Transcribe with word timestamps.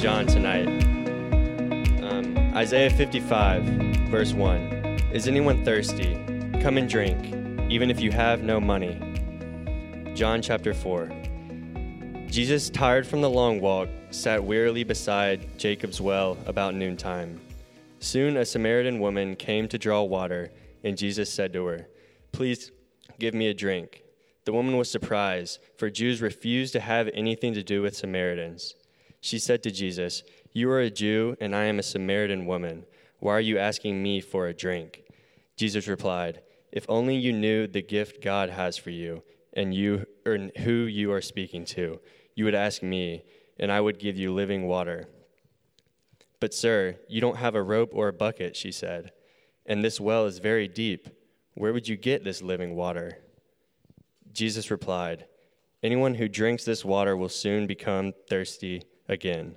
John 0.00 0.26
tonight. 0.26 0.66
Um, 2.02 2.34
Isaiah 2.56 2.88
55, 2.88 3.62
verse 4.08 4.32
1. 4.32 5.10
Is 5.12 5.28
anyone 5.28 5.62
thirsty? 5.62 6.14
Come 6.62 6.78
and 6.78 6.88
drink, 6.88 7.70
even 7.70 7.90
if 7.90 8.00
you 8.00 8.10
have 8.10 8.42
no 8.42 8.58
money. 8.58 8.98
John 10.14 10.40
chapter 10.40 10.72
4. 10.72 11.10
Jesus, 12.28 12.70
tired 12.70 13.06
from 13.06 13.20
the 13.20 13.28
long 13.28 13.60
walk, 13.60 13.90
sat 14.08 14.42
wearily 14.42 14.84
beside 14.84 15.58
Jacob's 15.58 16.00
well 16.00 16.38
about 16.46 16.74
noontime. 16.74 17.38
Soon 17.98 18.38
a 18.38 18.46
Samaritan 18.46 19.00
woman 19.00 19.36
came 19.36 19.68
to 19.68 19.76
draw 19.76 20.02
water, 20.02 20.50
and 20.82 20.96
Jesus 20.96 21.30
said 21.30 21.52
to 21.52 21.66
her, 21.66 21.88
Please 22.32 22.72
give 23.18 23.34
me 23.34 23.48
a 23.48 23.54
drink. 23.54 24.02
The 24.46 24.54
woman 24.54 24.78
was 24.78 24.90
surprised, 24.90 25.58
for 25.76 25.90
Jews 25.90 26.22
refused 26.22 26.72
to 26.72 26.80
have 26.80 27.10
anything 27.12 27.52
to 27.52 27.62
do 27.62 27.82
with 27.82 27.94
Samaritans. 27.94 28.76
She 29.20 29.38
said 29.38 29.62
to 29.62 29.70
Jesus, 29.70 30.22
You 30.52 30.70
are 30.70 30.80
a 30.80 30.90
Jew, 30.90 31.36
and 31.40 31.54
I 31.54 31.64
am 31.64 31.78
a 31.78 31.82
Samaritan 31.82 32.46
woman. 32.46 32.84
Why 33.18 33.32
are 33.32 33.40
you 33.40 33.58
asking 33.58 34.02
me 34.02 34.20
for 34.20 34.46
a 34.46 34.54
drink? 34.54 35.02
Jesus 35.56 35.86
replied, 35.86 36.40
If 36.72 36.86
only 36.88 37.16
you 37.16 37.32
knew 37.32 37.66
the 37.66 37.82
gift 37.82 38.22
God 38.22 38.48
has 38.50 38.78
for 38.78 38.90
you, 38.90 39.22
and 39.52 39.74
you 39.74 40.06
or 40.24 40.38
who 40.58 40.84
you 40.84 41.12
are 41.12 41.20
speaking 41.20 41.64
to, 41.66 42.00
you 42.34 42.44
would 42.44 42.54
ask 42.54 42.82
me, 42.82 43.24
and 43.58 43.70
I 43.70 43.80
would 43.80 43.98
give 43.98 44.16
you 44.16 44.32
living 44.32 44.66
water. 44.66 45.08
But, 46.38 46.54
sir, 46.54 46.96
you 47.08 47.20
don't 47.20 47.36
have 47.36 47.54
a 47.54 47.62
rope 47.62 47.90
or 47.92 48.08
a 48.08 48.12
bucket, 48.14 48.56
she 48.56 48.72
said, 48.72 49.12
and 49.66 49.84
this 49.84 50.00
well 50.00 50.24
is 50.24 50.38
very 50.38 50.66
deep. 50.66 51.08
Where 51.54 51.72
would 51.74 51.86
you 51.86 51.96
get 51.96 52.24
this 52.24 52.40
living 52.40 52.74
water? 52.74 53.18
Jesus 54.32 54.70
replied, 54.70 55.26
Anyone 55.82 56.14
who 56.14 56.28
drinks 56.28 56.64
this 56.64 56.84
water 56.84 57.16
will 57.16 57.28
soon 57.28 57.66
become 57.66 58.14
thirsty 58.28 58.82
again, 59.10 59.56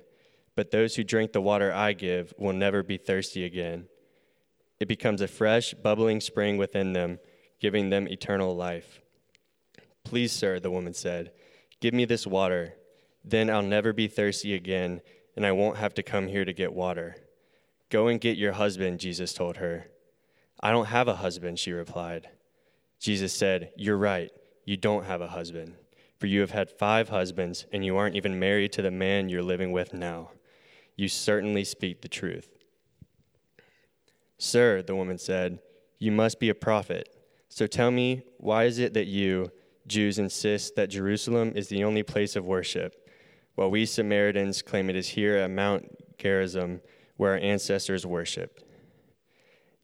but 0.54 0.70
those 0.70 0.94
who 0.94 1.04
drink 1.04 1.32
the 1.32 1.40
water 1.40 1.72
I 1.72 1.94
give 1.94 2.34
will 2.36 2.52
never 2.52 2.82
be 2.82 2.98
thirsty 2.98 3.44
again. 3.44 3.86
It 4.80 4.88
becomes 4.88 5.20
a 5.20 5.28
fresh, 5.28 5.72
bubbling 5.72 6.20
spring 6.20 6.58
within 6.58 6.92
them, 6.92 7.18
giving 7.60 7.90
them 7.90 8.08
eternal 8.08 8.54
life. 8.54 9.00
Please, 10.04 10.32
sir, 10.32 10.60
the 10.60 10.70
woman 10.70 10.92
said, 10.92 11.32
give 11.80 11.94
me 11.94 12.04
this 12.04 12.26
water. 12.26 12.74
Then 13.24 13.48
I'll 13.48 13.62
never 13.62 13.92
be 13.92 14.06
thirsty 14.06 14.54
again, 14.54 15.00
and 15.36 15.46
I 15.46 15.52
won't 15.52 15.78
have 15.78 15.94
to 15.94 16.02
come 16.02 16.28
here 16.28 16.44
to 16.44 16.52
get 16.52 16.74
water. 16.74 17.16
Go 17.88 18.08
and 18.08 18.20
get 18.20 18.36
your 18.36 18.52
husband, 18.52 19.00
Jesus 19.00 19.32
told 19.32 19.56
her. 19.56 19.86
I 20.60 20.70
don't 20.70 20.86
have 20.86 21.08
a 21.08 21.16
husband, 21.16 21.58
she 21.58 21.72
replied. 21.72 22.28
Jesus 23.00 23.32
said, 23.32 23.70
You're 23.76 23.96
right 23.96 24.30
you 24.64 24.76
don't 24.76 25.04
have 25.04 25.20
a 25.20 25.28
husband, 25.28 25.74
for 26.24 26.28
you 26.28 26.40
have 26.40 26.52
had 26.52 26.70
five 26.70 27.10
husbands, 27.10 27.66
and 27.70 27.84
you 27.84 27.98
aren't 27.98 28.16
even 28.16 28.38
married 28.38 28.72
to 28.72 28.80
the 28.80 28.90
man 28.90 29.28
you're 29.28 29.42
living 29.42 29.72
with 29.72 29.92
now. 29.92 30.30
You 30.96 31.06
certainly 31.06 31.64
speak 31.64 32.00
the 32.00 32.08
truth. 32.08 32.48
Sir, 34.38 34.80
the 34.80 34.96
woman 34.96 35.18
said, 35.18 35.58
you 35.98 36.10
must 36.10 36.40
be 36.40 36.48
a 36.48 36.54
prophet. 36.54 37.14
So 37.50 37.66
tell 37.66 37.90
me, 37.90 38.22
why 38.38 38.64
is 38.64 38.78
it 38.78 38.94
that 38.94 39.06
you, 39.06 39.52
Jews, 39.86 40.18
insist 40.18 40.76
that 40.76 40.88
Jerusalem 40.88 41.52
is 41.54 41.68
the 41.68 41.84
only 41.84 42.02
place 42.02 42.36
of 42.36 42.46
worship, 42.46 43.06
while 43.54 43.70
we 43.70 43.84
Samaritans 43.84 44.62
claim 44.62 44.88
it 44.88 44.96
is 44.96 45.08
here 45.08 45.36
at 45.36 45.50
Mount 45.50 46.16
Gerizim 46.16 46.80
where 47.18 47.32
our 47.32 47.38
ancestors 47.38 48.06
worshiped? 48.06 48.64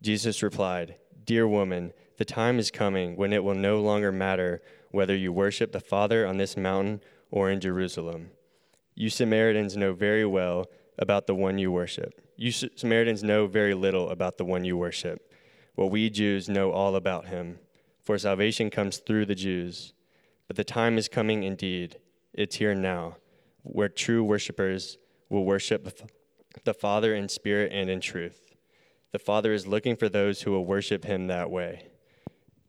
Jesus 0.00 0.42
replied, 0.42 0.94
Dear 1.22 1.46
woman, 1.46 1.92
the 2.16 2.24
time 2.24 2.58
is 2.58 2.70
coming 2.70 3.14
when 3.14 3.34
it 3.34 3.44
will 3.44 3.54
no 3.54 3.82
longer 3.82 4.10
matter 4.10 4.62
whether 4.90 5.16
you 5.16 5.32
worship 5.32 5.72
the 5.72 5.80
Father 5.80 6.26
on 6.26 6.36
this 6.36 6.56
mountain 6.56 7.00
or 7.30 7.50
in 7.50 7.60
Jerusalem. 7.60 8.30
You 8.94 9.10
Samaritans 9.10 9.76
know 9.76 9.92
very 9.92 10.26
well 10.26 10.66
about 10.98 11.26
the 11.26 11.34
one 11.34 11.58
you 11.58 11.72
worship. 11.72 12.20
You 12.36 12.52
Samaritans 12.52 13.22
know 13.22 13.46
very 13.46 13.74
little 13.74 14.10
about 14.10 14.38
the 14.38 14.44
one 14.44 14.64
you 14.64 14.76
worship. 14.76 15.32
Well, 15.76 15.90
we 15.90 16.10
Jews 16.10 16.48
know 16.48 16.72
all 16.72 16.96
about 16.96 17.26
him, 17.26 17.58
for 18.02 18.18
salvation 18.18 18.70
comes 18.70 18.98
through 18.98 19.26
the 19.26 19.34
Jews. 19.34 19.94
But 20.46 20.56
the 20.56 20.64
time 20.64 20.98
is 20.98 21.08
coming 21.08 21.44
indeed, 21.44 21.98
it's 22.34 22.56
here 22.56 22.74
now, 22.74 23.16
where 23.62 23.88
true 23.88 24.24
worshippers 24.24 24.98
will 25.28 25.44
worship 25.44 26.00
the 26.64 26.74
Father 26.74 27.14
in 27.14 27.28
spirit 27.28 27.72
and 27.72 27.88
in 27.88 28.00
truth. 28.00 28.54
The 29.12 29.18
Father 29.18 29.52
is 29.52 29.66
looking 29.66 29.96
for 29.96 30.08
those 30.08 30.42
who 30.42 30.50
will 30.50 30.66
worship 30.66 31.04
him 31.04 31.28
that 31.28 31.50
way. 31.50 31.89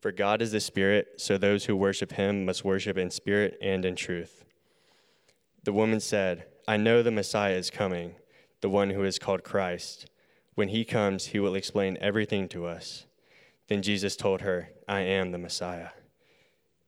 For 0.01 0.11
God 0.11 0.41
is 0.41 0.51
the 0.51 0.59
Spirit, 0.59 1.13
so 1.21 1.37
those 1.37 1.65
who 1.65 1.75
worship 1.75 2.13
him 2.13 2.45
must 2.45 2.65
worship 2.65 2.97
in 2.97 3.11
spirit 3.11 3.57
and 3.61 3.85
in 3.85 3.95
truth. 3.95 4.43
The 5.63 5.73
woman 5.73 5.99
said, 5.99 6.45
I 6.67 6.77
know 6.77 7.01
the 7.01 7.11
Messiah 7.11 7.53
is 7.53 7.69
coming, 7.69 8.15
the 8.61 8.69
one 8.69 8.89
who 8.89 9.03
is 9.03 9.19
called 9.19 9.43
Christ. 9.43 10.07
When 10.55 10.69
he 10.69 10.83
comes, 10.83 11.27
he 11.27 11.39
will 11.39 11.55
explain 11.55 11.97
everything 12.01 12.49
to 12.49 12.65
us. 12.65 13.05
Then 13.67 13.81
Jesus 13.81 14.15
told 14.15 14.41
her, 14.41 14.69
I 14.87 15.01
am 15.01 15.31
the 15.31 15.37
Messiah. 15.37 15.89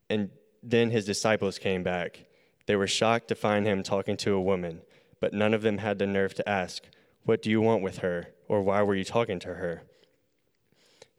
And 0.09 0.31
then 0.61 0.89
his 0.89 1.05
disciples 1.05 1.59
came 1.59 1.83
back. 1.83 2.25
They 2.65 2.75
were 2.75 2.87
shocked 2.87 3.27
to 3.27 3.35
find 3.35 3.65
him 3.65 3.83
talking 3.83 4.17
to 4.17 4.33
a 4.33 4.41
woman, 4.41 4.81
but 5.19 5.33
none 5.33 5.53
of 5.53 5.61
them 5.61 5.77
had 5.77 5.99
the 5.99 6.07
nerve 6.07 6.33
to 6.35 6.49
ask, 6.49 6.83
What 7.23 7.41
do 7.41 7.49
you 7.49 7.61
want 7.61 7.83
with 7.83 7.99
her? 7.99 8.33
or 8.47 8.61
why 8.61 8.81
were 8.83 8.95
you 8.95 9.03
talking 9.03 9.39
to 9.39 9.55
her? 9.55 9.83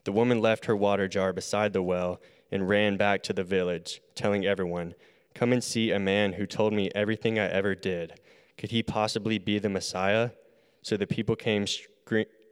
The 0.05 0.13
woman 0.13 0.41
left 0.41 0.67
her 0.67 0.77
water 0.77 1.09
jar 1.09 1.33
beside 1.33 1.73
the 1.73 1.83
well 1.83 2.21
and 2.51 2.69
ran 2.69 2.97
back 2.97 3.23
to 3.25 3.33
the 3.33 3.45
village, 3.45 4.01
telling 4.15 4.45
everyone, 4.47 4.95
Come 5.35 5.53
and 5.53 5.65
see 5.65 5.91
a 5.91 5.99
man 5.99 6.35
who 6.35 6.47
told 6.47 6.73
me 6.73 6.91
everything 6.95 7.39
I 7.39 7.49
ever 7.49 7.75
did. 7.75 8.21
Could 8.57 8.71
he 8.71 8.83
possibly 8.83 9.39
be 9.39 9.59
the 9.59 9.69
Messiah? 9.69 10.31
So 10.83 10.97
the 10.97 11.07
people 11.07 11.35
came 11.35 11.67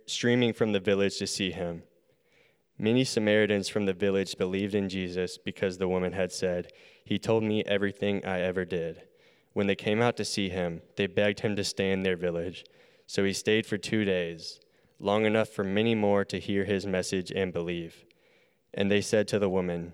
streaming 0.06 0.52
from 0.52 0.72
the 0.72 0.80
village 0.80 1.18
to 1.18 1.26
see 1.26 1.52
him. 1.52 1.84
Many 2.78 3.04
Samaritans 3.04 3.68
from 3.68 3.86
the 3.86 3.92
village 3.92 4.36
believed 4.36 4.74
in 4.74 4.88
Jesus 4.88 5.38
because 5.38 5.78
the 5.78 5.86
woman 5.86 6.12
had 6.12 6.32
said, 6.32 6.72
He 7.04 7.18
told 7.18 7.44
me 7.44 7.62
everything 7.64 8.24
I 8.24 8.40
ever 8.40 8.64
did. 8.64 9.02
When 9.52 9.66
they 9.68 9.76
came 9.76 10.02
out 10.02 10.16
to 10.16 10.24
see 10.24 10.48
him, 10.48 10.82
they 10.96 11.06
begged 11.06 11.40
him 11.40 11.54
to 11.56 11.62
stay 11.62 11.92
in 11.92 12.02
their 12.02 12.16
village. 12.16 12.64
So 13.06 13.22
he 13.22 13.32
stayed 13.32 13.66
for 13.66 13.78
two 13.78 14.04
days 14.04 14.58
long 15.02 15.26
enough 15.26 15.48
for 15.48 15.64
many 15.64 15.94
more 15.94 16.24
to 16.24 16.38
hear 16.38 16.64
his 16.64 16.86
message 16.86 17.32
and 17.32 17.52
believe. 17.52 18.04
And 18.72 18.90
they 18.90 19.00
said 19.00 19.26
to 19.28 19.38
the 19.38 19.50
woman, 19.50 19.92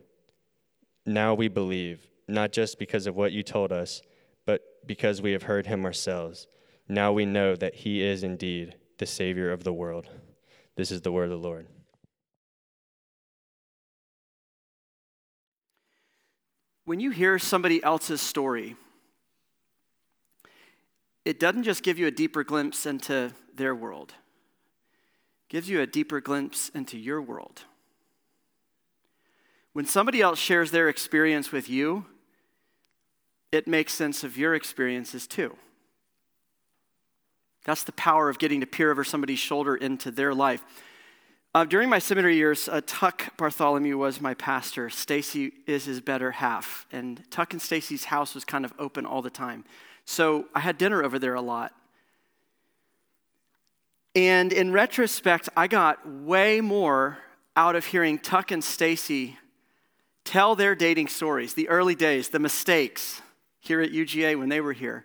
Now 1.06 1.34
we 1.34 1.48
believe, 1.48 2.06
not 2.28 2.52
just 2.52 2.78
because 2.78 3.06
of 3.06 3.16
what 3.16 3.32
you 3.32 3.42
told 3.42 3.72
us, 3.72 4.02
but 4.44 4.62
because 4.86 5.22
we 5.22 5.32
have 5.32 5.44
heard 5.44 5.66
him 5.66 5.84
ourselves. 5.84 6.46
Now 6.88 7.12
we 7.12 7.24
know 7.24 7.56
that 7.56 7.74
he 7.74 8.02
is 8.02 8.22
indeed 8.22 8.76
the 8.98 9.06
Savior 9.06 9.50
of 9.50 9.64
the 9.64 9.72
world. 9.72 10.08
This 10.76 10.90
is 10.90 11.00
the 11.00 11.10
word 11.10 11.24
of 11.24 11.30
the 11.30 11.48
Lord. 11.48 11.66
When 16.84 17.00
you 17.00 17.10
hear 17.10 17.38
somebody 17.38 17.82
else's 17.82 18.20
story, 18.20 18.76
it 21.24 21.40
doesn't 21.40 21.64
just 21.64 21.82
give 21.82 21.98
you 21.98 22.06
a 22.06 22.10
deeper 22.10 22.44
glimpse 22.44 22.86
into 22.86 23.32
their 23.54 23.74
world 23.74 24.14
gives 25.48 25.68
you 25.68 25.80
a 25.80 25.86
deeper 25.86 26.20
glimpse 26.20 26.68
into 26.70 26.98
your 26.98 27.22
world. 27.22 27.62
When 29.72 29.86
somebody 29.86 30.20
else 30.20 30.38
shares 30.38 30.70
their 30.70 30.88
experience 30.88 31.52
with 31.52 31.70
you, 31.70 32.06
it 33.52 33.66
makes 33.66 33.94
sense 33.94 34.24
of 34.24 34.36
your 34.36 34.54
experiences 34.54 35.26
too. 35.26 35.56
That's 37.64 37.84
the 37.84 37.92
power 37.92 38.28
of 38.28 38.38
getting 38.38 38.60
to 38.60 38.66
peer 38.66 38.90
over 38.90 39.04
somebody's 39.04 39.38
shoulder 39.38 39.76
into 39.76 40.10
their 40.10 40.34
life. 40.34 40.64
Uh, 41.54 41.64
during 41.64 41.88
my 41.88 41.98
seminary 41.98 42.36
years, 42.36 42.68
uh, 42.68 42.80
Tuck 42.86 43.36
Bartholomew 43.36 43.96
was 43.96 44.20
my 44.20 44.34
pastor. 44.34 44.90
Stacy 44.90 45.52
is 45.66 45.86
his 45.86 46.00
better 46.00 46.30
half, 46.30 46.86
and 46.92 47.22
Tuck 47.30 47.52
and 47.52 47.60
Stacy's 47.60 48.04
house 48.04 48.34
was 48.34 48.44
kind 48.44 48.64
of 48.64 48.72
open 48.78 49.06
all 49.06 49.22
the 49.22 49.30
time. 49.30 49.64
So 50.04 50.46
I 50.54 50.60
had 50.60 50.78
dinner 50.78 51.02
over 51.02 51.18
there 51.18 51.34
a 51.34 51.40
lot. 51.40 51.74
And 54.18 54.52
in 54.52 54.72
retrospect, 54.72 55.48
I 55.56 55.68
got 55.68 56.04
way 56.04 56.60
more 56.60 57.18
out 57.54 57.76
of 57.76 57.84
hearing 57.84 58.18
Tuck 58.18 58.50
and 58.50 58.64
Stacy 58.64 59.38
tell 60.24 60.56
their 60.56 60.74
dating 60.74 61.06
stories, 61.06 61.54
the 61.54 61.68
early 61.68 61.94
days, 61.94 62.28
the 62.28 62.40
mistakes 62.40 63.22
here 63.60 63.80
at 63.80 63.92
UGA 63.92 64.36
when 64.36 64.48
they 64.48 64.60
were 64.60 64.72
here, 64.72 65.04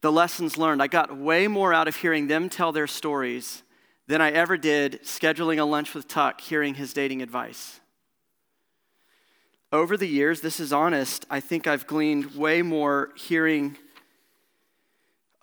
the 0.00 0.10
lessons 0.10 0.58
learned. 0.58 0.82
I 0.82 0.88
got 0.88 1.16
way 1.16 1.46
more 1.46 1.72
out 1.72 1.86
of 1.86 1.94
hearing 1.94 2.26
them 2.26 2.48
tell 2.48 2.72
their 2.72 2.88
stories 2.88 3.62
than 4.08 4.20
I 4.20 4.32
ever 4.32 4.56
did 4.56 5.04
scheduling 5.04 5.60
a 5.60 5.64
lunch 5.64 5.94
with 5.94 6.08
Tuck, 6.08 6.40
hearing 6.40 6.74
his 6.74 6.92
dating 6.92 7.22
advice. 7.22 7.78
Over 9.70 9.96
the 9.96 10.08
years, 10.08 10.40
this 10.40 10.58
is 10.58 10.72
honest, 10.72 11.24
I 11.30 11.38
think 11.38 11.68
I've 11.68 11.86
gleaned 11.86 12.34
way 12.34 12.62
more 12.62 13.10
hearing 13.14 13.78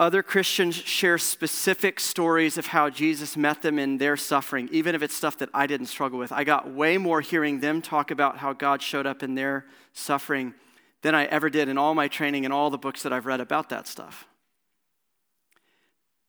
other 0.02 0.24
Christians 0.24 0.76
share 0.76 1.20
specific 1.20 2.00
stories 2.00 2.58
of 2.58 2.66
how 2.66 2.90
Jesus 2.90 3.38
met 3.38 3.62
them 3.62 3.78
in 3.78 4.00
their 4.00 4.18
suffering, 4.18 4.68
even 4.72 4.96
if 4.96 5.04
it's 5.04 5.16
stuff 5.16 5.38
that 5.38 5.50
I 5.54 5.68
didn't 5.68 5.86
struggle 5.86 6.18
with. 6.18 6.32
I 6.32 6.44
got 6.44 6.72
way 6.72 6.98
more 6.98 7.22
hearing 7.22 7.60
them 7.60 7.84
talk 7.84 8.10
about 8.10 8.40
how 8.40 8.52
God 8.52 8.82
showed 8.82 9.06
up 9.06 9.22
in 9.22 9.36
their 9.36 9.68
suffering 9.94 10.56
than 11.04 11.14
I 11.14 11.26
ever 11.26 11.52
did 11.52 11.70
in 11.70 11.78
all 11.78 11.94
my 11.94 12.08
training 12.08 12.46
and 12.46 12.54
all 12.54 12.72
the 12.72 12.80
books 12.80 13.04
that 13.04 13.14
I've 13.14 13.28
read 13.28 13.42
about 13.42 13.70
that 13.70 13.86
stuff. 13.86 14.26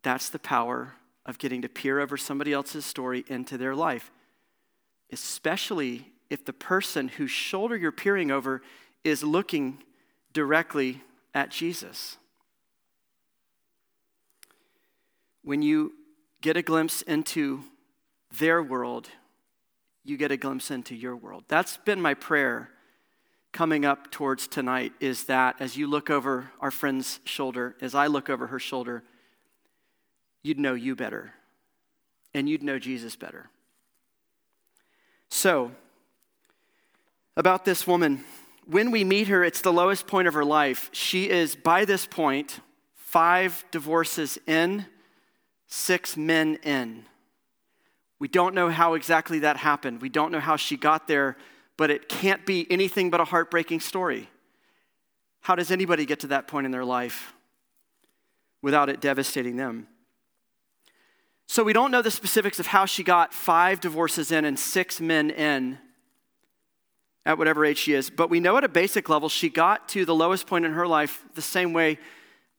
That's 0.02 0.28
the 0.28 0.38
power 0.38 0.92
of 1.24 1.38
getting 1.38 1.62
to 1.62 1.68
peer 1.70 1.98
over 1.98 2.18
somebody 2.18 2.52
else's 2.52 2.84
story 2.84 3.24
into 3.26 3.56
their 3.56 3.74
life, 3.74 4.10
especially 5.10 6.12
if 6.28 6.44
the 6.44 6.52
person 6.52 7.08
whose 7.08 7.30
shoulder 7.30 7.76
you're 7.76 7.90
peering 7.90 8.30
over 8.30 8.60
is 9.02 9.24
looking 9.24 9.78
directly 10.34 11.00
at 11.32 11.50
Jesus. 11.50 12.18
When 15.42 15.62
you 15.62 15.92
get 16.40 16.56
a 16.56 16.62
glimpse 16.62 17.02
into 17.02 17.64
their 18.38 18.62
world, 18.62 19.08
you 20.04 20.16
get 20.16 20.30
a 20.30 20.36
glimpse 20.36 20.70
into 20.70 20.94
your 20.94 21.16
world. 21.16 21.44
That's 21.48 21.76
been 21.78 22.00
my 22.00 22.14
prayer 22.14 22.70
coming 23.52 23.84
up 23.84 24.10
towards 24.10 24.48
tonight 24.48 24.92
is 24.98 25.24
that 25.24 25.56
as 25.60 25.76
you 25.76 25.86
look 25.86 26.10
over 26.10 26.50
our 26.60 26.70
friend's 26.70 27.20
shoulder, 27.24 27.76
as 27.80 27.94
I 27.94 28.06
look 28.06 28.30
over 28.30 28.46
her 28.46 28.58
shoulder, 28.58 29.02
you'd 30.42 30.58
know 30.58 30.74
you 30.74 30.96
better 30.96 31.34
and 32.34 32.48
you'd 32.48 32.62
know 32.62 32.78
Jesus 32.78 33.14
better. 33.14 33.50
So, 35.28 35.72
about 37.36 37.64
this 37.64 37.86
woman, 37.86 38.24
when 38.66 38.90
we 38.90 39.04
meet 39.04 39.28
her, 39.28 39.42
it's 39.42 39.60
the 39.60 39.72
lowest 39.72 40.06
point 40.06 40.28
of 40.28 40.34
her 40.34 40.44
life. 40.44 40.90
She 40.92 41.28
is, 41.28 41.54
by 41.54 41.84
this 41.84 42.06
point, 42.06 42.60
five 42.94 43.64
divorces 43.70 44.38
in, 44.46 44.86
six 45.72 46.18
men 46.18 46.56
in. 46.62 47.04
We 48.18 48.28
don't 48.28 48.54
know 48.54 48.68
how 48.68 48.94
exactly 48.94 49.38
that 49.40 49.56
happened. 49.56 50.02
We 50.02 50.10
don't 50.10 50.30
know 50.30 50.38
how 50.38 50.56
she 50.56 50.76
got 50.76 51.08
there, 51.08 51.36
but 51.78 51.90
it 51.90 52.08
can't 52.08 52.44
be 52.44 52.70
anything 52.70 53.08
but 53.08 53.20
a 53.20 53.24
heartbreaking 53.24 53.80
story. 53.80 54.28
How 55.40 55.54
does 55.54 55.70
anybody 55.70 56.04
get 56.04 56.20
to 56.20 56.26
that 56.28 56.46
point 56.46 56.66
in 56.66 56.72
their 56.72 56.84
life 56.84 57.32
without 58.60 58.90
it 58.90 59.00
devastating 59.00 59.56
them? 59.56 59.88
So 61.46 61.64
we 61.64 61.72
don't 61.72 61.90
know 61.90 62.02
the 62.02 62.10
specifics 62.10 62.60
of 62.60 62.66
how 62.66 62.84
she 62.84 63.02
got 63.02 63.32
five 63.32 63.80
divorces 63.80 64.30
in 64.30 64.44
and 64.44 64.58
six 64.58 65.00
men 65.00 65.30
in 65.30 65.78
at 67.24 67.38
whatever 67.38 67.64
age 67.64 67.78
she 67.78 67.94
is, 67.94 68.10
but 68.10 68.28
we 68.28 68.40
know 68.40 68.56
at 68.58 68.64
a 68.64 68.68
basic 68.68 69.08
level 69.08 69.28
she 69.28 69.48
got 69.48 69.88
to 69.90 70.04
the 70.04 70.14
lowest 70.14 70.46
point 70.46 70.66
in 70.66 70.72
her 70.72 70.86
life 70.86 71.24
the 71.34 71.42
same 71.42 71.72
way 71.72 71.98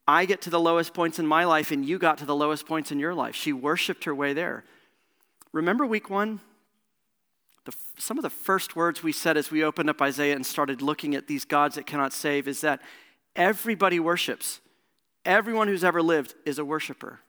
I 0.08 0.26
get 0.26 0.42
to 0.42 0.50
the 0.50 0.60
lowest 0.60 0.94
points 0.94 1.20
in 1.20 1.26
my 1.26 1.46
life 1.46 1.72
and 1.72 1.86
you 1.86 1.98
got 1.98 2.18
to 2.18 2.26
the 2.26 2.36
lowest 2.36 2.66
points 2.66 2.92
in 2.92 3.00
your 3.00 3.14
life. 3.14 3.36
She 3.36 3.54
worshiped 3.54 4.04
her 4.04 4.14
way 4.14 4.34
there. 4.34 4.66
Remember 5.52 5.86
week 5.86 6.10
one? 6.10 6.42
The, 7.66 7.74
some 7.98 8.18
of 8.18 8.24
the 8.24 8.30
first 8.30 8.76
words 8.76 9.02
we 9.02 9.14
said 9.14 9.38
as 9.38 9.50
we 9.50 9.64
opened 9.64 9.90
up 9.90 10.02
Isaiah 10.02 10.36
and 10.36 10.46
started 10.46 10.82
looking 10.82 11.16
at 11.16 11.28
these 11.28 11.46
gods 11.46 11.76
that 11.76 11.86
cannot 11.86 12.12
save 12.12 12.48
is 12.48 12.62
that 12.62 12.82
everybody 13.36 14.00
worships. 14.00 14.60
Everyone 15.24 15.70
who's 15.70 15.86
ever 15.86 16.02
lived 16.02 16.36
is 16.46 16.60
a 16.60 16.66
worshiper. 16.66 17.22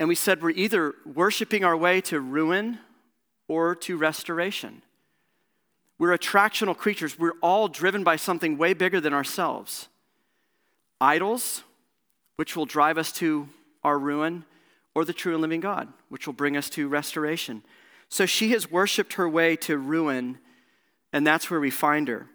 And 0.00 0.08
we 0.08 0.14
said 0.14 0.42
we're 0.42 0.50
either 0.50 0.94
worshiping 1.04 1.62
our 1.64 1.76
way 1.76 2.00
to 2.02 2.18
ruin 2.20 2.78
or 3.48 3.74
to 3.74 3.98
restoration. 3.98 4.82
We're 5.98 6.16
attractional 6.16 6.76
creatures. 6.76 7.18
We're 7.18 7.38
all 7.42 7.68
driven 7.68 8.02
by 8.02 8.16
something 8.16 8.56
way 8.56 8.72
bigger 8.72 9.00
than 9.00 9.12
ourselves. 9.12 9.88
Idols, 11.02 11.64
which 12.36 12.54
will 12.54 12.64
drive 12.64 12.96
us 12.96 13.10
to 13.14 13.48
our 13.82 13.98
ruin, 13.98 14.44
or 14.94 15.04
the 15.04 15.12
true 15.12 15.32
and 15.32 15.42
living 15.42 15.58
God, 15.58 15.92
which 16.08 16.26
will 16.26 16.32
bring 16.32 16.56
us 16.56 16.70
to 16.70 16.86
restoration. 16.86 17.64
So 18.08 18.24
she 18.24 18.50
has 18.52 18.70
worshiped 18.70 19.14
her 19.14 19.28
way 19.28 19.56
to 19.56 19.76
ruin, 19.76 20.38
and 21.12 21.26
that's 21.26 21.50
where 21.50 21.58
we 21.58 21.70
find 21.70 22.06
her. 22.06 22.28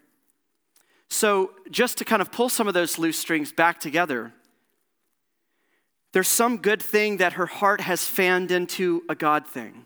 So, 1.10 1.52
just 1.72 1.98
to 2.00 2.06
kind 2.06 2.22
of 2.22 2.34
pull 2.34 2.50
some 2.50 2.68
of 2.68 2.74
those 2.74 3.00
loose 3.00 3.18
strings 3.18 3.54
back 3.54 3.80
together, 3.80 4.34
there's 6.12 6.28
some 6.28 6.58
good 6.58 6.82
thing 6.82 7.18
that 7.18 7.34
her 7.34 7.46
heart 7.46 7.80
has 7.80 8.06
fanned 8.06 8.52
into 8.52 9.04
a 9.08 9.16
God 9.16 9.48
thing. 9.48 9.86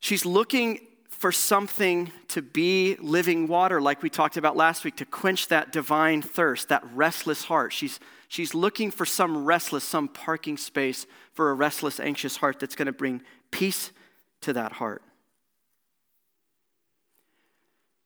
She's 0.00 0.26
looking 0.26 0.80
for 1.22 1.30
something 1.30 2.10
to 2.26 2.42
be 2.42 2.96
living 2.96 3.46
water, 3.46 3.80
like 3.80 4.02
we 4.02 4.10
talked 4.10 4.36
about 4.36 4.56
last 4.56 4.82
week, 4.82 4.96
to 4.96 5.04
quench 5.04 5.46
that 5.46 5.70
divine 5.70 6.20
thirst, 6.20 6.68
that 6.68 6.82
restless 6.96 7.44
heart. 7.44 7.72
She's, 7.72 8.00
she's 8.26 8.56
looking 8.56 8.90
for 8.90 9.06
some 9.06 9.44
restless, 9.44 9.84
some 9.84 10.08
parking 10.08 10.56
space 10.56 11.06
for 11.32 11.52
a 11.52 11.54
restless, 11.54 12.00
anxious 12.00 12.38
heart 12.38 12.58
that's 12.58 12.74
going 12.74 12.86
to 12.86 12.92
bring 12.92 13.22
peace 13.52 13.92
to 14.40 14.52
that 14.54 14.72
heart. 14.72 15.00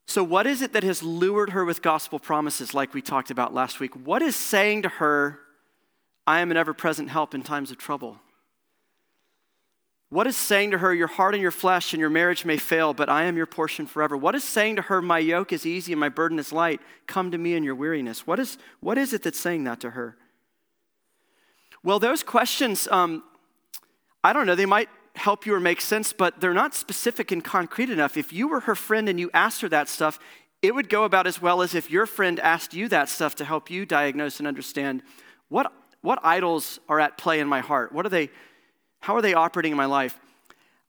So, 0.04 0.22
what 0.22 0.46
is 0.46 0.60
it 0.60 0.74
that 0.74 0.84
has 0.84 1.02
lured 1.02 1.50
her 1.50 1.64
with 1.64 1.80
gospel 1.80 2.18
promises, 2.18 2.74
like 2.74 2.92
we 2.92 3.00
talked 3.00 3.30
about 3.30 3.54
last 3.54 3.80
week? 3.80 3.96
What 3.96 4.20
is 4.20 4.36
saying 4.36 4.82
to 4.82 4.90
her, 4.90 5.38
I 6.26 6.40
am 6.40 6.50
an 6.50 6.58
ever 6.58 6.74
present 6.74 7.08
help 7.08 7.34
in 7.34 7.40
times 7.40 7.70
of 7.70 7.78
trouble? 7.78 8.18
What 10.08 10.26
is 10.26 10.36
saying 10.36 10.70
to 10.70 10.78
her, 10.78 10.94
Your 10.94 11.08
heart 11.08 11.34
and 11.34 11.42
your 11.42 11.50
flesh 11.50 11.92
and 11.92 12.00
your 12.00 12.10
marriage 12.10 12.44
may 12.44 12.56
fail, 12.56 12.94
but 12.94 13.08
I 13.08 13.24
am 13.24 13.36
your 13.36 13.46
portion 13.46 13.86
forever? 13.86 14.16
What 14.16 14.34
is 14.34 14.44
saying 14.44 14.76
to 14.76 14.82
her, 14.82 15.02
My 15.02 15.18
yoke 15.18 15.52
is 15.52 15.66
easy 15.66 15.92
and 15.92 16.00
my 16.00 16.08
burden 16.08 16.38
is 16.38 16.52
light? 16.52 16.80
Come 17.06 17.30
to 17.32 17.38
me 17.38 17.54
in 17.54 17.64
your 17.64 17.74
weariness. 17.74 18.26
What 18.26 18.38
is, 18.38 18.58
what 18.80 18.98
is 18.98 19.12
it 19.12 19.22
that's 19.22 19.40
saying 19.40 19.64
that 19.64 19.80
to 19.80 19.90
her? 19.90 20.16
Well, 21.82 21.98
those 21.98 22.22
questions, 22.22 22.88
um, 22.88 23.24
I 24.22 24.32
don't 24.32 24.46
know, 24.46 24.54
they 24.54 24.66
might 24.66 24.88
help 25.16 25.46
you 25.46 25.54
or 25.54 25.60
make 25.60 25.80
sense, 25.80 26.12
but 26.12 26.40
they're 26.40 26.54
not 26.54 26.74
specific 26.74 27.32
and 27.32 27.42
concrete 27.42 27.90
enough. 27.90 28.16
If 28.16 28.32
you 28.32 28.48
were 28.48 28.60
her 28.60 28.74
friend 28.74 29.08
and 29.08 29.18
you 29.18 29.30
asked 29.32 29.60
her 29.62 29.68
that 29.70 29.88
stuff, 29.88 30.18
it 30.62 30.74
would 30.74 30.88
go 30.88 31.04
about 31.04 31.26
as 31.26 31.40
well 31.40 31.62
as 31.62 31.74
if 31.74 31.90
your 31.90 32.06
friend 32.06 32.40
asked 32.40 32.74
you 32.74 32.88
that 32.88 33.08
stuff 33.08 33.34
to 33.36 33.44
help 33.44 33.70
you 33.70 33.86
diagnose 33.86 34.38
and 34.38 34.46
understand 34.46 35.02
what, 35.48 35.72
what 36.00 36.18
idols 36.22 36.80
are 36.88 37.00
at 37.00 37.18
play 37.18 37.40
in 37.40 37.48
my 37.48 37.60
heart. 37.60 37.92
What 37.92 38.06
are 38.06 38.10
they, 38.10 38.30
how 39.00 39.14
are 39.14 39.22
they 39.22 39.34
operating 39.34 39.72
in 39.72 39.76
my 39.76 39.86
life? 39.86 40.18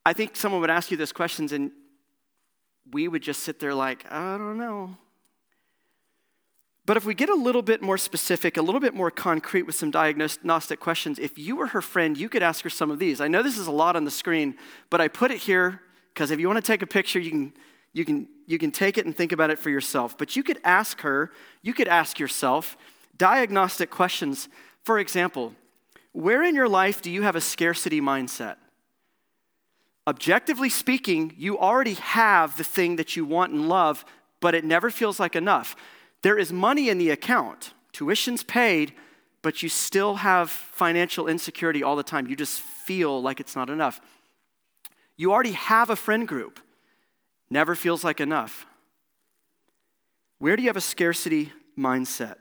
I 0.06 0.14
think 0.14 0.36
someone 0.36 0.62
would 0.62 0.70
ask 0.70 0.90
you 0.90 0.98
those 0.98 1.12
questions 1.12 1.52
and 1.52 1.72
we 2.92 3.08
would 3.08 3.22
just 3.22 3.44
sit 3.44 3.60
there 3.60 3.74
like, 3.74 4.10
I 4.12 4.38
don't 4.38 4.58
know. 4.58 4.98
But 6.86 6.96
if 6.96 7.04
we 7.04 7.14
get 7.14 7.28
a 7.28 7.36
little 7.36 7.62
bit 7.62 7.82
more 7.82 7.98
specific, 7.98 8.56
a 8.56 8.62
little 8.62 8.80
bit 8.80 8.94
more 8.94 9.12
concrete 9.12 9.64
with 9.64 9.76
some 9.76 9.92
diagnostic 9.92 10.80
questions, 10.80 11.20
if 11.20 11.38
you 11.38 11.58
were 11.58 11.68
her 11.68 11.82
friend, 11.82 12.18
you 12.18 12.30
could 12.30 12.42
ask 12.42 12.64
her 12.64 12.70
some 12.70 12.90
of 12.90 12.98
these. 12.98 13.20
I 13.20 13.28
know 13.28 13.44
this 13.44 13.58
is 13.58 13.68
a 13.68 13.72
lot 13.72 13.98
on 13.98 14.06
the 14.06 14.12
screen, 14.12 14.56
but 14.90 15.02
I 15.02 15.10
put 15.10 15.30
it 15.30 15.40
here 15.40 15.82
because 16.14 16.32
if 16.32 16.40
you 16.40 16.48
want 16.48 16.64
to 16.64 16.66
take 16.66 16.82
a 16.82 16.88
picture, 16.88 17.20
you 17.20 17.30
can, 17.30 17.54
you, 17.92 18.06
can, 18.06 18.28
you 18.46 18.58
can 18.58 18.72
take 18.72 18.98
it 18.98 19.06
and 19.06 19.14
think 19.14 19.34
about 19.34 19.50
it 19.50 19.60
for 19.60 19.70
yourself. 19.70 20.18
But 20.18 20.38
you 20.38 20.44
could 20.44 20.60
ask 20.64 21.02
her, 21.02 21.34
you 21.62 21.74
could 21.74 21.90
ask 21.90 22.20
yourself 22.20 22.78
diagnostic 23.18 23.90
questions. 23.90 24.48
For 24.84 24.98
example, 24.98 25.54
where 26.18 26.44
in 26.44 26.56
your 26.56 26.68
life 26.68 27.04
do 27.04 27.12
you 27.12 27.22
have 27.22 27.36
a 27.36 27.42
scarcity 27.42 28.02
mindset? 28.02 28.56
Objectively 30.08 30.68
speaking, 30.68 31.32
you 31.38 31.60
already 31.60 31.94
have 31.94 32.58
the 32.58 32.64
thing 32.64 32.96
that 32.96 33.16
you 33.16 33.24
want 33.24 33.54
and 33.54 33.70
love, 33.70 34.04
but 34.40 34.56
it 34.56 34.66
never 34.66 34.90
feels 34.90 35.20
like 35.20 35.36
enough. 35.36 35.76
There 36.24 36.36
is 36.36 36.52
money 36.52 36.90
in 36.90 36.98
the 36.98 37.12
account, 37.12 37.76
tuition's 37.94 38.42
paid, 38.42 38.94
but 39.44 39.62
you 39.62 39.70
still 39.70 40.16
have 40.16 40.50
financial 40.50 41.28
insecurity 41.28 41.84
all 41.84 41.96
the 41.96 42.02
time. 42.02 42.26
You 42.26 42.36
just 42.36 42.62
feel 42.62 43.22
like 43.22 43.40
it's 43.40 43.56
not 43.56 43.70
enough. 43.70 44.02
You 45.18 45.32
already 45.32 45.52
have 45.52 45.92
a 45.92 45.96
friend 45.96 46.28
group, 46.28 46.60
never 47.52 47.76
feels 47.76 48.04
like 48.04 48.20
enough. 48.20 48.66
Where 50.40 50.56
do 50.56 50.64
you 50.64 50.70
have 50.70 50.78
a 50.78 50.82
scarcity 50.82 51.54
mindset? 51.78 52.38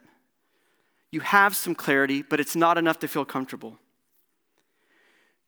You 1.16 1.22
have 1.22 1.56
some 1.56 1.74
clarity, 1.74 2.20
but 2.20 2.40
it's 2.40 2.54
not 2.54 2.76
enough 2.76 2.98
to 2.98 3.08
feel 3.08 3.24
comfortable. 3.24 3.78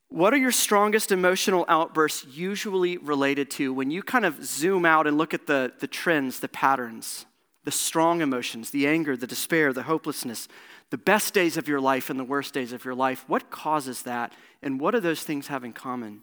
What 0.08 0.32
are 0.32 0.38
your 0.38 0.50
strongest 0.50 1.12
emotional 1.12 1.66
outbursts 1.68 2.24
usually 2.24 2.96
related 2.96 3.50
to 3.58 3.74
when 3.74 3.90
you 3.90 4.02
kind 4.02 4.24
of 4.24 4.42
zoom 4.42 4.86
out 4.86 5.06
and 5.06 5.18
look 5.18 5.34
at 5.34 5.46
the, 5.46 5.74
the 5.78 5.86
trends, 5.86 6.40
the 6.40 6.48
patterns? 6.48 7.26
the 7.64 7.72
strong 7.72 8.22
emotions, 8.22 8.70
the 8.70 8.86
anger, 8.86 9.14
the 9.14 9.26
despair, 9.26 9.74
the 9.74 9.82
hopelessness, 9.82 10.48
the 10.88 10.96
best 10.96 11.34
days 11.34 11.58
of 11.58 11.68
your 11.68 11.82
life 11.82 12.08
and 12.08 12.18
the 12.18 12.24
worst 12.24 12.54
days 12.54 12.72
of 12.72 12.82
your 12.82 12.94
life. 12.94 13.24
What 13.26 13.50
causes 13.50 14.04
that? 14.04 14.32
And 14.62 14.80
what 14.80 14.92
do 14.92 15.00
those 15.00 15.22
things 15.22 15.48
have 15.48 15.64
in 15.64 15.74
common? 15.74 16.22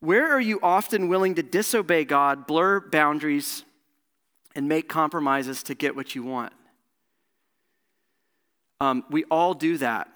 Where 0.00 0.30
are 0.30 0.40
you 0.40 0.60
often 0.62 1.08
willing 1.08 1.36
to 1.36 1.42
disobey 1.42 2.04
God, 2.04 2.46
blur 2.46 2.80
boundaries, 2.80 3.64
and 4.54 4.68
make 4.68 4.90
compromises 4.90 5.62
to 5.62 5.74
get 5.74 5.96
what 5.96 6.14
you 6.14 6.22
want? 6.22 6.52
Um, 8.80 9.04
we 9.10 9.24
all 9.30 9.54
do 9.54 9.78
that. 9.78 10.08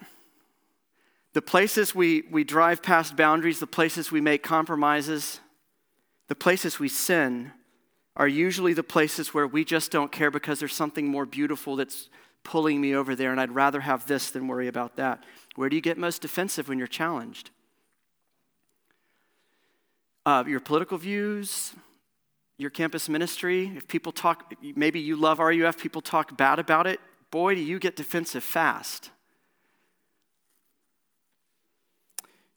The 1.32 1.42
places 1.42 1.94
we, 1.94 2.24
we 2.30 2.44
drive 2.44 2.82
past 2.82 3.16
boundaries, 3.16 3.58
the 3.58 3.66
places 3.66 4.12
we 4.12 4.20
make 4.20 4.42
compromises, 4.42 5.40
the 6.28 6.34
places 6.34 6.78
we 6.78 6.88
sin, 6.88 7.52
are 8.16 8.28
usually 8.28 8.74
the 8.74 8.82
places 8.82 9.32
where 9.32 9.46
we 9.46 9.64
just 9.64 9.90
don't 9.90 10.12
care 10.12 10.30
because 10.30 10.58
there's 10.58 10.74
something 10.74 11.08
more 11.08 11.24
beautiful 11.24 11.76
that's 11.76 12.10
pulling 12.44 12.80
me 12.80 12.94
over 12.94 13.14
there, 13.14 13.30
and 13.30 13.40
I'd 13.40 13.54
rather 13.54 13.80
have 13.80 14.06
this 14.06 14.30
than 14.30 14.48
worry 14.48 14.68
about 14.68 14.96
that. 14.96 15.24
Where 15.56 15.68
do 15.68 15.76
you 15.76 15.82
get 15.82 15.96
most 15.96 16.20
defensive 16.20 16.68
when 16.68 16.78
you're 16.78 16.86
challenged? 16.86 17.50
uh, 20.24 20.44
your 20.46 20.60
political 20.60 20.98
views, 20.98 21.72
your 22.58 22.70
campus 22.70 23.08
ministry. 23.08 23.72
If 23.76 23.88
people 23.88 24.12
talk, 24.12 24.54
maybe 24.76 25.00
you 25.00 25.16
love 25.16 25.38
RUF, 25.38 25.78
people 25.78 26.02
talk 26.02 26.36
bad 26.36 26.58
about 26.58 26.86
it, 26.86 27.00
boy, 27.32 27.56
do 27.56 27.60
you 27.60 27.80
get 27.80 27.96
defensive 27.96 28.44
fast. 28.44 29.10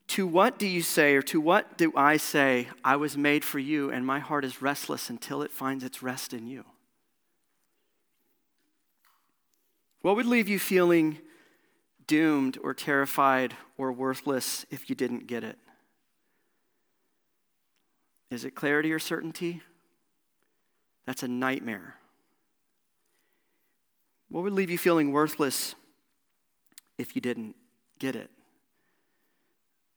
To 0.09 0.27
what 0.27 0.59
do 0.59 0.67
you 0.67 0.83
say, 0.83 1.15
or 1.15 1.23
to 1.23 1.41
what 1.41 1.77
do 1.77 1.91
I 1.95 2.17
say, 2.17 2.67
I 2.83 2.97
was 2.97 3.17
made 3.17 3.43
for 3.43 3.57
you, 3.57 3.89
and 3.89 4.05
my 4.05 4.19
heart 4.19 4.45
is 4.45 4.61
restless 4.61 5.09
until 5.09 5.41
it 5.41 5.51
finds 5.51 5.83
its 5.83 6.03
rest 6.03 6.33
in 6.33 6.45
you? 6.45 6.65
What 10.01 10.15
would 10.17 10.27
leave 10.27 10.47
you 10.47 10.59
feeling 10.59 11.17
doomed 12.05 12.59
or 12.61 12.75
terrified 12.75 13.55
or 13.77 13.91
worthless 13.91 14.65
if 14.69 14.89
you 14.89 14.95
didn't 14.95 15.25
get 15.25 15.43
it? 15.43 15.57
Is 18.29 18.45
it 18.45 18.53
clarity 18.53 18.91
or 18.91 18.99
certainty? 18.99 19.63
That's 21.05 21.23
a 21.23 21.27
nightmare. 21.27 21.95
What 24.29 24.43
would 24.43 24.53
leave 24.53 24.69
you 24.69 24.77
feeling 24.77 25.11
worthless 25.11 25.75
if 26.97 27.15
you 27.15 27.21
didn't 27.21 27.55
get 27.99 28.15
it? 28.15 28.29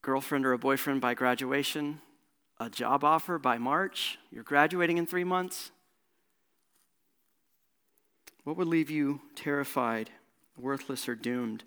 Girlfriend 0.02 0.46
or 0.46 0.52
a 0.52 0.58
boyfriend 0.58 1.00
by 1.00 1.14
graduation? 1.14 2.00
A 2.60 2.68
job 2.70 3.04
offer 3.04 3.38
by 3.38 3.58
March? 3.58 4.18
You're 4.30 4.42
graduating 4.42 4.98
in 4.98 5.06
three 5.06 5.24
months? 5.24 5.70
What 8.44 8.56
would 8.56 8.68
leave 8.68 8.90
you 8.90 9.20
terrified, 9.34 10.10
worthless, 10.56 11.08
or 11.08 11.14
doomed? 11.14 11.64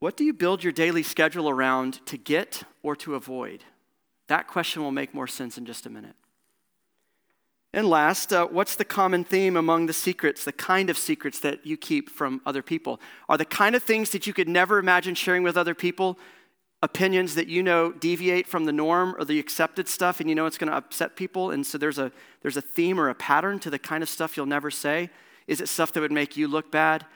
What 0.00 0.16
do 0.16 0.24
you 0.24 0.32
build 0.32 0.64
your 0.64 0.72
daily 0.72 1.02
schedule 1.02 1.48
around 1.48 2.04
to 2.06 2.16
get 2.16 2.64
or 2.82 2.96
to 2.96 3.14
avoid? 3.14 3.64
That 4.26 4.48
question 4.48 4.82
will 4.82 4.92
make 4.92 5.14
more 5.14 5.26
sense 5.26 5.58
in 5.58 5.66
just 5.66 5.86
a 5.86 5.90
minute. 5.90 6.16
And 7.72 7.88
last, 7.88 8.32
uh, 8.32 8.46
what's 8.46 8.74
the 8.74 8.84
common 8.84 9.22
theme 9.22 9.56
among 9.56 9.86
the 9.86 9.92
secrets, 9.92 10.44
the 10.44 10.52
kind 10.52 10.90
of 10.90 10.98
secrets 10.98 11.38
that 11.40 11.64
you 11.64 11.76
keep 11.76 12.10
from 12.10 12.40
other 12.44 12.62
people? 12.62 13.00
Are 13.28 13.38
the 13.38 13.44
kind 13.44 13.76
of 13.76 13.82
things 13.82 14.10
that 14.10 14.26
you 14.26 14.32
could 14.32 14.48
never 14.48 14.78
imagine 14.78 15.14
sharing 15.14 15.44
with 15.44 15.56
other 15.56 15.74
people 15.74 16.18
opinions 16.82 17.34
that 17.34 17.46
you 17.46 17.62
know 17.62 17.92
deviate 17.92 18.46
from 18.46 18.64
the 18.64 18.72
norm 18.72 19.14
or 19.18 19.24
the 19.24 19.38
accepted 19.38 19.86
stuff 19.86 20.18
and 20.18 20.30
you 20.30 20.34
know 20.34 20.46
it's 20.46 20.58
going 20.58 20.70
to 20.70 20.76
upset 20.76 21.14
people? 21.14 21.52
And 21.52 21.64
so 21.64 21.78
there's 21.78 21.98
a 21.98 22.10
there's 22.42 22.56
a 22.56 22.62
theme 22.62 22.98
or 22.98 23.08
a 23.08 23.14
pattern 23.14 23.60
to 23.60 23.70
the 23.70 23.78
kind 23.78 24.02
of 24.02 24.08
stuff 24.08 24.36
you'll 24.36 24.46
never 24.46 24.70
say. 24.70 25.08
Is 25.46 25.60
it 25.60 25.68
stuff 25.68 25.92
that 25.92 26.00
would 26.00 26.12
make 26.12 26.36
you 26.36 26.48
look 26.48 26.72
bad? 26.72 27.06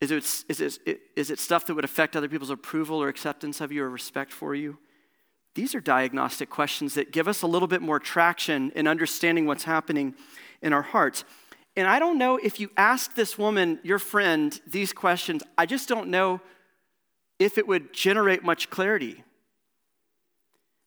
Is 0.00 0.10
it, 0.10 0.44
is 0.48 0.78
it, 0.86 1.00
is 1.16 1.30
it 1.30 1.38
stuff 1.40 1.66
that 1.66 1.74
would 1.74 1.84
affect 1.84 2.16
other 2.16 2.28
people's 2.28 2.50
approval 2.50 3.02
or 3.02 3.08
acceptance 3.08 3.60
of 3.60 3.72
you 3.72 3.82
or 3.82 3.90
respect 3.90 4.32
for 4.32 4.54
you 4.54 4.78
these 5.58 5.74
are 5.74 5.80
diagnostic 5.80 6.48
questions 6.48 6.94
that 6.94 7.10
give 7.10 7.26
us 7.26 7.42
a 7.42 7.46
little 7.48 7.66
bit 7.66 7.82
more 7.82 7.98
traction 7.98 8.70
in 8.76 8.86
understanding 8.86 9.44
what's 9.44 9.64
happening 9.64 10.14
in 10.62 10.72
our 10.72 10.82
hearts. 10.82 11.24
And 11.74 11.88
I 11.88 11.98
don't 11.98 12.16
know 12.16 12.36
if 12.36 12.60
you 12.60 12.70
ask 12.76 13.16
this 13.16 13.36
woman, 13.36 13.80
your 13.82 13.98
friend, 13.98 14.56
these 14.68 14.92
questions, 14.92 15.42
I 15.58 15.66
just 15.66 15.88
don't 15.88 16.10
know 16.10 16.40
if 17.40 17.58
it 17.58 17.66
would 17.66 17.92
generate 17.92 18.44
much 18.44 18.70
clarity. 18.70 19.24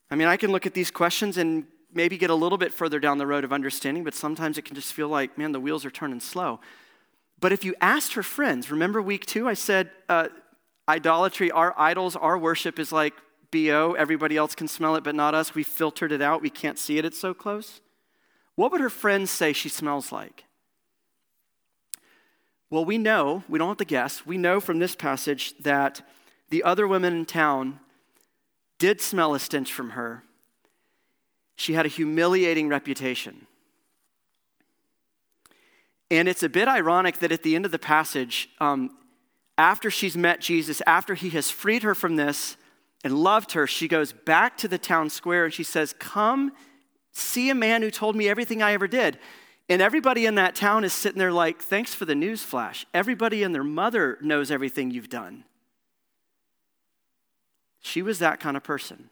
I 0.09 0.15
mean, 0.15 0.29
I 0.29 0.37
can 0.37 0.53
look 0.53 0.65
at 0.65 0.73
these 0.73 0.89
questions 0.89 1.35
and 1.35 1.65
maybe 1.93 2.17
get 2.17 2.29
a 2.29 2.35
little 2.35 2.57
bit 2.57 2.71
further 2.71 2.97
down 2.97 3.17
the 3.17 3.27
road 3.27 3.43
of 3.43 3.51
understanding, 3.51 4.05
but 4.05 4.13
sometimes 4.13 4.57
it 4.57 4.63
can 4.63 4.75
just 4.75 4.93
feel 4.93 5.09
like, 5.09 5.37
man, 5.37 5.51
the 5.51 5.59
wheels 5.59 5.83
are 5.83 5.91
turning 5.91 6.21
slow. 6.21 6.61
But 7.41 7.51
if 7.51 7.65
you 7.65 7.75
asked 7.81 8.13
her 8.13 8.23
friends, 8.23 8.71
remember 8.71 9.01
week 9.01 9.25
two, 9.25 9.49
I 9.49 9.53
said, 9.53 9.91
uh, 10.07 10.29
idolatry, 10.87 11.51
our 11.51 11.77
idols, 11.77 12.15
our 12.15 12.37
worship 12.37 12.79
is 12.79 12.93
like 12.93 13.15
BO, 13.51 13.95
everybody 13.97 14.37
else 14.37 14.55
can 14.55 14.67
smell 14.67 14.95
it, 14.95 15.03
but 15.03 15.15
not 15.15 15.35
us. 15.35 15.53
We 15.53 15.63
filtered 15.63 16.11
it 16.11 16.21
out. 16.21 16.41
We 16.41 16.49
can't 16.49 16.79
see 16.79 16.97
it, 16.97 17.05
it's 17.05 17.19
so 17.19 17.33
close. 17.33 17.81
What 18.55 18.71
would 18.71 18.81
her 18.81 18.89
friends 18.89 19.29
say 19.29 19.53
she 19.53 19.69
smells 19.69 20.11
like? 20.11 20.45
Well, 22.69 22.85
we 22.85 22.97
know, 22.97 23.43
we 23.49 23.59
don't 23.59 23.67
have 23.67 23.77
to 23.77 23.85
guess, 23.85 24.25
we 24.25 24.37
know 24.37 24.59
from 24.61 24.79
this 24.79 24.95
passage 24.95 25.53
that 25.59 26.01
the 26.49 26.63
other 26.63 26.87
women 26.87 27.13
in 27.13 27.25
town 27.25 27.79
did 28.79 29.01
smell 29.01 29.35
a 29.35 29.39
stench 29.39 29.71
from 29.71 29.91
her. 29.91 30.23
She 31.55 31.73
had 31.73 31.85
a 31.85 31.89
humiliating 31.89 32.69
reputation. 32.69 33.45
And 36.09 36.27
it's 36.27 36.43
a 36.43 36.49
bit 36.49 36.67
ironic 36.67 37.19
that 37.19 37.31
at 37.31 37.43
the 37.43 37.55
end 37.55 37.65
of 37.65 37.71
the 37.71 37.79
passage, 37.79 38.49
um, 38.59 38.97
after 39.57 39.91
she's 39.91 40.17
met 40.17 40.41
Jesus, 40.41 40.81
after 40.87 41.13
he 41.13 41.29
has 41.29 41.51
freed 41.51 41.83
her 41.83 41.93
from 41.93 42.15
this, 42.15 42.57
and 43.03 43.17
loved 43.17 43.53
her, 43.53 43.65
she 43.65 43.87
goes 43.87 44.13
back 44.13 44.57
to 44.57 44.67
the 44.67 44.77
town 44.77 45.09
square 45.09 45.45
and 45.45 45.53
she 45.53 45.63
says, 45.63 45.93
Come 45.97 46.51
see 47.11 47.49
a 47.49 47.55
man 47.55 47.81
who 47.81 47.91
told 47.91 48.15
me 48.15 48.29
everything 48.29 48.61
I 48.61 48.73
ever 48.73 48.87
did. 48.87 49.19
And 49.69 49.81
everybody 49.81 50.25
in 50.25 50.35
that 50.35 50.55
town 50.55 50.83
is 50.83 50.93
sitting 50.93 51.19
there 51.19 51.31
like, 51.31 51.61
Thanks 51.61 51.93
for 51.93 52.05
the 52.05 52.15
news 52.15 52.43
flash. 52.43 52.85
Everybody 52.93 53.43
and 53.43 53.55
their 53.55 53.63
mother 53.63 54.17
knows 54.21 54.51
everything 54.51 54.91
you've 54.91 55.09
done. 55.09 55.43
She 57.79 58.01
was 58.01 58.19
that 58.19 58.39
kind 58.39 58.55
of 58.55 58.63
person, 58.63 59.09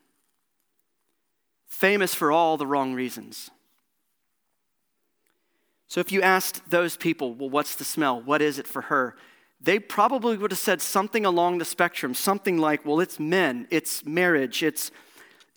famous 1.68 2.14
for 2.14 2.32
all 2.32 2.56
the 2.56 2.68
wrong 2.68 2.94
reasons. 2.94 3.50
So 5.88 6.00
if 6.00 6.12
you 6.12 6.22
asked 6.22 6.70
those 6.70 6.96
people, 6.96 7.34
well, 7.34 7.50
what's 7.50 7.74
the 7.76 7.84
smell? 7.84 8.22
What 8.22 8.44
is 8.44 8.60
it 8.60 8.68
for 8.68 8.84
her? 8.84 9.16
They 9.62 9.80
probably 9.80 10.38
would 10.38 10.52
have 10.52 10.60
said 10.60 10.82
something 10.82 11.26
along 11.26 11.58
the 11.58 11.66
spectrum, 11.66 12.14
something 12.14 12.58
like, 12.58 12.86
well, 12.86 13.00
it's 13.00 13.20
men, 13.20 13.68
it's 13.70 14.06
marriage, 14.06 14.64
it's 14.64 14.92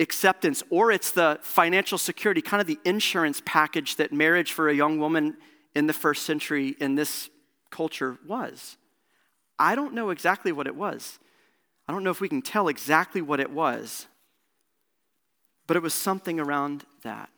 acceptance, 0.01 0.63
or 0.71 0.91
it's 0.91 1.13
the 1.13 1.39
financial 1.43 1.99
security, 1.99 2.43
kind 2.43 2.61
of 2.61 2.67
the 2.67 2.79
insurance 2.85 3.41
package 3.45 3.97
that 3.97 4.13
marriage 4.13 4.53
for 4.53 4.69
a 4.69 4.75
young 4.75 4.99
woman 4.99 5.37
in 5.75 5.87
the 5.87 5.93
first 5.93 6.25
century 6.25 6.75
in 6.81 6.97
this 6.97 7.31
culture 7.71 8.19
was. 8.27 8.77
I 9.59 9.77
don't 9.77 9.95
know 9.95 10.11
exactly 10.11 10.51
what 10.51 10.67
it 10.67 10.75
was. 10.75 11.21
I 11.87 11.93
don't 11.93 12.03
know 12.03 12.11
if 12.11 12.21
we 12.21 12.29
can 12.29 12.43
tell 12.43 12.69
exactly 12.69 13.23
what 13.23 13.39
it 13.39 13.51
was, 13.51 14.07
but 15.67 15.77
it 15.77 15.83
was 15.83 15.95
something 15.95 16.41
around 16.41 16.85
that. 17.03 17.31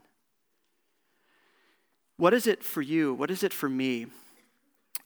What 2.16 2.32
is 2.32 2.46
it 2.46 2.62
for 2.62 2.80
you? 2.80 3.12
What 3.12 3.30
is 3.30 3.42
it 3.42 3.52
for 3.52 3.68
me? 3.68 4.06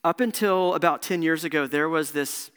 Up 0.04 0.20
until 0.20 0.74
about 0.74 1.02
10 1.02 1.22
years 1.22 1.44
ago, 1.44 1.66
there 1.66 1.88
was 1.88 2.12
this 2.12 2.50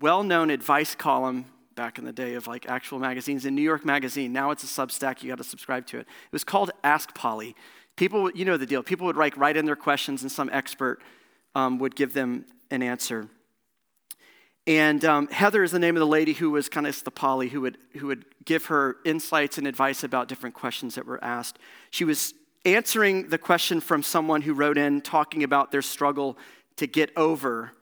well 0.00 0.22
known 0.22 0.50
advice 0.50 0.94
column 0.94 1.46
back 1.74 1.98
in 1.98 2.04
the 2.04 2.12
day 2.12 2.34
of 2.34 2.46
like 2.46 2.68
actual 2.68 2.98
magazines 2.98 3.46
in 3.46 3.54
New 3.54 3.62
York 3.62 3.84
Magazine. 3.84 4.32
Now 4.32 4.50
it's 4.50 4.64
a 4.64 4.66
Substack, 4.66 5.22
you 5.22 5.28
got 5.28 5.38
to 5.38 5.44
subscribe 5.44 5.86
to 5.86 5.98
it. 5.98 6.00
It 6.00 6.32
was 6.32 6.44
called 6.44 6.72
Ask 6.82 7.14
Polly. 7.14 7.54
People, 7.96 8.30
you 8.32 8.44
know 8.44 8.56
the 8.56 8.66
deal. 8.66 8.82
People 8.82 9.06
would 9.06 9.16
write, 9.16 9.36
write 9.36 9.56
in 9.56 9.64
their 9.64 9.76
questions, 9.76 10.22
and 10.22 10.30
some 10.30 10.50
expert 10.52 11.00
um, 11.54 11.78
would 11.78 11.94
give 11.94 12.14
them 12.14 12.44
an 12.70 12.82
answer. 12.82 13.28
And 14.66 15.04
um, 15.04 15.28
Heather 15.28 15.62
is 15.62 15.70
the 15.70 15.78
name 15.78 15.96
of 15.96 16.00
the 16.00 16.06
lady 16.06 16.32
who 16.32 16.50
was 16.50 16.68
kind 16.68 16.86
of 16.86 17.02
the 17.04 17.10
Polly 17.10 17.48
who 17.48 17.62
would, 17.62 17.78
who 17.96 18.08
would 18.08 18.24
give 18.44 18.66
her 18.66 18.96
insights 19.04 19.56
and 19.56 19.66
advice 19.66 20.04
about 20.04 20.28
different 20.28 20.54
questions 20.54 20.96
that 20.96 21.06
were 21.06 21.22
asked. 21.24 21.58
She 21.90 22.04
was 22.04 22.34
answering 22.74 23.28
the 23.28 23.38
question 23.38 23.80
from 23.80 24.02
someone 24.02 24.42
who 24.42 24.54
wrote 24.54 24.78
in 24.78 25.00
talking 25.00 25.42
about 25.42 25.70
their 25.70 25.82
struggle 25.82 26.38
to 26.76 26.86
get 26.86 27.10
over 27.16 27.72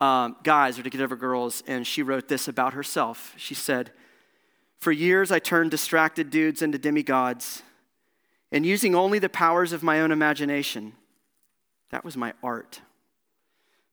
um, 0.00 0.36
guys 0.42 0.78
or 0.78 0.82
to 0.82 0.90
get 0.90 1.00
over 1.00 1.16
girls, 1.16 1.62
and 1.66 1.86
she 1.86 2.02
wrote 2.02 2.28
this 2.28 2.48
about 2.48 2.72
herself. 2.72 3.34
She 3.36 3.54
said, 3.54 3.92
For 4.78 4.92
years 4.92 5.30
I 5.30 5.38
turned 5.38 5.70
distracted 5.70 6.30
dudes 6.30 6.62
into 6.62 6.78
demigods, 6.78 7.62
and 8.50 8.64
using 8.64 8.94
only 8.94 9.18
the 9.18 9.28
powers 9.28 9.72
of 9.72 9.82
my 9.82 10.00
own 10.00 10.10
imagination. 10.10 10.94
That 11.90 12.04
was 12.04 12.16
my 12.16 12.32
art, 12.42 12.80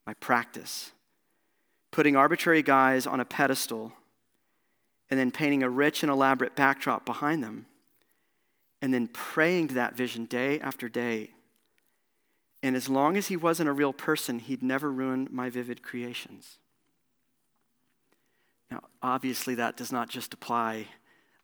my 0.05 0.13
practice. 0.15 0.91
Putting 1.91 2.15
arbitrary 2.15 2.61
guys 2.61 3.07
on 3.07 3.19
a 3.19 3.25
pedestal 3.25 3.93
and 5.09 5.19
then 5.19 5.31
painting 5.31 5.63
a 5.63 5.69
rich 5.69 6.03
and 6.03 6.11
elaborate 6.11 6.55
backdrop 6.55 7.05
behind 7.05 7.43
them 7.43 7.65
and 8.81 8.93
then 8.93 9.07
praying 9.07 9.69
to 9.69 9.75
that 9.75 9.95
vision 9.95 10.25
day 10.25 10.59
after 10.59 10.87
day. 10.87 11.31
And 12.63 12.75
as 12.75 12.89
long 12.89 13.17
as 13.17 13.27
he 13.27 13.37
wasn't 13.37 13.69
a 13.69 13.73
real 13.73 13.93
person, 13.93 14.39
he'd 14.39 14.63
never 14.63 14.91
ruin 14.91 15.27
my 15.31 15.49
vivid 15.49 15.83
creations. 15.83 16.57
Now, 18.69 18.83
obviously, 19.01 19.55
that 19.55 19.77
does 19.77 19.91
not 19.91 20.09
just 20.09 20.33
apply 20.33 20.87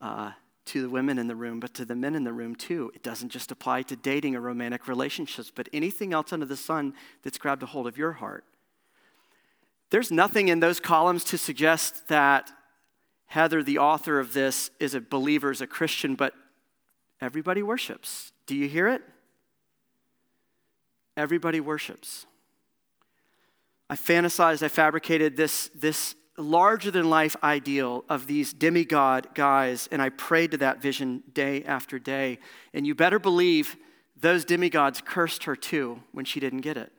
uh, 0.01 0.31
to 0.65 0.81
the 0.81 0.89
women 0.89 1.17
in 1.17 1.27
the 1.27 1.35
room, 1.35 1.59
but 1.59 1.73
to 1.75 1.85
the 1.85 1.95
men 1.95 2.15
in 2.15 2.23
the 2.23 2.33
room 2.33 2.55
too. 2.55 2.91
It 2.93 3.03
doesn't 3.03 3.29
just 3.29 3.51
apply 3.51 3.83
to 3.83 3.95
dating 3.95 4.35
or 4.35 4.41
romantic 4.41 4.87
relationships, 4.87 5.51
but 5.53 5.69
anything 5.71 6.13
else 6.13 6.33
under 6.33 6.45
the 6.45 6.57
sun 6.57 6.93
that's 7.21 7.37
grabbed 7.37 7.63
a 7.63 7.67
hold 7.67 7.87
of 7.87 7.97
your 7.97 8.13
heart. 8.13 8.43
There's 9.89 10.11
nothing 10.11 10.47
in 10.47 10.59
those 10.59 10.79
columns 10.79 11.23
to 11.25 11.37
suggest 11.37 12.07
that 12.07 12.51
Heather, 13.27 13.63
the 13.63 13.77
author 13.77 14.19
of 14.19 14.33
this, 14.33 14.69
is 14.79 14.93
a 14.93 15.01
believer, 15.01 15.51
is 15.51 15.61
a 15.61 15.67
Christian, 15.67 16.15
but 16.15 16.33
Everybody 17.23 17.63
worships. 17.63 18.33
Do 18.47 18.53
you 18.53 18.67
hear 18.67 18.89
it? 18.89 19.01
Everybody 21.15 21.61
worships. 21.61 22.25
I 23.89 23.95
fantasized, 23.95 24.61
I 24.61 24.67
fabricated 24.67 25.37
this, 25.37 25.69
this 25.73 26.15
larger 26.37 26.91
than 26.91 27.09
life 27.09 27.37
ideal 27.41 28.03
of 28.09 28.27
these 28.27 28.51
demigod 28.51 29.29
guys, 29.35 29.87
and 29.89 30.01
I 30.01 30.09
prayed 30.09 30.51
to 30.51 30.57
that 30.57 30.81
vision 30.81 31.23
day 31.31 31.63
after 31.63 31.97
day. 31.97 32.39
And 32.73 32.85
you 32.85 32.93
better 32.93 33.19
believe 33.19 33.77
those 34.19 34.43
demigods 34.43 34.99
cursed 34.99 35.45
her 35.45 35.55
too 35.55 36.01
when 36.11 36.25
she 36.25 36.41
didn't 36.41 36.61
get 36.61 36.75
it. 36.75 36.91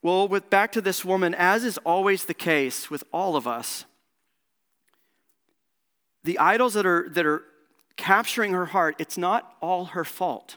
Well, 0.00 0.26
with 0.26 0.48
back 0.48 0.72
to 0.72 0.80
this 0.80 1.04
woman, 1.04 1.34
as 1.34 1.64
is 1.64 1.76
always 1.78 2.24
the 2.24 2.34
case 2.34 2.88
with 2.88 3.04
all 3.12 3.36
of 3.36 3.46
us, 3.46 3.84
the 6.26 6.38
idols 6.40 6.74
that 6.74 6.84
are, 6.84 7.08
that 7.10 7.24
are 7.24 7.44
capturing 7.96 8.52
her 8.52 8.66
heart, 8.66 8.96
it's 8.98 9.16
not 9.16 9.54
all 9.62 9.86
her 9.86 10.04
fault. 10.04 10.56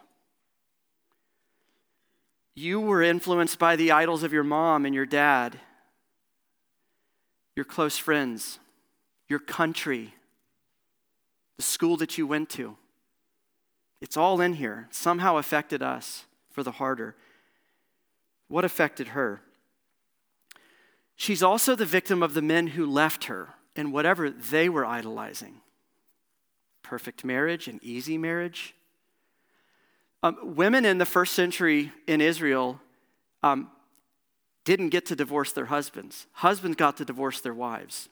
You 2.55 2.81
were 2.81 3.03
influenced 3.03 3.59
by 3.59 3.75
the 3.75 3.91
idols 3.91 4.23
of 4.23 4.33
your 4.33 4.43
mom 4.43 4.85
and 4.85 4.95
your 4.95 5.05
dad, 5.05 5.59
your 7.55 7.65
close 7.65 7.97
friends, 7.97 8.57
your 9.27 9.37
country, 9.37 10.15
the 11.57 11.63
school 11.63 11.97
that 11.97 12.17
you 12.17 12.25
went 12.25 12.49
to. 12.49 12.75
It's 14.01 14.17
all 14.17 14.41
in 14.41 14.53
here. 14.53 14.87
Somehow 14.89 15.37
affected 15.37 15.83
us 15.83 16.25
for 16.49 16.63
the 16.63 16.71
harder. 16.71 17.15
What 18.47 18.65
affected 18.65 19.09
her? 19.09 19.41
She's 21.15 21.43
also 21.43 21.75
the 21.75 21.85
victim 21.85 22.23
of 22.23 22.33
the 22.33 22.41
men 22.41 22.67
who 22.67 22.87
left 22.87 23.25
her 23.25 23.53
and 23.75 23.93
whatever 23.93 24.29
they 24.29 24.69
were 24.69 24.85
idolizing. 24.85 25.61
Perfect 26.83 27.23
marriage, 27.23 27.67
an 27.67 27.79
easy 27.83 28.17
marriage, 28.17 28.73
um, 30.21 30.37
women 30.55 30.85
in 30.85 30.97
the 30.97 31.05
first 31.05 31.33
century 31.33 31.91
in 32.07 32.19
Israel 32.19 32.79
um, 33.41 33.69
didn't 34.65 34.89
get 34.89 35.05
to 35.07 35.15
divorce 35.15 35.53
their 35.53 35.65
husbands. 35.65 36.27
Husbands 36.33 36.75
got 36.75 36.97
to 36.97 37.05
divorce 37.05 37.39
their 37.41 37.53
wives. 37.53 38.09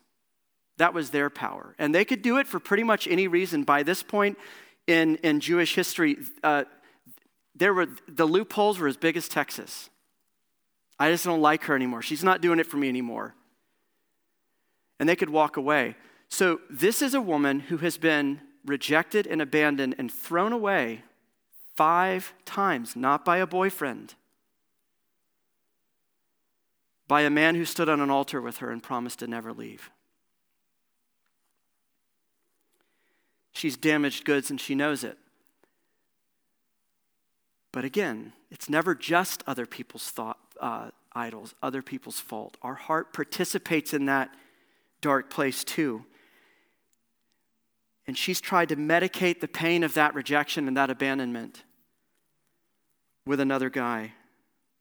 That 0.77 0.93
was 0.93 1.09
their 1.09 1.29
power. 1.29 1.75
And 1.77 1.93
they 1.93 2.05
could 2.05 2.21
do 2.21 2.37
it 2.37 2.47
for 2.47 2.59
pretty 2.59 2.83
much 2.83 3.07
any 3.07 3.27
reason. 3.27 3.63
By 3.63 3.83
this 3.83 4.03
point 4.03 4.37
in, 4.85 5.17
in 5.17 5.39
Jewish 5.39 5.75
history, 5.75 6.17
uh, 6.43 6.63
there 7.55 7.73
were, 7.73 7.87
the 8.07 8.25
loopholes 8.25 8.79
were 8.79 8.87
as 8.87 8.95
big 8.95 9.17
as 9.17 9.27
Texas. 9.27 9.89
I 10.99 11.11
just 11.11 11.25
don't 11.25 11.41
like 11.41 11.63
her 11.63 11.75
anymore. 11.75 12.01
She's 12.01 12.23
not 12.23 12.41
doing 12.41 12.59
it 12.59 12.67
for 12.67 12.77
me 12.77 12.87
anymore. 12.87 13.35
And 14.99 15.07
they 15.07 15.15
could 15.15 15.29
walk 15.29 15.57
away. 15.57 15.95
So, 16.29 16.59
this 16.69 17.01
is 17.01 17.13
a 17.13 17.21
woman 17.21 17.61
who 17.61 17.77
has 17.77 17.97
been 17.97 18.41
rejected 18.65 19.27
and 19.27 19.41
abandoned 19.41 19.95
and 19.97 20.11
thrown 20.11 20.51
away 20.51 21.03
Five 21.77 22.33
times, 22.43 22.95
not 22.95 23.23
by 23.23 23.37
a 23.37 23.45
boyfriend, 23.45 24.15
by 27.07 27.21
a 27.21 27.29
man 27.29 27.53
who 27.53 27.65
stood 27.65 27.87
on 27.87 28.01
an 28.01 28.09
altar 28.09 28.41
with 28.41 28.57
her 28.57 28.71
and 28.71 28.81
promised 28.81 29.19
to 29.19 29.27
never 29.27 29.53
leave. 29.53 29.91
She's 33.51 33.77
damaged 33.77 34.25
goods 34.25 34.49
and 34.49 34.59
she 34.59 34.73
knows 34.73 35.03
it. 35.03 35.19
But 37.71 37.85
again, 37.85 38.33
it's 38.49 38.71
never 38.71 38.95
just 38.95 39.43
other 39.45 39.67
people's 39.67 40.09
thought, 40.09 40.39
uh, 40.59 40.89
idols, 41.13 41.53
other 41.61 41.83
people's 41.83 42.19
fault. 42.19 42.57
Our 42.63 42.73
heart 42.73 43.13
participates 43.13 43.93
in 43.93 44.07
that 44.07 44.33
dark 45.01 45.29
place 45.29 45.63
too. 45.63 46.05
And 48.07 48.17
she's 48.17 48.39
tried 48.39 48.69
to 48.69 48.75
medicate 48.75 49.41
the 49.41 49.47
pain 49.47 49.83
of 49.83 49.93
that 49.95 50.15
rejection 50.15 50.67
and 50.67 50.77
that 50.77 50.89
abandonment 50.89 51.63
with 53.25 53.41
another 53.41 53.69
guy, 53.69 54.13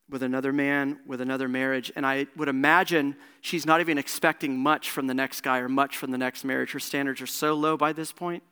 with 0.09 0.23
another 0.23 0.53
man, 0.53 1.01
with 1.07 1.21
another 1.21 1.49
marriage. 1.49 1.91
And 1.97 2.07
I 2.07 2.29
would 2.37 2.49
imagine 2.49 3.17
she's 3.41 3.67
not 3.67 3.81
even 3.81 3.99
expecting 3.99 4.57
much 4.57 4.91
from 4.91 5.09
the 5.09 5.15
next 5.15 5.41
guy 5.41 5.59
or 5.59 5.69
much 5.69 5.97
from 5.97 6.13
the 6.13 6.19
next 6.19 6.45
marriage. 6.45 6.71
Her 6.71 6.79
standards 6.79 7.21
are 7.21 7.27
so 7.27 7.55
low 7.55 7.77
by 7.77 7.93
this 7.93 8.13
point. 8.13 8.45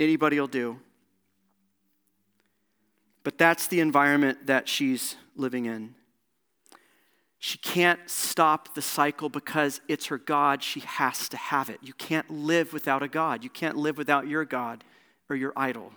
Anybody 0.00 0.40
will 0.40 0.46
do. 0.46 0.80
But 3.22 3.36
that's 3.36 3.66
the 3.66 3.80
environment 3.80 4.46
that 4.46 4.68
she's 4.68 5.16
living 5.34 5.66
in. 5.66 5.94
She 7.38 7.58
can't 7.58 8.00
stop 8.06 8.74
the 8.74 8.82
cycle 8.82 9.28
because 9.28 9.80
it's 9.88 10.06
her 10.06 10.18
God. 10.18 10.62
She 10.62 10.80
has 10.80 11.28
to 11.28 11.36
have 11.36 11.68
it. 11.70 11.78
You 11.82 11.92
can't 11.92 12.30
live 12.30 12.72
without 12.72 13.02
a 13.02 13.08
God. 13.08 13.44
You 13.44 13.50
can't 13.50 13.76
live 13.76 13.98
without 13.98 14.26
your 14.26 14.44
God 14.44 14.84
or 15.28 15.36
your 15.36 15.52
idol 15.56 15.92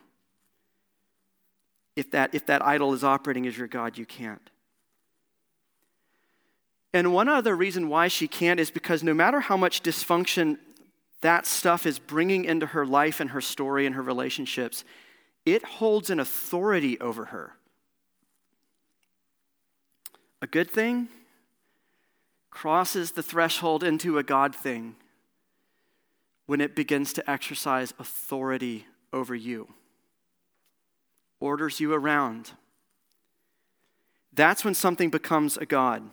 if 2.00 2.12
that, 2.12 2.34
if 2.34 2.46
that 2.46 2.66
idol 2.66 2.94
is 2.94 3.04
operating 3.04 3.46
as 3.46 3.58
your 3.58 3.68
God, 3.68 3.98
you 3.98 4.06
can't. 4.06 4.50
And 6.94 7.14
one 7.14 7.28
other 7.28 7.56
reason 7.56 7.90
why 7.90 8.08
she 8.08 8.28
can't 8.28 8.58
is 8.58 8.72
because 8.72 9.04
no 9.04 9.14
matter 9.14 9.42
how 9.42 9.58
much 9.58 9.84
dysfunction 9.84 10.58
that 11.22 11.46
stuff 11.46 11.86
is 11.86 12.00
bringing 12.00 12.46
into 12.46 12.68
her 12.68 12.86
life 12.86 13.20
and 13.20 13.32
her 13.32 13.42
story 13.42 13.86
and 13.86 13.96
her 13.96 14.02
relationships, 14.02 14.86
it 15.46 15.64
holds 15.64 16.10
an 16.10 16.22
authority 16.22 16.98
over 17.02 17.26
her. 17.26 17.58
A 20.42 20.48
good 20.48 20.72
thing 20.72 21.10
crosses 22.52 23.12
the 23.12 23.24
threshold 23.24 23.84
into 23.84 24.18
a 24.18 24.24
God 24.24 24.56
thing 24.56 24.96
when 26.46 26.62
it 26.62 26.76
begins 26.76 27.14
to 27.14 27.30
exercise 27.30 27.94
authority 28.00 28.86
over 29.14 29.36
you 29.36 29.68
orders 31.40 31.80
you 31.80 31.94
around. 31.94 32.52
That's 34.34 34.64
when 34.64 34.74
something 34.74 35.10
becomes 35.10 35.58
a 35.58 35.66
God. 35.66 36.04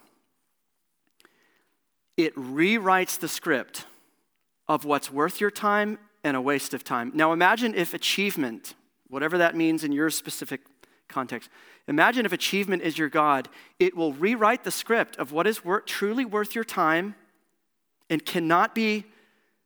It 2.17 2.35
rewrites 2.35 3.19
the 3.19 3.29
script 3.29 3.87
of 4.69 4.85
what's 4.85 5.13
worth 5.13 5.41
your 5.41 5.51
time 5.51 5.99
and 6.25 6.37
a 6.37 6.41
waste 6.41 6.75
of 6.75 6.83
time. 6.83 7.13
Now 7.15 7.33
imagine 7.33 7.75
if 7.75 7.93
achievement, 7.93 8.75
whatever 9.09 9.39
that 9.39 9.55
means 9.55 9.85
in 9.85 9.93
your 9.93 10.11
specific 10.11 10.76
context, 11.09 11.51
imagine 11.89 12.27
if 12.27 12.33
achievement 12.33 12.83
is 12.83 12.99
your 12.99 13.09
God. 13.09 13.49
It 13.79 13.97
will 13.97 14.13
rewrite 14.13 14.65
the 14.65 14.71
script 14.71 15.17
of 15.17 15.33
what 15.33 15.47
is 15.47 15.65
wor- 15.65 15.81
truly 15.81 16.25
worth 16.25 16.55
your 16.55 16.65
time 16.65 17.15
and 18.09 18.25
cannot 18.25 18.75
be 18.75 19.05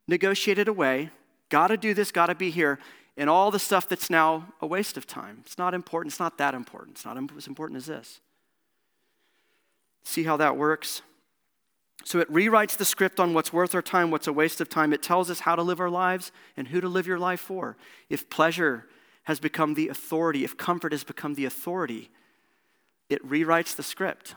negotiated 0.08 0.68
away. 0.68 1.10
Gotta 1.48 1.76
do 1.76 1.94
this, 1.94 2.12
gotta 2.12 2.34
be 2.34 2.50
here 2.50 2.78
and 3.20 3.28
all 3.28 3.50
the 3.50 3.58
stuff 3.58 3.86
that's 3.86 4.08
now 4.08 4.46
a 4.62 4.66
waste 4.66 4.96
of 4.96 5.06
time. 5.06 5.42
It's 5.44 5.58
not 5.58 5.74
important. 5.74 6.14
It's 6.14 6.20
not 6.20 6.38
that 6.38 6.54
important. 6.54 6.96
It's 6.96 7.04
not 7.04 7.18
as 7.36 7.46
important 7.46 7.76
as 7.76 7.84
this. 7.84 8.20
See 10.04 10.24
how 10.24 10.38
that 10.38 10.56
works? 10.56 11.02
So 12.02 12.18
it 12.18 12.32
rewrites 12.32 12.78
the 12.78 12.86
script 12.86 13.20
on 13.20 13.34
what's 13.34 13.52
worth 13.52 13.74
our 13.74 13.82
time, 13.82 14.10
what's 14.10 14.26
a 14.26 14.32
waste 14.32 14.62
of 14.62 14.70
time. 14.70 14.94
It 14.94 15.02
tells 15.02 15.28
us 15.28 15.40
how 15.40 15.54
to 15.54 15.62
live 15.62 15.80
our 15.80 15.90
lives 15.90 16.32
and 16.56 16.68
who 16.68 16.80
to 16.80 16.88
live 16.88 17.06
your 17.06 17.18
life 17.18 17.40
for. 17.40 17.76
If 18.08 18.30
pleasure 18.30 18.86
has 19.30 19.38
become 19.38 19.74
the 19.74 19.88
authority, 19.88 20.42
if 20.42 20.56
comfort 20.56 20.90
has 20.90 21.04
become 21.04 21.34
the 21.34 21.44
authority, 21.44 22.10
it 23.08 23.24
rewrites 23.24 23.76
the 23.76 23.82
script. 23.84 24.34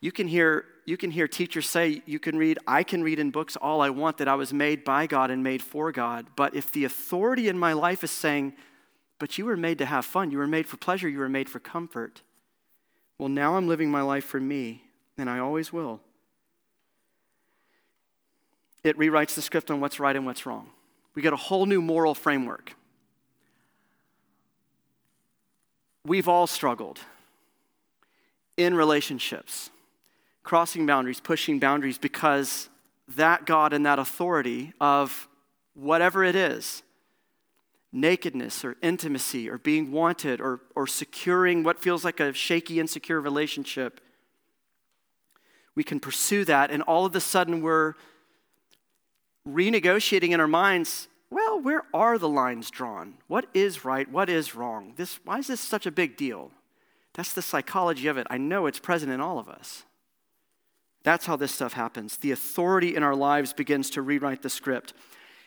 You 0.00 0.12
can 0.12 0.28
hear 0.28 0.64
you 0.86 0.96
can 0.96 1.10
hear 1.10 1.28
teachers 1.28 1.66
say, 1.66 2.02
you 2.06 2.18
can 2.18 2.38
read, 2.38 2.58
I 2.66 2.84
can 2.84 3.02
read 3.02 3.18
in 3.18 3.30
books 3.30 3.54
all 3.56 3.82
I 3.82 3.90
want 3.90 4.16
that 4.18 4.28
I 4.28 4.34
was 4.34 4.50
made 4.52 4.82
by 4.82 5.06
God 5.06 5.30
and 5.30 5.42
made 5.42 5.62
for 5.62 5.92
God. 5.92 6.26
But 6.36 6.54
if 6.54 6.72
the 6.72 6.84
authority 6.84 7.48
in 7.48 7.58
my 7.58 7.74
life 7.74 8.02
is 8.02 8.10
saying, 8.10 8.54
but 9.18 9.36
you 9.36 9.44
were 9.44 9.56
made 9.56 9.78
to 9.78 9.86
have 9.86 10.06
fun, 10.06 10.30
you 10.30 10.38
were 10.38 10.46
made 10.46 10.66
for 10.66 10.78
pleasure, 10.78 11.08
you 11.08 11.18
were 11.18 11.28
made 11.28 11.48
for 11.50 11.58
comfort, 11.58 12.22
well, 13.18 13.28
now 13.28 13.56
I'm 13.56 13.68
living 13.68 13.90
my 13.90 14.02
life 14.02 14.24
for 14.24 14.40
me, 14.40 14.84
and 15.16 15.30
I 15.30 15.38
always 15.38 15.72
will. 15.72 16.00
It 18.82 18.98
rewrites 18.98 19.34
the 19.34 19.42
script 19.42 19.70
on 19.70 19.80
what's 19.80 20.00
right 20.00 20.16
and 20.16 20.26
what's 20.26 20.44
wrong. 20.44 20.70
We 21.14 21.22
get 21.22 21.32
a 21.32 21.36
whole 21.36 21.66
new 21.66 21.80
moral 21.80 22.14
framework. 22.14 22.74
We've 26.06 26.28
all 26.28 26.46
struggled 26.46 27.00
in 28.56 28.74
relationships 28.74 29.70
crossing 30.42 30.84
boundaries, 30.84 31.20
pushing 31.20 31.58
boundaries, 31.58 31.96
because 31.96 32.68
that 33.16 33.46
God 33.46 33.72
and 33.72 33.86
that 33.86 33.98
authority 33.98 34.74
of 34.80 35.26
whatever 35.72 36.22
it 36.22 36.36
is 36.36 36.82
nakedness 37.92 38.64
or 38.64 38.76
intimacy 38.82 39.48
or 39.48 39.56
being 39.56 39.90
wanted 39.90 40.40
or, 40.40 40.60
or 40.74 40.86
securing 40.86 41.62
what 41.62 41.78
feels 41.78 42.04
like 42.04 42.20
a 42.20 42.32
shaky, 42.32 42.78
insecure 42.80 43.20
relationship 43.20 44.00
we 45.74 45.84
can 45.84 46.00
pursue 46.00 46.44
that, 46.44 46.70
and 46.70 46.82
all 46.82 47.04
of 47.04 47.14
a 47.16 47.20
sudden 47.20 47.60
we're 47.60 47.94
renegotiating 49.48 50.30
in 50.30 50.40
our 50.40 50.48
minds 50.48 51.08
well, 51.30 51.60
where 51.60 51.82
are 51.92 52.18
the 52.18 52.28
lines 52.28 52.70
drawn? 52.70 53.14
What 53.26 53.46
is 53.54 53.84
right? 53.84 54.10
What 54.10 54.28
is 54.28 54.54
wrong? 54.54 54.94
This, 54.96 55.18
why 55.24 55.38
is 55.38 55.48
this 55.48 55.60
such 55.60 55.86
a 55.86 55.90
big 55.90 56.16
deal? 56.16 56.50
That's 57.14 57.32
the 57.32 57.42
psychology 57.42 58.06
of 58.08 58.18
it. 58.18 58.26
I 58.30 58.38
know 58.38 58.66
it's 58.66 58.78
present 58.78 59.12
in 59.12 59.20
all 59.20 59.38
of 59.38 59.48
us. 59.48 59.84
That's 61.02 61.26
how 61.26 61.36
this 61.36 61.52
stuff 61.52 61.74
happens. 61.74 62.16
The 62.16 62.32
authority 62.32 62.96
in 62.96 63.02
our 63.02 63.14
lives 63.14 63.52
begins 63.52 63.90
to 63.90 64.02
rewrite 64.02 64.42
the 64.42 64.50
script. 64.50 64.94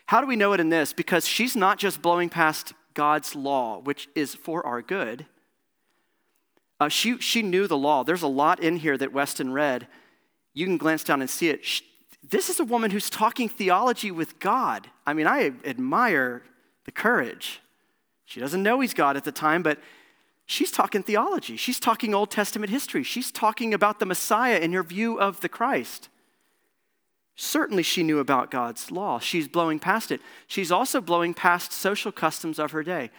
How 0.06 0.20
do 0.20 0.26
we 0.26 0.36
know 0.36 0.52
it 0.52 0.60
in 0.60 0.70
this? 0.70 0.92
Because 0.92 1.26
she's 1.26 1.56
not 1.56 1.78
just 1.78 2.00
blowing 2.00 2.28
past 2.28 2.72
God's 2.94 3.34
law, 3.34 3.78
which 3.80 4.08
is 4.14 4.34
for 4.34 4.64
our 4.64 4.80
good. 4.80 5.26
Uh, 6.80 6.88
she, 6.88 7.18
she 7.18 7.42
knew 7.42 7.66
the 7.66 7.76
law. 7.76 8.04
There's 8.04 8.22
a 8.22 8.28
lot 8.28 8.60
in 8.60 8.76
here 8.76 8.96
that 8.96 9.12
Weston 9.12 9.52
read. 9.52 9.88
You 10.54 10.64
can 10.64 10.78
glance 10.78 11.04
down 11.04 11.20
and 11.20 11.28
see 11.28 11.50
it. 11.50 11.64
This 12.22 12.48
is 12.50 12.60
a 12.60 12.64
woman 12.64 12.90
who's 12.90 13.10
talking 13.10 13.48
theology 13.48 14.10
with 14.10 14.38
God. 14.38 14.88
I 15.06 15.12
mean, 15.12 15.26
I 15.26 15.52
admire 15.64 16.42
the 16.84 16.92
courage. 16.92 17.60
She 18.24 18.40
doesn't 18.40 18.62
know 18.62 18.80
he's 18.80 18.94
God 18.94 19.16
at 19.16 19.24
the 19.24 19.32
time, 19.32 19.62
but 19.62 19.78
she's 20.44 20.70
talking 20.70 21.02
theology. 21.02 21.56
She's 21.56 21.80
talking 21.80 22.14
Old 22.14 22.30
Testament 22.30 22.70
history. 22.70 23.02
She's 23.02 23.30
talking 23.30 23.72
about 23.72 24.00
the 24.00 24.06
Messiah 24.06 24.58
in 24.58 24.72
her 24.72 24.82
view 24.82 25.18
of 25.18 25.40
the 25.40 25.48
Christ. 25.48 26.08
Certainly, 27.36 27.84
she 27.84 28.02
knew 28.02 28.18
about 28.18 28.50
God's 28.50 28.90
law. 28.90 29.20
She's 29.20 29.46
blowing 29.46 29.78
past 29.78 30.10
it. 30.10 30.20
She's 30.48 30.72
also 30.72 31.00
blowing 31.00 31.34
past 31.34 31.72
social 31.72 32.10
customs 32.10 32.58
of 32.58 32.72
her 32.72 32.82
day. 32.82 33.10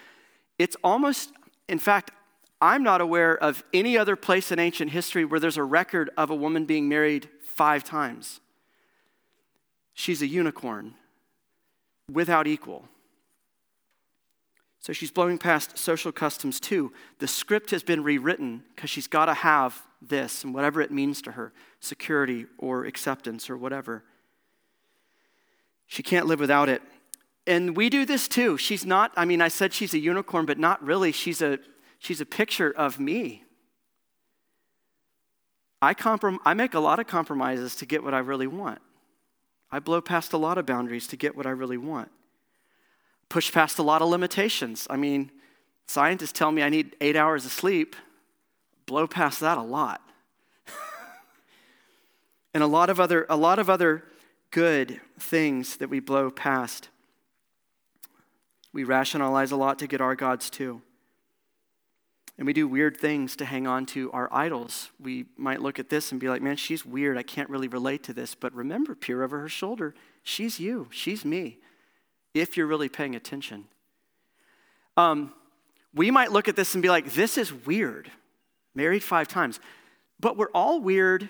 It's 0.58 0.76
almost, 0.84 1.32
in 1.70 1.80
fact, 1.80 2.12
I'm 2.62 2.84
not 2.84 3.00
aware 3.00 3.38
of 3.38 3.64
any 3.74 3.98
other 3.98 4.18
place 4.18 4.52
in 4.52 4.60
ancient 4.60 4.92
history 4.92 5.24
where 5.24 5.40
there's 5.40 5.56
a 5.56 5.64
record 5.64 6.10
of 6.18 6.30
a 6.30 6.36
woman 6.36 6.66
being 6.66 6.90
married 6.90 7.30
five 7.42 7.86
times. 7.86 8.42
She's 10.00 10.22
a 10.22 10.28
unicorn 10.28 10.94
without 12.10 12.48
equal. 12.48 12.88
So 14.80 14.94
she's 14.94 15.12
blowing 15.12 15.38
past 15.38 15.78
social 15.78 16.14
customs 16.14 16.62
too. 16.62 16.94
The 17.18 17.28
script 17.28 17.72
has 17.72 17.84
been 17.84 18.02
rewritten 18.02 18.64
because 18.74 18.90
she's 18.90 19.08
got 19.08 19.26
to 19.26 19.34
have 19.34 19.78
this 20.02 20.46
and 20.46 20.54
whatever 20.54 20.80
it 20.80 20.90
means 20.90 21.22
to 21.24 21.34
her 21.34 21.52
security 21.82 22.46
or 22.58 22.86
acceptance 22.86 23.50
or 23.50 23.58
whatever. 23.58 24.06
She 25.86 26.02
can't 26.02 26.28
live 26.28 26.40
without 26.40 26.70
it. 26.70 26.82
And 27.46 27.76
we 27.76 27.90
do 27.90 28.06
this 28.06 28.30
too. 28.30 28.56
She's 28.56 28.86
not, 28.86 29.12
I 29.18 29.26
mean, 29.26 29.42
I 29.42 29.50
said 29.50 29.74
she's 29.74 29.94
a 29.94 30.00
unicorn, 30.00 30.46
but 30.46 30.58
not 30.58 30.82
really. 30.82 31.12
She's 31.12 31.42
a, 31.42 31.60
she's 31.98 32.22
a 32.22 32.26
picture 32.26 32.72
of 32.72 33.02
me. 33.02 33.44
I, 35.82 35.94
comprom- 35.94 36.40
I 36.46 36.54
make 36.54 36.74
a 36.74 36.80
lot 36.80 37.00
of 37.00 37.08
compromises 37.08 37.76
to 37.76 37.86
get 37.86 38.02
what 38.02 38.14
I 38.14 38.20
really 38.20 38.48
want. 38.48 38.80
I 39.72 39.80
blow 39.80 40.02
past 40.02 40.34
a 40.34 40.38
lot 40.38 40.58
of 40.58 40.66
boundaries 40.66 41.08
to 41.08 41.18
get 41.18 41.36
what 41.36 41.46
I 41.46 41.52
really 41.52 41.78
want. 41.78 42.10
Push 43.30 43.52
past 43.52 43.78
a 43.78 43.84
lot 43.84 44.02
of 44.02 44.10
limitations. 44.10 44.88
I 44.90 44.98
mean, 44.98 45.32
scientists 45.88 46.32
tell 46.32 46.52
me 46.52 46.64
I 46.64 46.70
need 46.70 46.96
eight 47.00 47.16
hours 47.16 47.46
of 47.46 47.52
sleep. 47.52 47.96
Blow 48.88 49.06
past 49.08 49.40
that 49.42 49.58
a 49.58 49.62
lot. 49.62 50.02
and 52.54 52.64
a 52.64 52.68
lot 52.68 52.90
of 52.90 53.00
other, 53.00 53.28
a 53.30 53.38
lot 53.38 53.60
of 53.60 53.70
other 53.70 54.04
good 54.50 55.00
things 55.20 55.78
that 55.78 55.90
we 55.90 56.00
blow 56.00 56.32
past. 56.32 56.90
We 58.74 58.84
rationalize 58.84 59.52
a 59.52 59.56
lot 59.56 59.78
to 59.80 59.88
get 59.88 60.02
our 60.02 60.16
gods 60.16 60.50
too. 60.50 60.82
And 62.40 62.46
we 62.46 62.54
do 62.54 62.70
weird 62.70 62.96
things 62.96 63.36
to 63.36 63.46
hang 63.46 63.68
on 63.68 63.86
to 63.88 64.10
our 64.14 64.34
idols. 64.34 64.92
We 64.98 65.26
might 65.36 65.62
look 65.62 65.78
at 65.78 65.90
this 65.90 66.14
and 66.14 66.22
be 66.22 66.30
like, 66.30 66.42
man, 66.42 66.56
she's 66.56 66.86
weird. 66.86 67.18
I 67.18 67.22
can't 67.22 67.50
really 67.50 67.68
relate 67.68 68.02
to 68.04 68.14
this. 68.14 68.34
But 68.34 68.56
remember, 68.56 68.96
peer 68.96 69.24
over 69.24 69.42
her 69.42 69.50
shoulder, 69.50 69.94
she's 70.24 70.58
you, 70.58 70.88
she's 70.90 71.26
me, 71.26 71.58
if 72.34 72.56
you're 72.56 72.66
really 72.66 72.88
paying 72.88 73.14
attention. 73.14 73.66
Um, 74.96 75.34
we 75.94 76.12
might 76.12 76.32
look 76.32 76.48
at 76.48 76.56
this 76.56 76.76
and 76.76 76.82
be 76.82 76.88
like, 76.88 77.12
this 77.12 77.38
is 77.38 77.52
weird. 77.52 78.10
Married 78.74 79.04
five 79.04 79.28
times. 79.28 79.60
But 80.18 80.38
we're 80.38 80.52
all 80.54 80.80
weird 80.80 81.30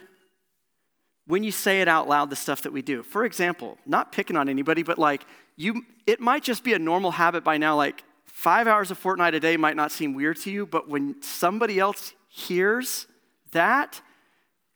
when 1.26 1.43
you 1.43 1.52
say 1.52 1.82
it 1.82 1.88
out 1.88 2.08
loud, 2.08 2.30
the 2.30 2.36
stuff 2.36 2.62
that 2.62 2.72
we 2.72 2.84
do. 2.84 3.02
For 3.02 3.26
example, 3.26 3.80
not 3.84 4.12
picking 4.12 4.36
on 4.36 4.48
anybody, 4.48 4.84
but 4.84 5.00
like, 5.00 5.26
you, 5.56 5.86
it 6.06 6.19
might 6.19 6.43
just 6.43 6.63
be 6.63 6.74
a 6.74 6.80
normal 6.80 7.10
habit 7.10 7.43
by 7.43 7.58
now, 7.58 7.76
like, 7.76 8.04
Five 8.39 8.69
hours 8.69 8.89
a 8.89 8.95
Fortnite 8.95 9.36
a 9.36 9.39
day 9.41 9.58
might 9.58 9.75
not 9.75 9.91
seem 9.91 10.13
weird 10.13 10.38
to 10.38 10.49
you, 10.49 10.65
but 10.65 10.88
when 10.88 11.21
somebody 11.21 11.78
else 11.78 12.13
hears 12.30 13.06
that, 13.52 14.02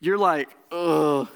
you're 0.02 0.17
like, 0.17 0.49
ugh. 0.69 1.30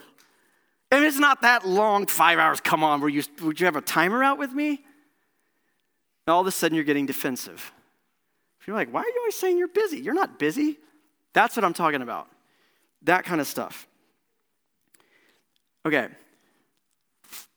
And 0.92 1.06
it's 1.06 1.20
not 1.20 1.44
that 1.44 1.66
long, 1.66 2.06
five 2.06 2.38
hours, 2.38 2.60
come 2.60 2.84
on, 2.84 3.00
were 3.00 3.08
you, 3.08 3.24
would 3.42 3.62
you 3.62 3.66
have 3.66 3.78
a 3.78 3.82
timer 3.82 4.26
out 4.26 4.38
with 4.38 4.52
me? 4.52 4.72
And 4.72 6.34
all 6.34 6.42
of 6.42 6.48
a 6.48 6.52
sudden 6.52 6.76
you're 6.76 6.84
getting 6.84 7.06
defensive. 7.06 7.72
You're 8.66 8.76
like, 8.76 8.94
why 8.94 9.04
are 9.04 9.08
you 9.08 9.20
always 9.20 9.36
saying 9.36 9.58
you're 9.58 9.70
busy? 9.70 10.00
You're 10.00 10.14
not 10.14 10.38
busy. 10.38 10.80
That's 11.32 11.56
what 11.56 11.64
I'm 11.64 11.74
talking 11.74 12.02
about. 12.02 12.28
That 13.04 13.24
kind 13.24 13.40
of 13.40 13.48
stuff. 13.48 13.88
Okay, 15.86 16.10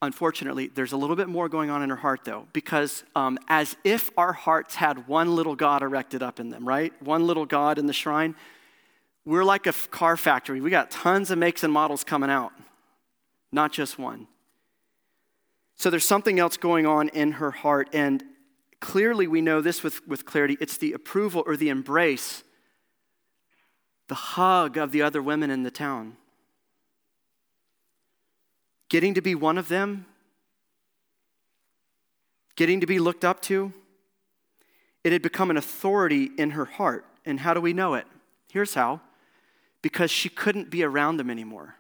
Unfortunately, 0.03 0.69
there's 0.69 0.93
a 0.93 0.97
little 0.97 1.17
bit 1.17 1.29
more 1.29 1.49
going 1.49 1.69
on 1.69 1.83
in 1.83 1.91
her 1.91 1.97
heart, 1.97 2.21
though, 2.25 2.47
because 2.55 3.05
um, 3.15 3.39
as 3.49 3.77
if 3.85 4.11
our 4.17 4.33
hearts 4.33 4.75
had 4.75 5.07
one 5.07 5.37
little 5.37 5.55
God 5.55 5.83
erected 5.83 6.23
up 6.23 6.41
in 6.41 6.49
them, 6.49 6.67
right? 6.67 6.91
One 7.03 7.27
little 7.27 7.45
God 7.45 7.79
in 7.79 7.87
the 7.87 7.93
shrine. 7.93 8.35
We're 9.27 9.45
like 9.45 9.67
a 9.67 9.75
car 9.91 10.17
factory. 10.17 10.63
We 10.63 10.71
got 10.71 10.91
tons 10.91 11.31
of 11.31 11.37
makes 11.37 11.63
and 11.65 11.73
models 11.73 12.03
coming 12.03 12.31
out, 12.31 12.53
not 13.53 13.73
just 13.73 13.99
one. 13.99 14.27
So 15.77 15.91
there's 15.91 16.07
something 16.07 16.39
else 16.39 16.57
going 16.57 16.87
on 16.87 17.11
in 17.11 17.33
her 17.33 17.51
heart, 17.51 17.91
and 17.93 18.25
clearly 18.81 19.27
we 19.27 19.43
know 19.43 19.61
this 19.61 19.83
with, 19.83 20.07
with 20.09 20.25
clarity 20.25 20.57
it's 20.61 20.79
the 20.79 20.95
approval 20.95 21.43
or 21.45 21.59
the 21.59 21.69
embrace, 21.69 22.43
the 24.09 24.15
hug 24.15 24.79
of 24.79 24.93
the 24.93 25.03
other 25.03 25.21
women 25.21 25.51
in 25.51 25.63
the 25.63 25.71
town 25.71 26.17
getting 28.91 29.15
to 29.15 29.23
be 29.23 29.35
one 29.35 29.57
of 29.57 29.69
them, 29.69 30.05
getting 32.57 32.81
to 32.81 32.87
be 32.87 32.99
looked 32.99 33.25
up 33.25 33.41
to. 33.41 33.73
It 35.03 35.13
had 35.13 35.23
become 35.23 35.49
an 35.51 35.57
authority 35.57 36.31
in 36.37 36.51
her 36.51 36.67
heart. 36.67 37.07
And 37.25 37.41
how 37.41 37.55
do 37.55 37.61
we 37.63 37.73
know 37.73 37.95
it? 37.95 38.07
Here's 38.53 38.75
how 38.75 39.01
because 39.83 40.11
she 40.11 40.29
couldn't 40.29 40.69
be 40.69 40.83
around 40.83 41.17
them 41.17 41.31
anymore. 41.31 41.77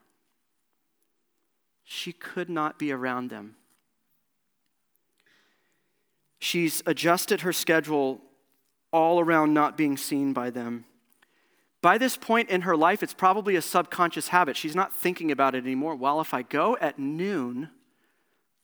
She 1.84 2.12
could 2.12 2.48
not 2.48 2.78
be 2.78 2.92
around 2.92 3.28
them. 3.28 3.56
She's 6.38 6.82
adjusted 6.86 7.42
her 7.42 7.52
schedule 7.52 8.22
all 8.90 9.20
around 9.20 9.52
not 9.52 9.76
being 9.76 9.98
seen 9.98 10.32
by 10.32 10.48
them. 10.48 10.86
By 11.82 11.96
this 11.96 12.16
point 12.16 12.50
in 12.50 12.62
her 12.62 12.76
life, 12.76 13.02
it's 13.02 13.14
probably 13.14 13.56
a 13.56 13.62
subconscious 13.62 14.28
habit. 14.28 14.56
She's 14.56 14.76
not 14.76 14.92
thinking 14.92 15.30
about 15.30 15.54
it 15.54 15.64
anymore. 15.64 15.94
Well, 15.94 16.20
if 16.20 16.34
I 16.34 16.42
go 16.42 16.76
at 16.78 16.98
noon, 16.98 17.70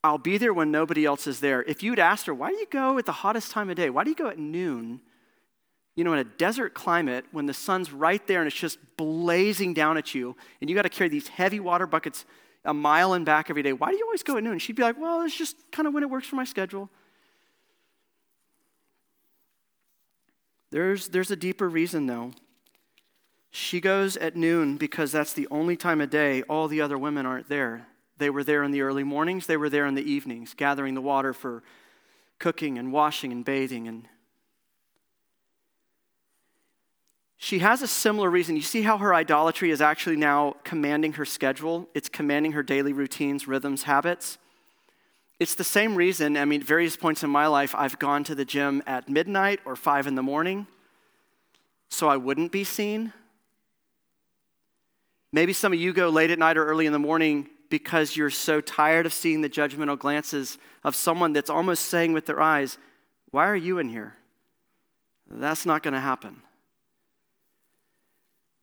I'll 0.04 0.18
be 0.18 0.36
there 0.36 0.52
when 0.52 0.70
nobody 0.70 1.04
else 1.06 1.26
is 1.26 1.40
there. 1.40 1.62
If 1.62 1.82
you'd 1.82 1.98
asked 1.98 2.26
her, 2.26 2.34
why 2.34 2.50
do 2.50 2.56
you 2.56 2.66
go 2.70 2.98
at 2.98 3.06
the 3.06 3.12
hottest 3.12 3.50
time 3.50 3.70
of 3.70 3.76
day? 3.76 3.88
Why 3.88 4.04
do 4.04 4.10
you 4.10 4.16
go 4.16 4.28
at 4.28 4.38
noon? 4.38 5.00
You 5.94 6.04
know, 6.04 6.12
in 6.12 6.18
a 6.18 6.24
desert 6.24 6.74
climate, 6.74 7.24
when 7.32 7.46
the 7.46 7.54
sun's 7.54 7.90
right 7.90 8.24
there 8.26 8.40
and 8.40 8.46
it's 8.46 8.56
just 8.56 8.78
blazing 8.98 9.72
down 9.72 9.96
at 9.96 10.14
you, 10.14 10.36
and 10.60 10.68
you 10.68 10.76
got 10.76 10.82
to 10.82 10.90
carry 10.90 11.08
these 11.08 11.28
heavy 11.28 11.58
water 11.58 11.86
buckets 11.86 12.26
a 12.66 12.74
mile 12.74 13.14
and 13.14 13.24
back 13.24 13.48
every 13.48 13.62
day, 13.62 13.72
why 13.72 13.90
do 13.90 13.96
you 13.96 14.04
always 14.04 14.22
go 14.22 14.36
at 14.36 14.42
noon? 14.42 14.58
She'd 14.58 14.76
be 14.76 14.82
like, 14.82 15.00
well, 15.00 15.22
it's 15.22 15.36
just 15.36 15.56
kind 15.72 15.88
of 15.88 15.94
when 15.94 16.02
it 16.02 16.10
works 16.10 16.26
for 16.26 16.36
my 16.36 16.44
schedule. 16.44 16.90
There's, 20.70 21.08
there's 21.08 21.30
a 21.30 21.36
deeper 21.36 21.68
reason, 21.68 22.06
though. 22.06 22.32
She 23.50 23.80
goes 23.80 24.16
at 24.16 24.36
noon 24.36 24.76
because 24.76 25.12
that's 25.12 25.32
the 25.32 25.48
only 25.50 25.76
time 25.76 26.00
of 26.00 26.10
day 26.10 26.42
all 26.42 26.68
the 26.68 26.80
other 26.80 26.98
women 26.98 27.26
aren't 27.26 27.48
there. 27.48 27.86
They 28.18 28.30
were 28.30 28.44
there 28.44 28.62
in 28.62 28.70
the 28.70 28.82
early 28.82 29.04
mornings, 29.04 29.46
they 29.46 29.56
were 29.56 29.70
there 29.70 29.86
in 29.86 29.94
the 29.94 30.10
evenings, 30.10 30.54
gathering 30.54 30.94
the 30.94 31.00
water 31.00 31.32
for 31.32 31.62
cooking 32.38 32.78
and 32.78 32.92
washing 32.92 33.32
and 33.32 33.44
bathing 33.44 33.88
and 33.88 34.08
She 37.38 37.60
has 37.60 37.82
a 37.82 37.86
similar 37.86 38.28
reason. 38.28 38.56
You 38.56 38.62
see 38.62 38.82
how 38.82 38.98
her 38.98 39.14
idolatry 39.14 39.70
is 39.70 39.80
actually 39.80 40.16
now 40.16 40.56
commanding 40.64 41.12
her 41.12 41.24
schedule? 41.24 41.88
It's 41.94 42.08
commanding 42.08 42.52
her 42.52 42.62
daily 42.62 42.92
routines, 42.92 43.46
rhythms, 43.46 43.84
habits. 43.84 44.38
It's 45.38 45.54
the 45.54 45.62
same 45.62 45.94
reason. 45.94 46.36
I 46.36 46.44
mean, 46.44 46.62
various 46.62 46.96
points 46.96 47.22
in 47.22 47.30
my 47.30 47.46
life, 47.46 47.74
I've 47.76 47.98
gone 47.98 48.24
to 48.24 48.34
the 48.34 48.44
gym 48.44 48.82
at 48.86 49.08
midnight 49.08 49.60
or 49.64 49.76
five 49.76 50.06
in 50.06 50.14
the 50.14 50.22
morning 50.22 50.66
so 51.88 52.08
I 52.08 52.16
wouldn't 52.16 52.52
be 52.52 52.64
seen. 52.64 53.12
Maybe 55.36 55.52
some 55.52 55.74
of 55.74 55.78
you 55.78 55.92
go 55.92 56.08
late 56.08 56.30
at 56.30 56.38
night 56.38 56.56
or 56.56 56.64
early 56.64 56.86
in 56.86 56.94
the 56.94 56.98
morning 56.98 57.50
because 57.68 58.16
you're 58.16 58.30
so 58.30 58.62
tired 58.62 59.04
of 59.04 59.12
seeing 59.12 59.42
the 59.42 59.50
judgmental 59.50 59.98
glances 59.98 60.56
of 60.82 60.94
someone 60.94 61.34
that's 61.34 61.50
almost 61.50 61.84
saying 61.84 62.14
with 62.14 62.24
their 62.24 62.40
eyes, 62.40 62.78
Why 63.32 63.46
are 63.46 63.54
you 63.54 63.78
in 63.78 63.90
here? 63.90 64.14
That's 65.30 65.66
not 65.66 65.82
going 65.82 65.92
to 65.92 66.00
happen. 66.00 66.40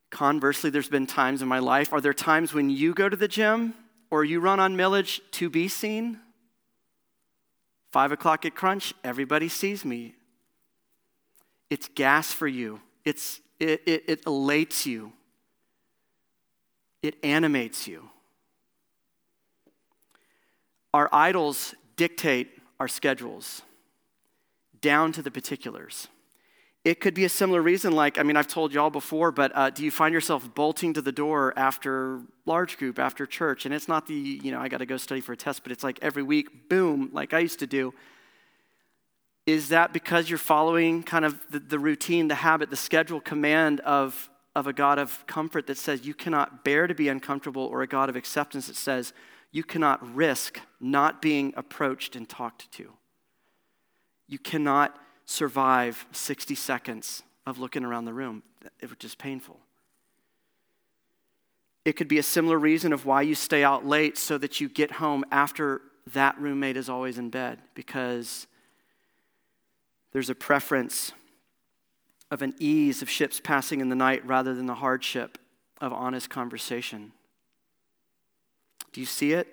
Conversely, 0.10 0.72
there's 0.72 0.90
been 0.90 1.06
times 1.06 1.44
in 1.44 1.48
my 1.48 1.60
life. 1.60 1.94
Are 1.94 2.02
there 2.02 2.12
times 2.12 2.56
when 2.56 2.72
you 2.72 2.96
go 2.96 3.08
to 3.08 3.16
the 3.16 3.28
gym 3.28 3.76
or 4.10 4.26
you 4.26 4.40
run 4.40 4.60
on 4.60 4.76
Milledge 4.76 5.22
to 5.34 5.52
be 5.52 5.68
seen? 5.68 6.22
Five 7.92 8.12
o'clock 8.12 8.46
at 8.46 8.56
crunch, 8.56 8.96
everybody 9.04 9.48
sees 9.48 9.86
me. 9.86 10.16
It's 11.70 11.88
gas 11.94 12.34
for 12.34 12.48
you, 12.48 12.82
it's, 13.06 13.42
it, 13.60 13.84
it, 13.86 14.04
it 14.08 14.26
elates 14.26 14.88
you 14.88 15.14
it 17.04 17.16
animates 17.22 17.88
you. 17.88 18.10
Our 20.94 21.10
idols 21.12 21.76
dictate 21.98 22.50
our 22.80 22.88
schedules 22.88 23.62
down 24.82 25.12
to 25.12 25.22
the 25.22 25.30
particulars. 25.30 26.08
It 26.86 27.00
could 27.00 27.14
be 27.14 27.24
a 27.24 27.30
similar 27.30 27.62
reason, 27.62 27.94
like, 27.94 28.18
I 28.20 28.24
mean, 28.24 28.36
I've 28.36 28.48
told 28.48 28.74
y'all 28.74 28.90
before, 28.90 29.32
but 29.32 29.52
uh, 29.56 29.70
do 29.70 29.86
you 29.86 29.92
find 29.92 30.14
yourself 30.14 30.54
bolting 30.54 30.94
to 30.94 31.02
the 31.02 31.14
door 31.14 31.54
after 31.56 32.20
large 32.46 32.78
group, 32.78 33.00
after 33.00 33.26
church? 33.26 33.66
And 33.66 33.74
it's 33.74 33.88
not 33.88 34.06
the, 34.06 34.14
you 34.14 34.52
know, 34.52 34.60
I 34.60 34.68
got 34.68 34.80
to 34.80 34.86
go 34.86 34.98
study 34.98 35.22
for 35.22 35.32
a 35.34 35.38
test, 35.38 35.64
but 35.64 35.72
it's 35.72 35.84
like 35.84 36.00
every 36.02 36.24
week, 36.24 36.70
boom, 36.70 37.10
like 37.14 37.34
I 37.34 37.40
used 37.40 37.60
to 37.60 37.68
do. 37.68 37.94
Is 39.46 39.70
that 39.70 39.94
because 39.94 40.30
you're 40.30 40.38
following 40.38 41.04
kind 41.04 41.26
of 41.26 41.40
the, 41.50 41.60
the 41.60 41.80
routine, 41.80 42.28
the 42.28 42.36
habit, 42.36 42.70
the 42.70 42.76
schedule 42.76 43.22
command 43.22 43.80
of, 43.82 44.30
of 44.56 44.68
a 44.68 44.74
God 44.74 45.00
of 45.00 45.26
comfort 45.26 45.68
that 45.68 45.78
says 45.78 46.06
you 46.06 46.14
cannot 46.14 46.64
bear 46.64 46.88
to 46.88 46.94
be 46.94 47.08
uncomfortable, 47.08 47.64
or 47.64 47.82
a 47.82 47.88
God 47.88 48.10
of 48.10 48.16
acceptance 48.16 48.68
that 48.68 48.76
says 48.76 49.14
you 49.52 49.64
cannot 49.64 50.16
risk 50.16 50.60
not 50.80 51.22
being 51.22 51.54
approached 51.56 52.16
and 52.16 52.28
talked 52.28 52.72
to? 52.74 52.92
You 54.28 54.40
cannot 54.40 54.98
survive 55.26 56.06
60 56.12 56.56
seconds 56.56 57.24
of 57.46 57.60
looking 57.60 57.84
around 57.84 58.06
the 58.06 58.14
room. 58.14 58.44
It 58.80 58.90
was 58.90 58.98
just 58.98 59.18
painful. 59.18 59.60
It 61.86 61.94
could 61.94 62.08
be 62.08 62.18
a 62.18 62.24
similar 62.24 62.58
reason 62.58 62.94
of 62.94 63.06
why 63.06 63.24
you 63.24 63.36
stay 63.36 63.64
out 63.64 63.86
late 63.86 64.18
so 64.18 64.38
that 64.38 64.62
you 64.62 64.70
get 64.70 64.92
home 64.92 65.26
after 65.32 65.82
that 66.14 66.40
roommate 66.40 66.78
is 66.78 66.90
always 66.90 67.18
in 67.18 67.30
bed 67.30 67.60
because 67.74 68.48
there's 70.12 70.30
a 70.30 70.36
preference 70.36 71.12
of 72.34 72.42
an 72.42 72.56
ease 72.58 73.04
of 73.04 73.10
ships 73.12 73.40
passing 73.40 73.80
in 73.80 73.90
the 73.90 73.96
night 73.96 74.26
rather 74.26 74.56
than 74.56 74.66
the 74.66 74.74
hardship 74.74 75.38
of 75.80 75.94
honest 75.94 76.32
conversation. 76.32 77.12
Do 78.92 79.00
you 79.00 79.06
see 79.06 79.34
it? 79.34 79.48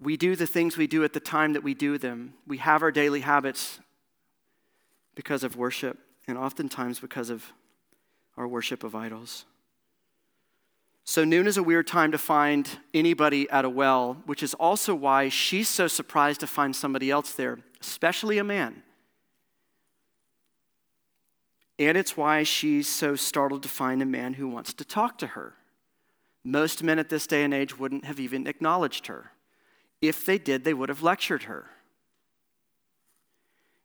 We 0.00 0.16
do 0.16 0.36
the 0.36 0.46
things 0.46 0.78
we 0.78 0.86
do 0.86 1.04
at 1.04 1.12
the 1.12 1.20
time 1.20 1.52
that 1.52 1.62
we 1.62 1.74
do 1.74 1.98
them. 1.98 2.32
We 2.46 2.56
have 2.58 2.82
our 2.82 2.90
daily 2.90 3.20
habits 3.20 3.78
because 5.14 5.44
of 5.44 5.54
worship, 5.54 5.98
and 6.26 6.38
oftentimes 6.38 6.98
because 6.98 7.28
of 7.28 7.52
our 8.38 8.48
worship 8.48 8.82
of 8.82 8.94
idols. 8.94 9.44
So, 11.04 11.24
noon 11.24 11.46
is 11.46 11.58
a 11.58 11.62
weird 11.62 11.86
time 11.86 12.12
to 12.12 12.18
find 12.18 12.70
anybody 12.94 13.50
at 13.50 13.66
a 13.66 13.68
well, 13.68 14.22
which 14.24 14.42
is 14.42 14.54
also 14.54 14.94
why 14.94 15.28
she's 15.28 15.68
so 15.68 15.88
surprised 15.88 16.40
to 16.40 16.46
find 16.46 16.74
somebody 16.74 17.10
else 17.10 17.32
there, 17.32 17.58
especially 17.80 18.38
a 18.38 18.44
man. 18.44 18.82
And 21.78 21.96
it's 21.96 22.16
why 22.16 22.42
she's 22.42 22.88
so 22.88 23.14
startled 23.14 23.62
to 23.62 23.68
find 23.68 24.02
a 24.02 24.06
man 24.06 24.34
who 24.34 24.48
wants 24.48 24.72
to 24.74 24.84
talk 24.84 25.18
to 25.18 25.28
her. 25.28 25.54
Most 26.44 26.82
men 26.82 26.98
at 26.98 27.08
this 27.08 27.26
day 27.26 27.44
and 27.44 27.54
age 27.54 27.78
wouldn't 27.78 28.04
have 28.04 28.18
even 28.18 28.46
acknowledged 28.46 29.06
her. 29.06 29.32
If 30.00 30.24
they 30.24 30.38
did, 30.38 30.64
they 30.64 30.74
would 30.74 30.88
have 30.88 31.02
lectured 31.02 31.44
her. 31.44 31.66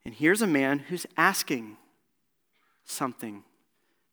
And 0.05 0.13
here's 0.13 0.41
a 0.41 0.47
man 0.47 0.79
who's 0.79 1.05
asking 1.17 1.77
something 2.83 3.43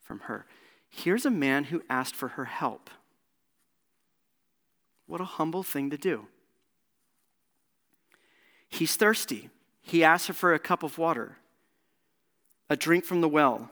from 0.00 0.20
her. 0.20 0.46
Here's 0.88 1.24
a 1.24 1.30
man 1.30 1.64
who 1.64 1.82
asked 1.88 2.14
for 2.14 2.28
her 2.28 2.46
help. 2.46 2.90
What 5.06 5.20
a 5.20 5.24
humble 5.24 5.62
thing 5.62 5.90
to 5.90 5.96
do. 5.96 6.26
He's 8.68 8.96
thirsty. 8.96 9.50
He 9.82 10.04
asks 10.04 10.28
her 10.28 10.34
for 10.34 10.54
a 10.54 10.58
cup 10.58 10.82
of 10.82 10.98
water, 10.98 11.38
a 12.70 12.76
drink 12.76 13.04
from 13.04 13.20
the 13.20 13.28
well. 13.28 13.68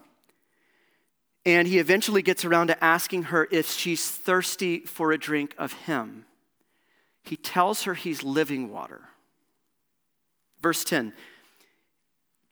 And 1.47 1.67
he 1.67 1.79
eventually 1.79 2.21
gets 2.21 2.45
around 2.45 2.67
to 2.67 2.85
asking 2.85 3.25
her 3.25 3.49
if 3.51 3.71
she's 3.71 4.11
thirsty 4.11 4.81
for 4.81 5.13
a 5.13 5.19
drink 5.19 5.55
of 5.57 5.73
him. 5.73 6.27
He 7.23 7.37
tells 7.37 7.85
her 7.85 7.95
he's 7.95 8.23
living 8.23 8.71
water. 8.71 9.09
Verse 10.61 10.85
10 10.85 11.15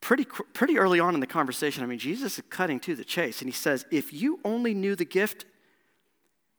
pretty, 0.07 0.25
pretty 0.25 0.79
early 0.79 1.01
on 1.01 1.15
in 1.15 1.21
the 1.21 1.27
conversation, 1.27 1.83
I 1.83 1.87
mean, 1.87 1.99
Jesus 1.99 2.39
is 2.39 2.45
cutting 2.49 2.79
to 2.81 2.95
the 2.95 3.05
chase, 3.05 3.41
and 3.41 3.49
he 3.49 3.53
says, 3.53 3.85
If 3.91 4.13
you 4.13 4.39
only 4.45 4.73
knew 4.73 4.95
the 4.95 5.05
gift 5.05 5.47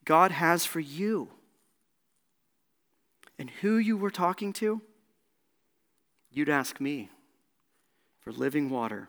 God 0.04 0.32
has 0.32 0.66
for 0.66 0.82
you 0.82 1.30
and 3.40 3.50
who 3.62 3.78
you 3.78 3.96
were 3.96 4.12
talking 4.12 4.52
to, 4.54 4.82
you'd 6.30 6.50
ask 6.50 6.82
me 6.82 7.10
for 8.20 8.34
living 8.34 8.70
water. 8.70 9.08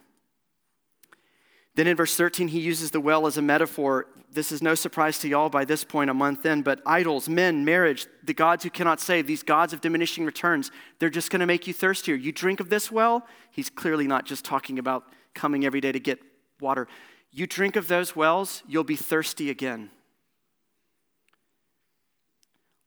Then 1.78 1.86
in 1.86 1.96
verse 1.96 2.16
13, 2.16 2.48
he 2.48 2.58
uses 2.58 2.90
the 2.90 3.00
well 3.00 3.28
as 3.28 3.36
a 3.36 3.42
metaphor. 3.42 4.08
This 4.32 4.50
is 4.50 4.60
no 4.60 4.74
surprise 4.74 5.20
to 5.20 5.28
y'all 5.28 5.48
by 5.48 5.64
this 5.64 5.84
point, 5.84 6.10
a 6.10 6.14
month 6.14 6.44
in, 6.44 6.62
but 6.62 6.82
idols, 6.84 7.28
men, 7.28 7.64
marriage, 7.64 8.08
the 8.24 8.34
gods 8.34 8.64
who 8.64 8.70
cannot 8.70 8.98
save, 8.98 9.28
these 9.28 9.44
gods 9.44 9.72
of 9.72 9.80
diminishing 9.80 10.24
returns, 10.24 10.72
they're 10.98 11.08
just 11.08 11.30
going 11.30 11.38
to 11.38 11.46
make 11.46 11.68
you 11.68 11.72
thirstier. 11.72 12.16
You 12.16 12.32
drink 12.32 12.58
of 12.58 12.68
this 12.68 12.90
well, 12.90 13.28
he's 13.52 13.70
clearly 13.70 14.08
not 14.08 14.26
just 14.26 14.44
talking 14.44 14.80
about 14.80 15.04
coming 15.34 15.64
every 15.64 15.80
day 15.80 15.92
to 15.92 16.00
get 16.00 16.18
water. 16.60 16.88
You 17.30 17.46
drink 17.46 17.76
of 17.76 17.86
those 17.86 18.16
wells, 18.16 18.64
you'll 18.66 18.82
be 18.82 18.96
thirsty 18.96 19.48
again. 19.48 19.90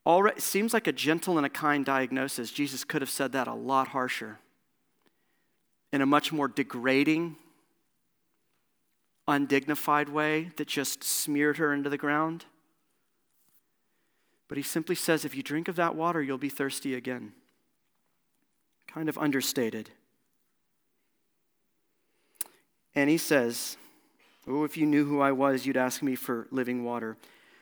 Already, 0.05 0.41
seems 0.41 0.73
like 0.73 0.87
a 0.87 0.91
gentle 0.91 1.37
and 1.37 1.45
a 1.45 1.49
kind 1.49 1.85
diagnosis. 1.85 2.51
Jesus 2.51 2.83
could 2.83 3.01
have 3.01 3.09
said 3.09 3.31
that 3.31 3.47
a 3.47 3.53
lot 3.53 3.87
harsher, 3.87 4.39
in 5.93 6.01
a 6.01 6.05
much 6.05 6.33
more 6.33 6.49
degrading 6.49 7.37
undignified 9.31 10.09
way 10.09 10.51
that 10.57 10.67
just 10.67 11.03
smeared 11.03 11.57
her 11.57 11.73
into 11.73 11.89
the 11.89 11.97
ground. 11.97 12.45
But 14.47 14.57
he 14.57 14.63
simply 14.63 14.95
says, 14.95 15.25
if 15.25 15.35
you 15.35 15.41
drink 15.41 15.67
of 15.67 15.77
that 15.77 15.95
water, 15.95 16.21
you'll 16.21 16.37
be 16.37 16.49
thirsty 16.49 16.93
again. 16.93 17.31
Kind 18.87 19.09
of 19.09 19.17
understated. 19.17 19.89
And 22.93 23.09
he 23.09 23.17
says, 23.17 23.77
Oh, 24.47 24.63
if 24.63 24.75
you 24.75 24.85
knew 24.85 25.05
who 25.05 25.21
I 25.21 25.31
was, 25.31 25.65
you'd 25.65 25.77
ask 25.77 26.01
me 26.01 26.15
for 26.15 26.47
living 26.51 26.83
water. 26.83 27.15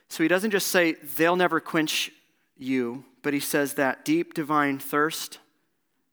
So 0.08 0.24
he 0.24 0.30
doesn't 0.30 0.52
just 0.52 0.68
say, 0.68 0.94
they'll 1.18 1.36
never 1.36 1.60
quench 1.60 2.12
you, 2.58 3.04
but 3.22 3.34
he 3.34 3.40
says 3.40 3.76
that 3.76 4.06
deep 4.06 4.34
divine 4.34 4.80
thirst 4.80 5.40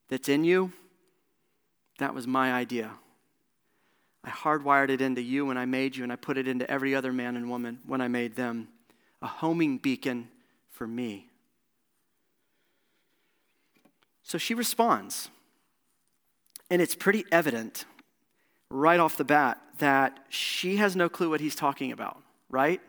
that's 0.08 0.28
in 0.28 0.44
you, 0.44 0.72
that 1.98 2.14
was 2.14 2.26
my 2.26 2.52
idea. 2.52 2.92
I 4.26 4.30
hardwired 4.30 4.90
it 4.90 5.00
into 5.00 5.22
you 5.22 5.46
when 5.46 5.56
I 5.56 5.66
made 5.66 5.96
you, 5.96 6.02
and 6.02 6.12
I 6.12 6.16
put 6.16 6.36
it 6.36 6.48
into 6.48 6.68
every 6.68 6.96
other 6.96 7.12
man 7.12 7.36
and 7.36 7.48
woman 7.48 7.78
when 7.86 8.00
I 8.00 8.08
made 8.08 8.34
them. 8.34 8.68
A 9.22 9.26
homing 9.26 9.78
beacon 9.78 10.28
for 10.68 10.86
me. 10.86 11.28
So 14.24 14.36
she 14.36 14.52
responds. 14.52 15.30
And 16.68 16.82
it's 16.82 16.96
pretty 16.96 17.24
evident 17.30 17.84
right 18.68 18.98
off 18.98 19.16
the 19.16 19.24
bat 19.24 19.62
that 19.78 20.18
she 20.28 20.76
has 20.78 20.96
no 20.96 21.08
clue 21.08 21.30
what 21.30 21.40
he's 21.40 21.54
talking 21.54 21.92
about, 21.92 22.20
right? 22.50 22.80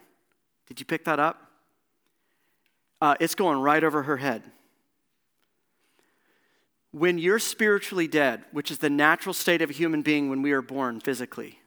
Did 0.67 0.79
you 0.79 0.85
pick 0.85 1.05
that 1.05 1.19
up? 1.19 1.51
Uh, 2.99 3.13
it's 3.19 3.35
going 3.35 3.59
right 3.59 3.83
over 3.83 4.03
her 4.03 4.17
head. 4.17 4.41
When 6.97 7.19
you're 7.19 7.37
spiritually 7.37 8.07
dead, 8.07 8.43
which 8.51 8.71
is 8.71 8.79
the 8.79 8.89
natural 8.89 9.33
state 9.33 9.61
of 9.61 9.69
a 9.69 9.73
human 9.73 10.01
being 10.01 10.31
when 10.31 10.41
we 10.41 10.51
are 10.51 10.63
born 10.63 10.99
physically, 10.99 11.59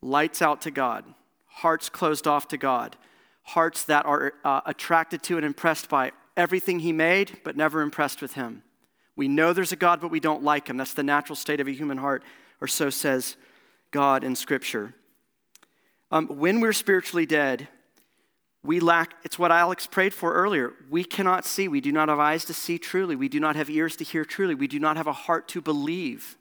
lights 0.00 0.40
out 0.40 0.60
to 0.60 0.70
God, 0.70 1.04
hearts 1.46 1.88
closed 1.88 2.28
off 2.28 2.46
to 2.48 2.56
God, 2.56 2.94
hearts 3.42 3.82
that 3.86 4.06
are 4.06 4.34
uh, 4.44 4.60
attracted 4.64 5.24
to 5.24 5.38
and 5.38 5.44
impressed 5.44 5.88
by 5.88 6.12
everything 6.36 6.78
He 6.78 6.92
made, 6.92 7.40
but 7.42 7.56
never 7.56 7.80
impressed 7.80 8.22
with 8.22 8.34
Him. 8.34 8.62
We 9.16 9.26
know 9.26 9.52
there's 9.52 9.72
a 9.72 9.76
God, 9.76 10.00
but 10.00 10.12
we 10.12 10.20
don't 10.20 10.44
like 10.44 10.68
Him. 10.68 10.76
That's 10.76 10.94
the 10.94 11.02
natural 11.02 11.34
state 11.34 11.58
of 11.58 11.66
a 11.66 11.72
human 11.72 11.98
heart, 11.98 12.22
or 12.60 12.68
so 12.68 12.88
says 12.88 13.34
God 13.90 14.22
in 14.22 14.36
Scripture. 14.36 14.94
Um, 16.12 16.28
when 16.28 16.60
we're 16.60 16.72
spiritually 16.72 17.26
dead, 17.26 17.66
we 18.66 18.80
lack, 18.80 19.14
it's 19.22 19.38
what 19.38 19.52
Alex 19.52 19.86
prayed 19.86 20.12
for 20.12 20.34
earlier. 20.34 20.72
We 20.90 21.04
cannot 21.04 21.44
see. 21.44 21.68
We 21.68 21.80
do 21.80 21.92
not 21.92 22.08
have 22.08 22.18
eyes 22.18 22.44
to 22.46 22.54
see 22.54 22.78
truly. 22.78 23.16
We 23.16 23.28
do 23.28 23.40
not 23.40 23.56
have 23.56 23.70
ears 23.70 23.96
to 23.96 24.04
hear 24.04 24.24
truly. 24.24 24.54
We 24.54 24.66
do 24.66 24.80
not 24.80 24.96
have 24.96 25.06
a 25.06 25.12
heart 25.12 25.48
to 25.48 25.60
believe. 25.60 26.36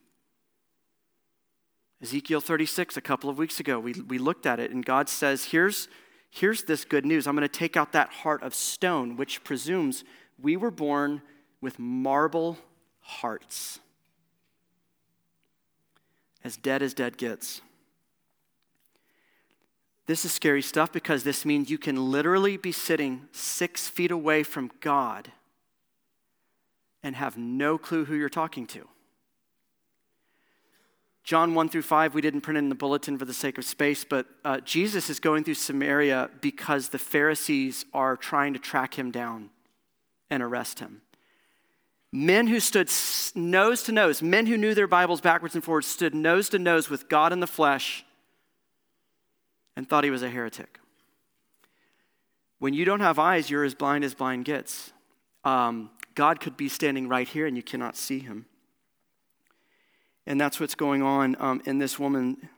Ezekiel 2.02 2.42
36, 2.42 2.98
a 2.98 3.02
couple 3.02 3.30
of 3.30 3.38
weeks 3.38 3.60
ago, 3.60 3.80
we, 3.80 3.94
we 3.94 4.18
looked 4.18 4.46
at 4.46 4.60
it, 4.60 4.72
and 4.72 4.86
God 4.86 5.08
says, 5.08 5.46
here's, 5.46 5.88
here's 6.30 6.64
this 6.64 6.84
good 6.84 7.06
news. 7.06 7.26
I'm 7.26 7.36
going 7.36 7.48
to 7.48 7.60
take 7.60 7.78
out 7.78 7.94
that 7.94 8.10
heart 8.10 8.44
of 8.44 8.54
stone, 8.54 9.16
which 9.16 9.44
presumes 9.44 10.04
we 10.42 10.58
were 10.58 10.72
born 10.72 11.22
with 11.62 11.80
marble 11.80 12.58
hearts. 13.00 13.80
As 16.44 16.58
dead 16.58 16.82
as 16.82 16.94
dead 16.94 17.18
gets. 17.18 17.62
This 20.08 20.24
is 20.24 20.32
scary 20.32 20.62
stuff 20.62 20.92
because 20.92 21.24
this 21.24 21.46
means 21.46 21.70
you 21.70 21.78
can 21.78 22.12
literally 22.12 22.58
be 22.58 22.72
sitting 22.72 23.28
six 23.32 23.88
feet 23.88 24.12
away 24.12 24.44
from 24.44 24.72
God 24.80 25.32
and 27.02 27.16
have 27.16 27.38
no 27.38 27.78
clue 27.78 28.06
who 28.06 28.16
you're 28.16 28.30
talking 28.30 28.68
to. 28.68 28.88
John 31.24 31.56
1 31.56 31.70
through 31.70 31.82
5, 31.82 32.14
we 32.14 32.22
didn't 32.22 32.42
print 32.42 32.60
in 32.60 32.70
the 32.70 32.76
bulletin 32.76 33.18
for 33.18 33.26
the 33.26 33.34
sake 33.34 33.58
of 33.58 33.66
space, 33.66 34.04
but 34.04 34.28
uh, 34.44 34.60
Jesus 34.60 35.10
is 35.10 35.20
going 35.20 35.44
through 35.44 35.56
Samaria 35.56 36.30
because 36.40 36.90
the 36.90 37.00
Pharisees 37.00 37.84
are 37.96 38.16
trying 38.16 38.54
to 38.54 38.60
track 38.60 38.94
him 38.94 39.10
down 39.10 39.50
and 40.30 40.44
arrest 40.44 40.78
him. 40.78 41.02
Men 42.12 42.46
who 42.46 42.60
stood 42.60 42.92
nose 43.34 43.82
to 43.84 43.92
nose, 43.92 44.22
men 44.22 44.46
who 44.46 44.56
knew 44.56 44.76
their 44.76 44.86
Bibles 44.86 45.20
backwards 45.20 45.56
and 45.56 45.64
forwards, 45.64 45.88
stood 45.88 46.14
nose 46.14 46.48
to 46.50 46.60
nose 46.60 46.92
with 46.92 47.10
God 47.10 47.34
in 47.34 47.40
the 47.40 47.48
flesh 47.48 48.05
and 49.76 49.88
thought 49.88 50.04
he 50.04 50.10
was 50.10 50.24
a 50.24 50.30
heretic. 50.30 50.80
When 52.60 52.74
you 52.74 52.86
don't 52.86 53.02
have 53.02 53.20
eyes, 53.20 53.50
you're 53.50 53.64
as 53.64 53.76
blind 53.76 54.04
as 54.04 54.14
blind 54.14 54.46
gets. 54.46 54.94
Um, 55.44 55.92
God 56.16 56.40
could 56.40 56.58
be 56.58 56.70
standing 56.70 57.08
right 57.08 57.28
here 57.28 57.46
and 57.46 57.56
you 57.56 57.64
cannot 57.64 57.96
see 57.96 58.20
him. 58.20 58.46
And 60.26 60.42
that's 60.42 60.60
what's 60.60 60.76
going 60.76 61.04
on 61.04 61.36
um, 61.40 61.62
in 61.66 61.78
this 61.78 62.00
woman, 62.00 62.50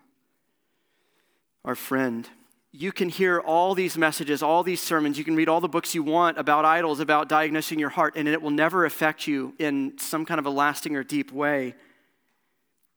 our 1.65 1.75
friend. 1.75 2.30
You 2.71 2.91
can 2.91 3.10
hear 3.10 3.39
all 3.39 3.73
these 3.73 3.97
messages, 3.97 4.43
all 4.43 4.63
these 4.63 4.82
sermons. 4.82 5.17
You 5.17 5.23
can 5.23 5.36
read 5.36 5.49
all 5.49 5.60
the 5.60 5.67
books 5.67 5.95
you 5.95 6.03
want 6.03 6.38
about 6.38 6.63
idols, 6.63 6.99
about 6.99 7.27
diagnosing 7.27 7.80
your 7.80 7.89
heart, 7.89 8.13
and 8.15 8.27
it 8.27 8.41
will 8.41 8.51
never 8.51 8.86
affect 8.86 9.27
you 9.27 9.53
in 9.58 9.97
some 9.97 10.25
kind 10.25 10.39
of 10.39 10.45
a 10.45 10.49
lasting 10.49 10.95
or 10.95 11.03
deep 11.03 11.32
way. 11.32 11.75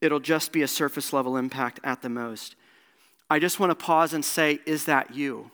It'll 0.00 0.20
just 0.20 0.52
be 0.52 0.62
a 0.62 0.68
surface 0.68 1.12
level 1.12 1.36
impact 1.36 1.80
at 1.82 2.02
the 2.02 2.08
most. 2.08 2.56
I 3.30 3.38
just 3.38 3.60
want 3.60 3.70
to 3.70 3.76
pause 3.76 4.12
and 4.12 4.24
say, 4.24 4.58
is 4.66 4.84
that 4.86 5.14
you? 5.14 5.52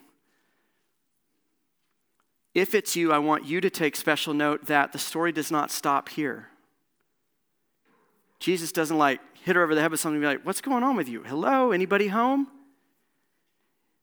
If 2.55 2.73
it's 2.73 2.95
you, 2.95 3.13
I 3.13 3.19
want 3.19 3.45
you 3.45 3.61
to 3.61 3.69
take 3.69 3.95
special 3.95 4.33
note 4.33 4.65
that 4.65 4.91
the 4.91 4.97
story 4.97 5.31
does 5.31 5.51
not 5.51 5.69
stop 5.69 6.09
here. 6.09 6.47
Jesus 8.39 8.71
doesn't 8.71 8.97
like 8.97 9.19
hit 9.43 9.55
her 9.55 9.63
over 9.63 9.75
the 9.75 9.81
head 9.81 9.91
with 9.91 9.99
something 9.99 10.15
and 10.15 10.23
be 10.23 10.27
like, 10.27 10.45
What's 10.45 10.61
going 10.61 10.83
on 10.83 10.95
with 10.95 11.07
you? 11.07 11.21
Hello, 11.21 11.71
anybody 11.71 12.07
home? 12.07 12.47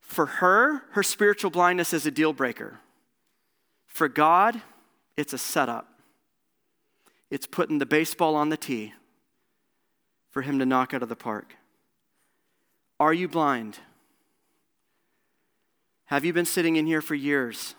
For 0.00 0.26
her, 0.26 0.82
her 0.92 1.02
spiritual 1.02 1.50
blindness 1.50 1.92
is 1.92 2.06
a 2.06 2.10
deal 2.12 2.32
breaker. 2.32 2.78
For 3.86 4.08
God, 4.08 4.60
it's 5.16 5.32
a 5.32 5.38
setup. 5.38 5.88
It's 7.30 7.46
putting 7.46 7.78
the 7.78 7.86
baseball 7.86 8.36
on 8.36 8.50
the 8.50 8.56
tee 8.56 8.92
for 10.30 10.42
him 10.42 10.58
to 10.60 10.66
knock 10.66 10.94
out 10.94 11.02
of 11.02 11.08
the 11.08 11.16
park. 11.16 11.56
Are 13.00 13.12
you 13.12 13.28
blind? 13.28 13.78
Have 16.06 16.24
you 16.24 16.32
been 16.32 16.44
sitting 16.44 16.76
in 16.76 16.86
here 16.86 17.00
for 17.00 17.14
years 17.14 17.74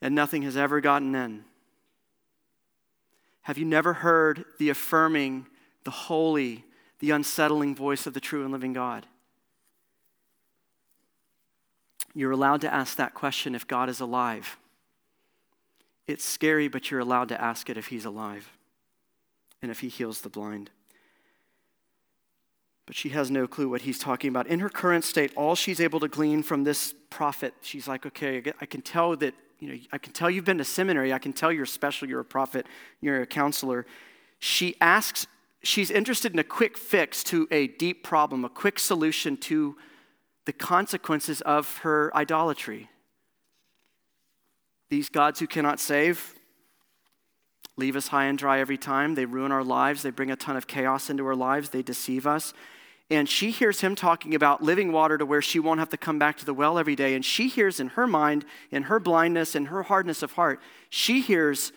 and 0.00 0.14
nothing 0.14 0.42
has 0.42 0.56
ever 0.56 0.80
gotten 0.80 1.14
in? 1.14 1.44
Have 3.42 3.58
you 3.58 3.64
never 3.64 3.92
heard 3.92 4.44
the 4.58 4.70
affirming, 4.70 5.46
the 5.84 5.90
holy, 5.90 6.64
the 7.00 7.10
unsettling 7.10 7.74
voice 7.74 8.06
of 8.06 8.14
the 8.14 8.20
true 8.20 8.42
and 8.42 8.52
living 8.52 8.72
God? 8.72 9.06
You're 12.14 12.30
allowed 12.30 12.62
to 12.62 12.72
ask 12.72 12.96
that 12.96 13.12
question 13.12 13.54
if 13.54 13.66
God 13.66 13.88
is 13.88 14.00
alive. 14.00 14.56
It's 16.06 16.24
scary, 16.24 16.68
but 16.68 16.90
you're 16.90 17.00
allowed 17.00 17.28
to 17.30 17.40
ask 17.40 17.68
it 17.68 17.76
if 17.76 17.88
He's 17.88 18.04
alive 18.04 18.50
and 19.60 19.70
if 19.70 19.80
He 19.80 19.88
heals 19.88 20.20
the 20.20 20.28
blind. 20.28 20.70
But 22.86 22.94
she 22.94 23.10
has 23.10 23.30
no 23.30 23.46
clue 23.46 23.68
what 23.68 23.82
he's 23.82 23.98
talking 23.98 24.28
about. 24.28 24.46
In 24.46 24.60
her 24.60 24.68
current 24.68 25.04
state, 25.04 25.32
all 25.36 25.54
she's 25.54 25.80
able 25.80 26.00
to 26.00 26.08
glean 26.08 26.42
from 26.42 26.64
this 26.64 26.94
prophet, 27.08 27.54
she's 27.62 27.88
like, 27.88 28.04
okay, 28.04 28.42
I 28.60 28.66
can 28.66 28.82
tell 28.82 29.16
that 29.16 29.34
you 29.64 29.68
know, 29.68 29.78
I 29.92 29.98
can 29.98 30.12
tell 30.12 30.28
you've 30.28 30.44
been 30.44 30.58
to 30.58 30.64
seminary. 30.64 31.12
I 31.12 31.18
can 31.18 31.32
tell 31.32 31.50
you're 31.50 31.64
special. 31.64 32.08
You're 32.08 32.20
a 32.20 32.24
prophet. 32.24 32.66
You're 33.00 33.22
a 33.22 33.26
counselor. 33.26 33.86
She 34.38 34.76
asks, 34.80 35.26
she's 35.62 35.90
interested 35.90 36.34
in 36.34 36.38
a 36.38 36.44
quick 36.44 36.76
fix 36.76 37.24
to 37.24 37.48
a 37.50 37.68
deep 37.68 38.04
problem, 38.04 38.44
a 38.44 38.50
quick 38.50 38.78
solution 38.78 39.38
to 39.38 39.76
the 40.44 40.52
consequences 40.52 41.40
of 41.42 41.78
her 41.78 42.14
idolatry. 42.14 42.90
These 44.90 45.08
gods 45.08 45.40
who 45.40 45.46
cannot 45.46 45.80
save 45.80 46.34
leave 47.76 47.96
us 47.96 48.08
high 48.08 48.26
and 48.26 48.38
dry 48.38 48.60
every 48.60 48.78
time. 48.78 49.14
They 49.14 49.24
ruin 49.24 49.50
our 49.50 49.64
lives. 49.64 50.02
They 50.02 50.10
bring 50.10 50.30
a 50.30 50.36
ton 50.36 50.56
of 50.56 50.66
chaos 50.66 51.10
into 51.10 51.26
our 51.26 51.34
lives. 51.34 51.70
They 51.70 51.82
deceive 51.82 52.26
us. 52.26 52.52
And 53.10 53.28
she 53.28 53.50
hears 53.50 53.80
him 53.80 53.94
talking 53.94 54.34
about 54.34 54.62
living 54.62 54.90
water 54.90 55.18
to 55.18 55.26
where 55.26 55.42
she 55.42 55.60
won't 55.60 55.78
have 55.78 55.90
to 55.90 55.96
come 55.96 56.18
back 56.18 56.38
to 56.38 56.44
the 56.44 56.54
well 56.54 56.78
every 56.78 56.96
day. 56.96 57.14
And 57.14 57.24
she 57.24 57.48
hears 57.48 57.78
in 57.78 57.88
her 57.88 58.06
mind, 58.06 58.44
in 58.70 58.84
her 58.84 58.98
blindness, 58.98 59.54
in 59.54 59.66
her 59.66 59.82
hardness 59.82 60.22
of 60.22 60.32
heart, 60.32 60.60
she 60.88 61.20
hears, 61.20 61.72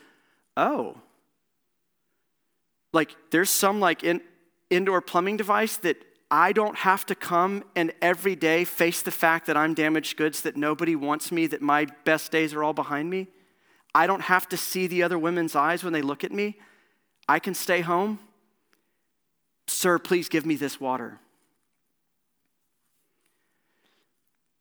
oh, 0.55 0.97
like 2.93 3.15
there's 3.31 3.49
some 3.49 3.79
like 3.79 4.03
in, 4.03 4.21
indoor 4.69 5.01
plumbing 5.01 5.37
device 5.37 5.77
that 5.77 5.97
I 6.29 6.51
don't 6.51 6.75
have 6.77 7.05
to 7.07 7.15
come 7.15 7.63
and 7.75 7.93
every 8.01 8.35
day 8.35 8.63
face 8.63 9.01
the 9.01 9.11
fact 9.11 9.47
that 9.47 9.55
I'm 9.55 9.73
damaged 9.73 10.17
goods, 10.17 10.41
that 10.41 10.57
nobody 10.57 10.95
wants 10.95 11.31
me, 11.31 11.47
that 11.47 11.61
my 11.61 11.87
best 12.03 12.31
days 12.31 12.53
are 12.53 12.63
all 12.63 12.73
behind 12.73 13.09
me. 13.09 13.27
I 13.95 14.07
don't 14.07 14.21
have 14.21 14.47
to 14.49 14.57
see 14.57 14.87
the 14.87 15.03
other 15.03 15.17
women's 15.17 15.55
eyes 15.55 15.83
when 15.83 15.93
they 15.93 16.01
look 16.01 16.23
at 16.23 16.31
me. 16.31 16.57
I 17.29 17.39
can 17.39 17.53
stay 17.53 17.81
home. 17.81 18.19
Sir, 19.67 19.99
please 19.99 20.29
give 20.29 20.45
me 20.45 20.55
this 20.55 20.79
water. 20.79 21.19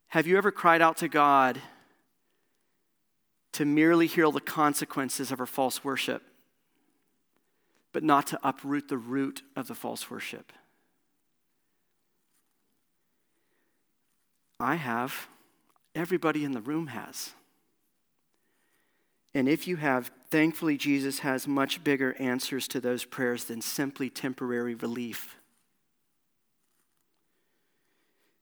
Have 0.09 0.27
you 0.27 0.37
ever 0.39 0.51
cried 0.51 0.83
out 0.83 0.97
to 0.99 1.09
God 1.09 1.61
to 3.53 3.65
merely 3.65 4.07
heal 4.07 4.33
the 4.33 4.41
consequences 4.41 5.33
of 5.33 5.41
our 5.41 5.47
false 5.47 5.85
worship, 5.85 6.23
but 7.93 8.03
not 8.03 8.27
to 8.29 8.39
uproot 8.43 8.89
the 8.89 8.99
root 8.99 9.43
of 9.55 9.69
the 9.69 9.75
false 9.75 10.11
worship? 10.11 10.53
I 14.59 14.77
have. 14.77 15.29
Everybody 15.95 16.45
in 16.45 16.53
the 16.53 16.61
room 16.61 16.89
has. 16.89 17.33
And 19.37 19.51
if 19.51 19.69
you 19.69 19.77
have, 19.77 20.11
thankfully, 20.31 20.79
Jesus 20.79 21.19
has 21.19 21.47
much 21.47 21.85
bigger 21.85 22.17
answers 22.19 22.67
to 22.69 22.81
those 22.81 23.05
prayers 23.05 23.45
than 23.45 23.61
simply 23.61 24.09
temporary 24.09 24.75
relief. 24.75 25.37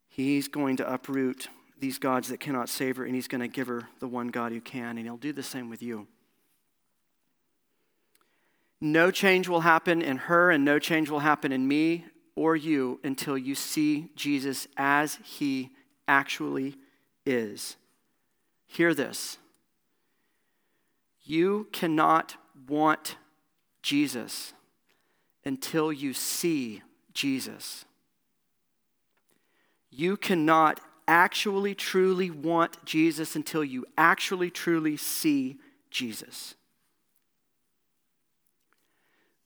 He's 0.09 0.47
going 0.47 0.77
to 0.77 0.89
uproot 0.89 1.49
these 1.81 1.99
gods 1.99 2.29
that 2.29 2.39
cannot 2.39 2.69
save 2.69 2.97
her, 2.99 3.05
and 3.05 3.13
He's 3.13 3.27
going 3.27 3.41
to 3.41 3.49
give 3.49 3.67
her 3.67 3.89
the 3.99 4.07
one 4.07 4.29
God 4.29 4.53
who 4.53 4.61
can, 4.61 4.97
and 4.97 5.01
He'll 5.01 5.17
do 5.17 5.33
the 5.33 5.43
same 5.43 5.69
with 5.69 5.83
you. 5.83 6.07
No 8.81 9.11
change 9.11 9.49
will 9.49 9.63
happen 9.63 10.01
in 10.01 10.17
her, 10.17 10.53
and 10.53 10.65
no 10.65 10.79
change 10.79 11.11
will 11.11 11.19
happen 11.19 11.51
in 11.51 11.67
me 11.67 12.05
or 12.37 12.55
you 12.55 13.01
until 13.03 13.37
you 13.37 13.57
see 13.57 14.11
Jesus 14.15 14.69
as 14.77 15.19
He 15.25 15.71
actually 16.07 16.77
is. 17.27 17.75
Hear 18.69 18.95
this. 18.95 19.39
You 21.25 21.69
cannot 21.73 22.37
want 22.69 23.17
Jesus 23.83 24.53
until 25.45 25.93
you 25.93 26.13
see 26.13 26.83
Jesus. 27.13 27.85
You 29.91 30.17
cannot 30.17 30.81
actually, 31.07 31.75
truly 31.75 32.31
want 32.31 32.85
Jesus 32.85 33.37
until 33.37 33.65
you 33.65 33.87
actually, 33.97 34.51
truly 34.51 34.97
see 34.97 35.59
Jesus. 35.91 36.55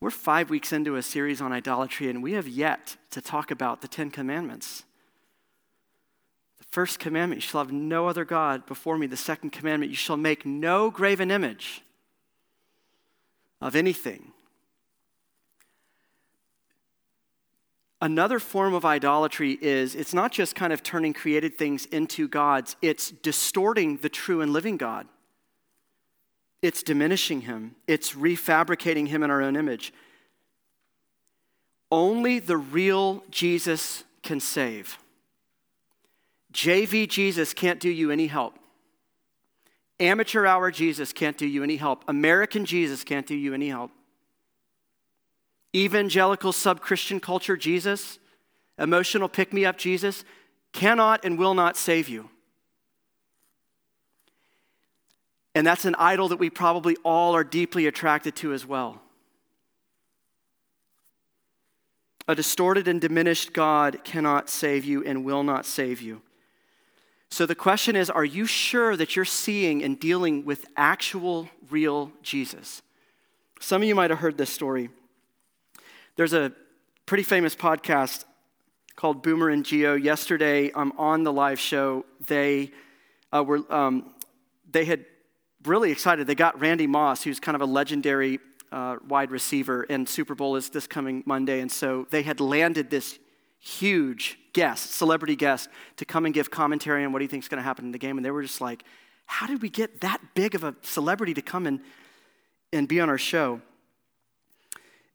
We're 0.01 0.11
five 0.11 0.49
weeks 0.49 0.73
into 0.73 0.95
a 0.95 1.03
series 1.03 1.41
on 1.41 1.53
idolatry, 1.53 2.09
and 2.09 2.23
we 2.23 2.33
have 2.33 2.47
yet 2.47 2.97
to 3.11 3.21
talk 3.21 3.51
about 3.51 3.83
the 3.83 3.89
Ten 3.89 4.11
Commandments. 4.11 4.85
First 6.71 6.99
commandment, 6.99 7.43
you 7.43 7.49
shall 7.49 7.63
have 7.63 7.73
no 7.73 8.09
other 8.09 8.25
God 8.25 8.67
before 8.67 8.99
me. 8.99 9.07
The 9.07 9.17
second 9.17 9.51
commandment, 9.51 9.91
you 9.91 9.97
shall 9.97 10.17
make 10.17 10.45
no 10.45 10.91
graven 10.91 11.31
image 11.31 11.83
of 13.61 13.75
anything. 13.75 14.33
Another 18.01 18.39
form 18.39 18.75
of 18.75 18.85
idolatry 18.85 19.59
is 19.61 19.97
it's 19.97 20.15
not 20.15 20.31
just 20.31 20.55
kind 20.55 20.73
of 20.73 20.83
turning 20.83 21.13
created 21.13 21.59
things 21.59 21.87
into 21.87 22.29
gods, 22.29 22.77
it's 22.81 23.11
distorting 23.11 23.97
the 23.97 24.09
true 24.09 24.41
and 24.41 24.53
living 24.53 24.77
God. 24.77 25.09
It's 26.63 26.83
diminishing 26.83 27.43
him, 27.43 27.75
it's 27.87 28.13
refabricating 28.13 29.09
him 29.09 29.23
in 29.23 29.31
our 29.31 29.43
own 29.43 29.57
image. 29.57 29.93
Only 31.91 32.39
the 32.39 32.57
real 32.57 33.25
Jesus 33.31 34.05
can 34.23 34.39
save. 34.41 34.99
JV 36.59 37.07
Jesus 37.07 37.55
can't 37.55 37.79
do 37.79 37.89
you 37.89 38.11
any 38.11 38.27
help. 38.27 38.59
Amateur 40.01 40.45
hour 40.45 40.73
Jesus 40.73 41.13
can't 41.13 41.39
do 41.39 41.47
you 41.47 41.63
any 41.63 41.77
help. 41.77 42.03
American 42.09 42.65
Jesus 42.65 43.05
can't 43.05 43.29
do 43.29 43.37
you 43.37 43.55
any 43.55 43.69
help. 43.69 43.93
Evangelical 45.73 46.53
sub 46.53 46.81
Christian 46.81 47.21
culture 47.21 47.57
Jesus, 47.57 48.19
emotional 48.77 49.29
pick 49.29 49.53
me 49.53 49.65
up 49.65 49.79
Jesus, 49.79 50.25
cannot 50.73 51.25
and 51.25 51.39
will 51.39 51.55
not 51.55 51.77
save 51.77 52.09
you. 52.09 52.29
And 55.55 55.65
that's 55.65 55.85
an 55.85 55.95
idol 55.97 56.27
that 56.27 56.41
we 56.41 56.51
probably 56.51 56.97
all 57.05 57.37
are 57.37 57.45
deeply 57.45 57.87
attracted 57.87 58.35
to 58.35 58.53
as 58.53 58.67
well. 58.67 59.01
A 62.27 62.35
distorted 62.35 62.89
and 62.89 63.01
diminished 63.01 63.53
God 63.53 64.01
cannot 64.03 64.51
save 64.51 64.85
you 64.85 65.05
and 65.05 65.25
will 65.25 65.45
not 65.45 65.65
save 65.65 66.03
you. 66.03 66.21
So 67.31 67.47
the 67.47 67.55
question 67.55 67.97
is 67.97 68.11
are 68.11 68.25
you 68.25 68.47
sure 68.47 68.97
that 68.97 69.17
you're 69.17 69.25
seeing 69.25 69.83
and 69.83 69.99
dealing 69.99 70.45
with 70.45 70.67
actual, 70.77 71.49
real 71.71 72.13
Jesus? 72.23 72.83
Some 73.61 73.83
of 73.83 73.89
you 73.89 73.95
might 73.95 74.11
have 74.11 74.21
heard 74.21 74.39
this 74.39 74.51
story. 74.51 74.91
There's 76.17 76.33
a 76.33 76.53
pretty 77.07 77.25
famous 77.25 77.55
podcast 77.55 78.25
called 78.97 79.23
Boomer 79.23 79.51
and 79.51 79.65
Gio. 79.65 80.03
Yesterday, 80.03 80.73
um, 80.73 80.93
on 80.99 81.23
the 81.23 81.33
live 81.33 81.61
show, 81.61 82.05
they 82.27 82.73
uh, 83.33 83.45
were 83.45 83.61
um, 83.73 84.15
they 84.71 84.85
had 84.85 85.05
really 85.65 85.91
excited. 85.93 86.27
They 86.27 86.35
got 86.35 86.61
Randy 86.61 86.87
Moss, 86.87 87.23
who's 87.23 87.41
kind 87.41 87.55
of 87.55 87.63
a 87.63 87.67
legendary 87.67 88.41
uh, 88.73 88.97
wide 89.07 89.31
receiver, 89.31 89.87
and 89.89 90.09
Super 90.09 90.35
Bowl 90.35 90.57
is 90.57 90.71
this 90.71 90.87
coming 90.87 91.23
Monday, 91.27 91.61
and 91.61 91.71
so 91.71 92.07
they 92.11 92.23
had 92.23 92.41
landed 92.41 92.91
this 92.91 93.19
huge 93.59 94.39
guest, 94.53 94.93
celebrity 94.93 95.37
guest, 95.37 95.69
to 95.97 96.05
come 96.05 96.25
and 96.25 96.35
give 96.35 96.51
commentary 96.51 97.05
on 97.05 97.13
what 97.13 97.23
he 97.23 97.29
thinks 97.29 97.47
is 97.47 97.49
going 97.49 97.59
to 97.59 97.65
happen 97.65 97.85
in 97.85 97.93
the 97.93 97.99
game, 97.99 98.17
and 98.17 98.25
they 98.25 98.31
were 98.31 98.43
just 98.43 98.61
like, 98.61 98.85
"How 99.27 99.47
did 99.47 99.63
we 99.63 99.69
get 99.69 100.01
that 100.01 100.21
big 100.35 100.55
of 100.55 100.65
a 100.65 100.75
celebrity 100.83 101.35
to 101.35 101.43
come 101.43 101.67
and 101.67 101.81
and 102.73 102.89
be 102.89 103.01
on 103.01 103.09
our 103.09 103.19
show?" 103.19 103.61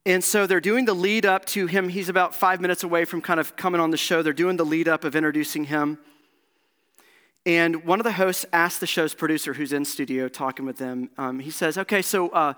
And 0.06 0.22
so 0.22 0.46
they're 0.46 0.60
doing 0.60 0.84
the 0.84 0.94
lead 0.94 1.26
up 1.26 1.46
to 1.48 1.66
him. 1.68 1.88
He's 1.88 2.10
about 2.10 2.36
five 2.36 2.60
minutes 2.60 2.84
away 2.84 3.06
from 3.06 3.22
kind 3.22 3.39
of 3.39 3.56
coming 3.56 3.80
on 3.80 3.91
the 3.91 3.98
show. 3.98 4.22
They're 4.22 4.34
doing 4.34 4.58
the 4.58 4.66
lead 4.66 4.89
up 4.89 5.06
of 5.06 5.16
introducing 5.16 5.66
him. 5.66 5.98
And 7.46 7.86
one 7.86 8.00
of 8.00 8.04
the 8.04 8.14
hosts 8.14 8.46
asked 8.52 8.82
the 8.82 8.88
show's 8.88 9.14
producer, 9.14 9.54
who's 9.54 9.72
in 9.72 9.86
studio 9.86 10.28
talking 10.28 10.66
with 10.66 10.78
them, 10.78 11.10
um, 11.18 11.39
he 11.39 11.52
says, 11.52 11.78
Okay, 11.78 12.02
so 12.02 12.30
uh, 12.30 12.54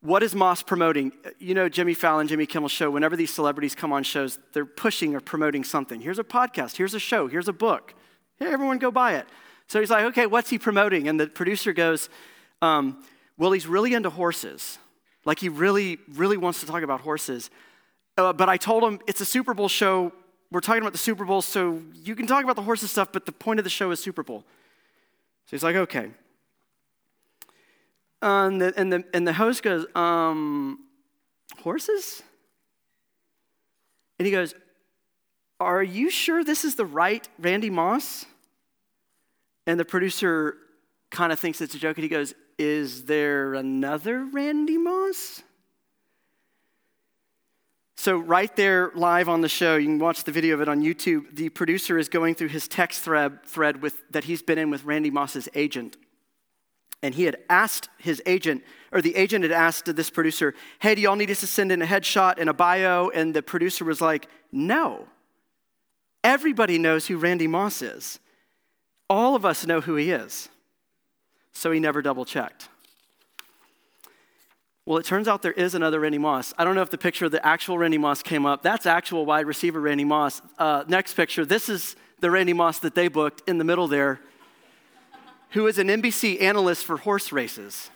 what 0.00 0.22
is 0.22 0.34
Moss 0.34 0.62
promoting? 0.62 1.12
You 1.38 1.54
know, 1.54 1.68
Jimmy 1.68 1.94
Fallon, 1.94 2.28
Jimmy 2.28 2.46
Kimmel 2.46 2.68
show, 2.68 2.90
whenever 2.90 3.16
these 3.16 3.32
celebrities 3.32 3.74
come 3.74 3.92
on 3.92 4.04
shows, 4.04 4.38
they're 4.52 4.66
pushing 4.66 5.14
or 5.14 5.20
promoting 5.20 5.64
something. 5.64 6.00
Here's 6.00 6.18
a 6.18 6.24
podcast, 6.24 6.76
here's 6.76 6.94
a 6.94 7.00
show, 7.00 7.26
here's 7.26 7.48
a 7.48 7.52
book. 7.52 7.94
Hey, 8.38 8.46
everyone 8.46 8.78
go 8.78 8.90
buy 8.90 9.16
it. 9.16 9.26
So 9.66 9.80
he's 9.80 9.90
like, 9.90 10.04
Okay, 10.06 10.26
what's 10.26 10.50
he 10.50 10.58
promoting? 10.58 11.08
And 11.08 11.18
the 11.18 11.26
producer 11.26 11.72
goes, 11.72 12.08
um, 12.62 13.02
Well, 13.36 13.52
he's 13.52 13.66
really 13.66 13.94
into 13.94 14.10
horses. 14.10 14.78
Like 15.24 15.40
he 15.40 15.48
really, 15.48 15.98
really 16.14 16.36
wants 16.36 16.60
to 16.60 16.66
talk 16.66 16.82
about 16.82 17.00
horses. 17.00 17.50
Uh, 18.16 18.32
but 18.32 18.48
I 18.48 18.56
told 18.56 18.84
him 18.84 19.00
it's 19.06 19.20
a 19.20 19.24
Super 19.24 19.54
Bowl 19.54 19.68
show 19.68 20.12
we're 20.50 20.60
talking 20.60 20.82
about 20.82 20.92
the 20.92 20.98
Super 20.98 21.24
Bowl, 21.24 21.42
so 21.42 21.82
you 21.92 22.14
can 22.14 22.26
talk 22.26 22.42
about 22.42 22.56
the 22.56 22.62
horses 22.62 22.90
stuff, 22.90 23.12
but 23.12 23.26
the 23.26 23.32
point 23.32 23.60
of 23.60 23.64
the 23.64 23.70
show 23.70 23.90
is 23.90 24.00
Super 24.00 24.22
Bowl. 24.22 24.44
So 25.44 25.50
he's 25.50 25.62
like, 25.62 25.76
okay. 25.76 26.10
And, 28.20 28.60
the, 28.60 28.72
and, 28.76 28.92
the, 28.92 29.04
and 29.14 29.26
the 29.26 29.32
host 29.32 29.62
goes, 29.62 29.86
um, 29.94 30.80
horses? 31.62 32.22
And 34.18 34.26
he 34.26 34.32
goes, 34.32 34.54
Are 35.60 35.82
you 35.82 36.10
sure 36.10 36.44
this 36.44 36.64
is 36.64 36.74
the 36.74 36.84
right 36.86 37.26
Randy 37.38 37.70
Moss? 37.70 38.26
And 39.66 39.78
the 39.78 39.84
producer 39.84 40.56
kind 41.10 41.32
of 41.32 41.38
thinks 41.38 41.60
it's 41.60 41.74
a 41.74 41.78
joke, 41.78 41.96
and 41.96 42.02
he 42.02 42.08
goes, 42.08 42.34
Is 42.58 43.04
there 43.04 43.54
another 43.54 44.24
Randy 44.24 44.78
Moss? 44.78 45.42
So, 47.96 48.16
right 48.16 48.54
there, 48.54 48.92
live 48.94 49.28
on 49.28 49.40
the 49.40 49.48
show, 49.48 49.76
you 49.76 49.86
can 49.86 49.98
watch 49.98 50.22
the 50.22 50.30
video 50.30 50.54
of 50.54 50.60
it 50.60 50.68
on 50.68 50.82
YouTube. 50.82 51.34
The 51.34 51.48
producer 51.48 51.98
is 51.98 52.08
going 52.08 52.36
through 52.36 52.48
his 52.48 52.68
text 52.68 53.00
thread, 53.00 53.44
thread 53.44 53.82
with, 53.82 54.00
that 54.12 54.24
he's 54.24 54.40
been 54.40 54.56
in 54.56 54.70
with 54.70 54.84
Randy 54.84 55.10
Moss's 55.10 55.48
agent. 55.54 55.96
And 57.02 57.14
he 57.14 57.24
had 57.24 57.36
asked 57.48 57.88
his 57.98 58.20
agent, 58.26 58.64
or 58.92 59.00
the 59.00 59.14
agent 59.14 59.44
had 59.44 59.52
asked 59.52 59.94
this 59.94 60.10
producer, 60.10 60.54
Hey, 60.80 60.94
do 60.94 61.00
y'all 61.00 61.16
need 61.16 61.30
us 61.30 61.40
to 61.40 61.46
send 61.46 61.70
in 61.70 61.80
a 61.80 61.86
headshot 61.86 62.34
and 62.38 62.50
a 62.50 62.54
bio? 62.54 63.08
And 63.10 63.34
the 63.34 63.42
producer 63.42 63.84
was 63.84 64.00
like, 64.00 64.28
No. 64.50 65.06
Everybody 66.24 66.78
knows 66.78 67.06
who 67.06 67.16
Randy 67.16 67.46
Moss 67.46 67.80
is. 67.80 68.18
All 69.08 69.36
of 69.36 69.44
us 69.44 69.66
know 69.66 69.80
who 69.80 69.94
he 69.94 70.10
is. 70.10 70.48
So 71.52 71.70
he 71.70 71.80
never 71.80 72.02
double 72.02 72.24
checked. 72.24 72.68
Well, 74.88 74.98
it 74.98 75.04
turns 75.04 75.28
out 75.28 75.42
there 75.42 75.52
is 75.52 75.74
another 75.74 76.00
Randy 76.00 76.16
Moss. 76.16 76.54
I 76.56 76.64
don't 76.64 76.74
know 76.74 76.80
if 76.80 76.88
the 76.88 76.96
picture 76.96 77.26
of 77.26 77.30
the 77.30 77.44
actual 77.46 77.76
Randy 77.76 77.98
Moss 77.98 78.22
came 78.22 78.46
up. 78.46 78.62
That's 78.62 78.86
actual 78.86 79.26
wide 79.26 79.46
receiver 79.46 79.80
Randy 79.80 80.04
Moss. 80.04 80.40
Uh, 80.58 80.84
next 80.88 81.12
picture, 81.12 81.44
this 81.44 81.68
is 81.68 81.94
the 82.20 82.30
Randy 82.30 82.54
Moss 82.54 82.78
that 82.78 82.94
they 82.94 83.08
booked 83.08 83.46
in 83.46 83.58
the 83.58 83.64
middle 83.64 83.86
there, 83.86 84.18
who 85.50 85.66
is 85.66 85.78
an 85.78 85.88
NBC 85.88 86.40
analyst 86.40 86.84
for 86.84 86.98
horse 86.98 87.32
races. 87.32 87.90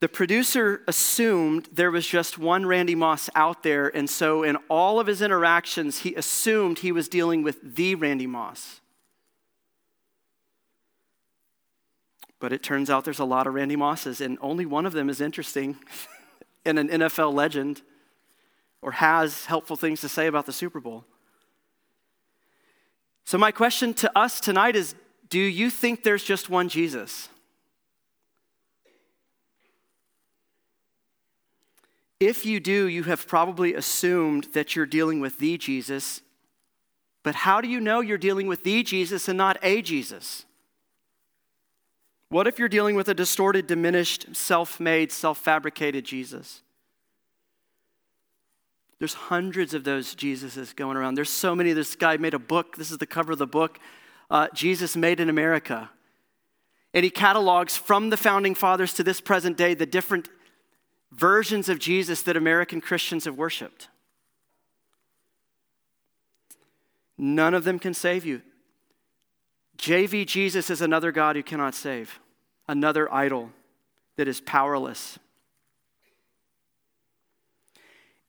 The 0.00 0.08
producer 0.08 0.82
assumed 0.86 1.68
there 1.72 1.90
was 1.90 2.06
just 2.06 2.38
one 2.38 2.66
Randy 2.66 2.94
Moss 2.94 3.28
out 3.34 3.64
there, 3.64 3.88
and 3.88 4.08
so 4.08 4.44
in 4.44 4.56
all 4.68 5.00
of 5.00 5.08
his 5.08 5.20
interactions, 5.20 6.00
he 6.00 6.14
assumed 6.14 6.78
he 6.78 6.92
was 6.92 7.08
dealing 7.08 7.42
with 7.42 7.74
the 7.74 7.96
Randy 7.96 8.26
Moss. 8.26 8.80
But 12.38 12.52
it 12.52 12.62
turns 12.62 12.88
out 12.88 13.04
there's 13.04 13.18
a 13.18 13.24
lot 13.24 13.48
of 13.48 13.54
Randy 13.54 13.74
Mosses, 13.74 14.20
and 14.20 14.38
only 14.40 14.64
one 14.64 14.86
of 14.86 14.92
them 14.92 15.10
is 15.10 15.20
interesting 15.20 15.76
and 16.64 16.78
an 16.78 16.88
NFL 16.88 17.34
legend 17.34 17.82
or 18.80 18.92
has 18.92 19.46
helpful 19.46 19.74
things 19.74 20.00
to 20.02 20.08
say 20.08 20.28
about 20.28 20.46
the 20.46 20.52
Super 20.52 20.78
Bowl. 20.78 21.04
So, 23.28 23.36
my 23.36 23.52
question 23.52 23.92
to 23.92 24.18
us 24.18 24.40
tonight 24.40 24.74
is 24.74 24.94
Do 25.28 25.38
you 25.38 25.68
think 25.68 26.02
there's 26.02 26.24
just 26.24 26.48
one 26.48 26.70
Jesus? 26.70 27.28
If 32.18 32.46
you 32.46 32.58
do, 32.58 32.86
you 32.86 33.02
have 33.02 33.28
probably 33.28 33.74
assumed 33.74 34.44
that 34.54 34.74
you're 34.74 34.86
dealing 34.86 35.20
with 35.20 35.40
the 35.40 35.58
Jesus. 35.58 36.22
But 37.22 37.34
how 37.34 37.60
do 37.60 37.68
you 37.68 37.80
know 37.80 38.00
you're 38.00 38.16
dealing 38.16 38.46
with 38.46 38.64
the 38.64 38.82
Jesus 38.82 39.28
and 39.28 39.36
not 39.36 39.58
a 39.62 39.82
Jesus? 39.82 40.46
What 42.30 42.46
if 42.46 42.58
you're 42.58 42.66
dealing 42.66 42.96
with 42.96 43.10
a 43.10 43.14
distorted, 43.14 43.66
diminished, 43.66 44.34
self 44.34 44.80
made, 44.80 45.12
self 45.12 45.36
fabricated 45.36 46.06
Jesus? 46.06 46.62
There's 48.98 49.14
hundreds 49.14 49.74
of 49.74 49.84
those 49.84 50.14
Jesuses 50.14 50.74
going 50.74 50.96
around. 50.96 51.14
There's 51.14 51.30
so 51.30 51.54
many. 51.54 51.72
This 51.72 51.94
guy 51.94 52.16
made 52.16 52.34
a 52.34 52.38
book. 52.38 52.76
This 52.76 52.90
is 52.90 52.98
the 52.98 53.06
cover 53.06 53.32
of 53.32 53.38
the 53.38 53.46
book 53.46 53.78
uh, 54.30 54.48
Jesus 54.52 54.96
Made 54.96 55.20
in 55.20 55.28
America. 55.28 55.90
And 56.94 57.04
he 57.04 57.10
catalogs 57.10 57.76
from 57.76 58.10
the 58.10 58.16
founding 58.16 58.54
fathers 58.54 58.94
to 58.94 59.02
this 59.02 59.20
present 59.20 59.56
day 59.56 59.74
the 59.74 59.86
different 59.86 60.28
versions 61.12 61.68
of 61.68 61.78
Jesus 61.78 62.22
that 62.22 62.36
American 62.36 62.80
Christians 62.80 63.24
have 63.24 63.36
worshiped. 63.36 63.88
None 67.16 67.54
of 67.54 67.64
them 67.64 67.78
can 67.78 67.94
save 67.94 68.24
you. 68.24 68.42
JV 69.76 70.26
Jesus 70.26 70.70
is 70.70 70.80
another 70.80 71.12
God 71.12 71.36
who 71.36 71.42
cannot 71.42 71.74
save, 71.74 72.20
another 72.68 73.12
idol 73.12 73.50
that 74.16 74.28
is 74.28 74.40
powerless. 74.40 75.18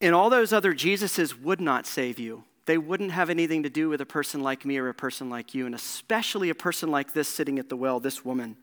And 0.01 0.15
all 0.15 0.29
those 0.29 0.53
other 0.53 0.73
Jesuses 0.73 1.39
would 1.41 1.59
not 1.59 1.85
save 1.85 2.19
you. 2.19 2.43
They 2.65 2.77
wouldn't 2.77 3.11
have 3.11 3.29
anything 3.29 3.63
to 3.63 3.69
do 3.69 3.89
with 3.89 3.99
a 3.99 4.05
person 4.05 4.41
like 4.41 4.63
me 4.63 4.77
or 4.77 4.89
a 4.89 4.93
person 4.93 5.29
like 5.29 5.53
you, 5.53 5.65
and 5.65 5.73
especially 5.73 6.49
a 6.49 6.55
person 6.55 6.91
like 6.91 7.13
this 7.13 7.27
sitting 7.27 7.59
at 7.59 7.67
the 7.67 7.75
well, 7.75 7.99
this 7.99 8.23
woman. 8.23 8.57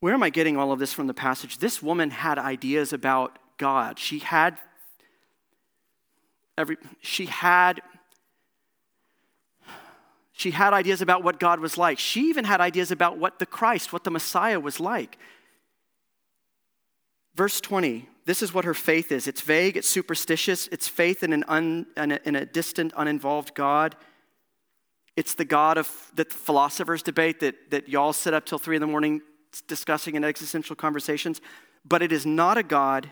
Where 0.00 0.14
am 0.14 0.22
I 0.22 0.30
getting 0.30 0.56
all 0.56 0.72
of 0.72 0.78
this 0.78 0.92
from 0.92 1.06
the 1.06 1.14
passage? 1.14 1.58
This 1.58 1.82
woman 1.82 2.10
had 2.10 2.38
ideas 2.38 2.92
about 2.92 3.38
God. 3.56 3.98
She 3.98 4.18
had 4.18 4.58
every 6.58 6.76
she 7.00 7.26
had 7.26 7.80
she 10.32 10.50
had 10.50 10.72
ideas 10.72 11.00
about 11.00 11.22
what 11.22 11.38
God 11.38 11.60
was 11.60 11.78
like. 11.78 11.98
She 11.98 12.22
even 12.28 12.44
had 12.44 12.60
ideas 12.60 12.90
about 12.90 13.16
what 13.16 13.38
the 13.38 13.46
Christ, 13.46 13.92
what 13.92 14.02
the 14.02 14.10
Messiah 14.10 14.58
was 14.58 14.80
like. 14.80 15.16
Verse 17.36 17.60
20, 17.60 18.08
this 18.24 18.42
is 18.42 18.54
what 18.54 18.64
her 18.64 18.74
faith 18.74 19.10
is 19.10 19.26
it's 19.26 19.40
vague, 19.40 19.76
it's 19.76 19.88
superstitious, 19.88 20.68
it's 20.68 20.88
faith 20.88 21.22
in, 21.22 21.32
an 21.32 21.44
un, 21.48 21.86
in, 21.96 22.12
a, 22.12 22.20
in 22.24 22.36
a 22.36 22.46
distant, 22.46 22.92
uninvolved 22.96 23.54
God. 23.54 23.96
It's 25.16 25.34
the 25.34 25.44
God 25.44 25.76
of 25.76 26.10
the 26.14 26.24
philosophers 26.24 27.02
debate 27.02 27.40
that, 27.40 27.70
that 27.70 27.88
y'all 27.88 28.12
sit 28.12 28.32
up 28.32 28.46
till 28.46 28.58
three 28.58 28.76
in 28.76 28.80
the 28.80 28.86
morning 28.86 29.20
discussing 29.68 30.14
in 30.14 30.24
existential 30.24 30.74
conversations. 30.74 31.40
But 31.84 32.02
it 32.02 32.12
is 32.12 32.24
not 32.24 32.56
a 32.56 32.62
God 32.62 33.10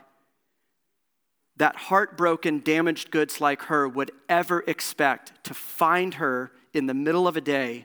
that 1.58 1.76
heartbroken, 1.76 2.60
damaged 2.60 3.10
goods 3.10 3.38
like 3.40 3.62
her 3.62 3.86
would 3.86 4.12
ever 4.30 4.64
expect 4.66 5.44
to 5.44 5.52
find 5.52 6.14
her 6.14 6.52
in 6.72 6.86
the 6.86 6.94
middle 6.94 7.28
of 7.28 7.36
a 7.36 7.40
day 7.42 7.84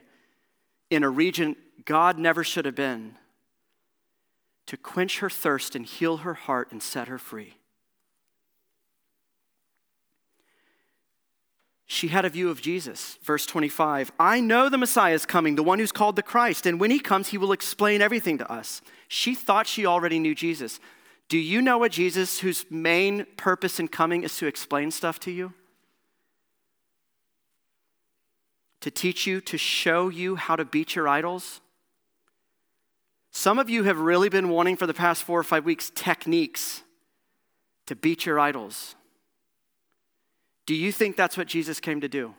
in 0.88 1.02
a 1.02 1.10
region 1.10 1.56
God 1.84 2.18
never 2.18 2.42
should 2.42 2.64
have 2.64 2.74
been 2.74 3.16
to 4.66 4.76
quench 4.76 5.20
her 5.20 5.30
thirst 5.30 5.74
and 5.74 5.86
heal 5.86 6.18
her 6.18 6.34
heart 6.34 6.72
and 6.72 6.82
set 6.82 7.08
her 7.08 7.18
free. 7.18 7.54
She 11.88 12.08
had 12.08 12.24
a 12.24 12.28
view 12.28 12.50
of 12.50 12.60
Jesus. 12.60 13.16
Verse 13.22 13.46
25 13.46 14.10
I 14.18 14.40
know 14.40 14.68
the 14.68 14.78
Messiah 14.78 15.14
is 15.14 15.24
coming, 15.24 15.54
the 15.54 15.62
one 15.62 15.78
who's 15.78 15.92
called 15.92 16.16
the 16.16 16.22
Christ, 16.22 16.66
and 16.66 16.80
when 16.80 16.90
he 16.90 16.98
comes, 16.98 17.28
he 17.28 17.38
will 17.38 17.52
explain 17.52 18.02
everything 18.02 18.38
to 18.38 18.52
us. 18.52 18.82
She 19.08 19.34
thought 19.34 19.66
she 19.66 19.86
already 19.86 20.18
knew 20.18 20.34
Jesus. 20.34 20.80
Do 21.28 21.38
you 21.38 21.60
know 21.62 21.82
a 21.84 21.88
Jesus 21.88 22.40
whose 22.40 22.64
main 22.70 23.26
purpose 23.36 23.80
in 23.80 23.88
coming 23.88 24.22
is 24.22 24.36
to 24.38 24.46
explain 24.46 24.90
stuff 24.90 25.18
to 25.20 25.30
you? 25.30 25.54
to 28.86 28.90
teach 28.92 29.26
you, 29.26 29.40
to 29.40 29.58
show 29.58 30.08
you 30.08 30.36
how 30.36 30.54
to 30.54 30.64
beat 30.64 30.94
your 30.94 31.08
idols, 31.08 31.60
Some 33.36 33.58
of 33.58 33.68
you 33.68 33.82
have 33.82 33.98
really 33.98 34.30
been 34.30 34.48
wanting 34.48 34.76
for 34.76 34.86
the 34.86 34.94
past 34.94 35.22
four 35.22 35.38
or 35.38 35.44
five 35.44 35.66
weeks 35.66 35.92
techniques 35.94 36.82
to 37.84 37.94
beat 37.94 38.24
your 38.24 38.40
idols. 38.40 38.94
Do 40.64 40.74
you 40.74 40.90
think 40.90 41.16
that's 41.16 41.36
what 41.36 41.46
Jesus 41.46 41.78
came 41.78 42.00
to 42.00 42.08
do? 42.08 42.34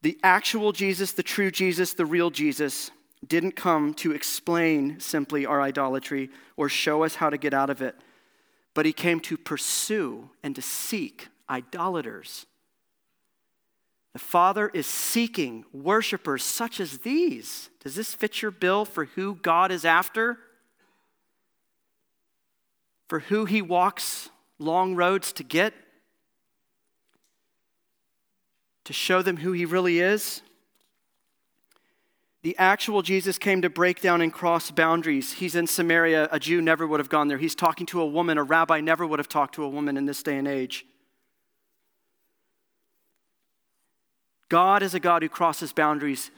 The 0.00 0.18
actual 0.22 0.72
Jesus, 0.72 1.12
the 1.12 1.22
true 1.22 1.50
Jesus, 1.50 1.92
the 1.92 2.06
real 2.06 2.30
Jesus, 2.30 2.90
didn't 3.28 3.56
come 3.56 3.92
to 3.92 4.12
explain 4.12 5.00
simply 5.00 5.44
our 5.44 5.60
idolatry 5.60 6.30
or 6.56 6.70
show 6.70 7.04
us 7.04 7.16
how 7.16 7.28
to 7.28 7.36
get 7.36 7.52
out 7.52 7.68
of 7.68 7.82
it, 7.82 7.94
but 8.72 8.86
he 8.86 8.92
came 8.94 9.20
to 9.20 9.36
pursue 9.36 10.30
and 10.42 10.56
to 10.56 10.62
seek 10.62 11.28
idolaters. 11.50 12.46
The 14.16 14.20
Father 14.20 14.70
is 14.72 14.86
seeking 14.86 15.66
worshipers 15.74 16.42
such 16.42 16.80
as 16.80 17.00
these. 17.00 17.68
Does 17.84 17.96
this 17.96 18.14
fit 18.14 18.40
your 18.40 18.50
bill 18.50 18.86
for 18.86 19.04
who 19.04 19.34
God 19.34 19.70
is 19.70 19.84
after? 19.84 20.38
For 23.08 23.18
who 23.18 23.44
he 23.44 23.60
walks 23.60 24.30
long 24.58 24.94
roads 24.94 25.34
to 25.34 25.44
get? 25.44 25.74
To 28.84 28.94
show 28.94 29.20
them 29.20 29.36
who 29.36 29.52
he 29.52 29.66
really 29.66 30.00
is? 30.00 30.40
The 32.40 32.56
actual 32.56 33.02
Jesus 33.02 33.36
came 33.36 33.60
to 33.60 33.68
break 33.68 34.00
down 34.00 34.22
and 34.22 34.32
cross 34.32 34.70
boundaries. 34.70 35.34
He's 35.34 35.54
in 35.54 35.66
Samaria. 35.66 36.30
A 36.32 36.40
Jew 36.40 36.62
never 36.62 36.86
would 36.86 37.00
have 37.00 37.10
gone 37.10 37.28
there. 37.28 37.36
He's 37.36 37.54
talking 37.54 37.84
to 37.88 38.00
a 38.00 38.06
woman. 38.06 38.38
A 38.38 38.42
rabbi 38.42 38.80
never 38.80 39.06
would 39.06 39.18
have 39.18 39.28
talked 39.28 39.56
to 39.56 39.62
a 39.62 39.68
woman 39.68 39.98
in 39.98 40.06
this 40.06 40.22
day 40.22 40.38
and 40.38 40.48
age. 40.48 40.86
God 44.48 44.82
is 44.82 44.94
a 44.94 45.00
God 45.00 45.22
who 45.22 45.28
crosses 45.28 45.72
boundaries 45.72 46.30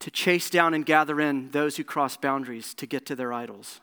to 0.00 0.10
chase 0.10 0.50
down 0.50 0.74
and 0.74 0.84
gather 0.84 1.20
in 1.20 1.50
those 1.50 1.76
who 1.76 1.84
cross 1.84 2.16
boundaries 2.16 2.74
to 2.74 2.86
get 2.86 3.06
to 3.06 3.16
their 3.16 3.32
idols. 3.32 3.80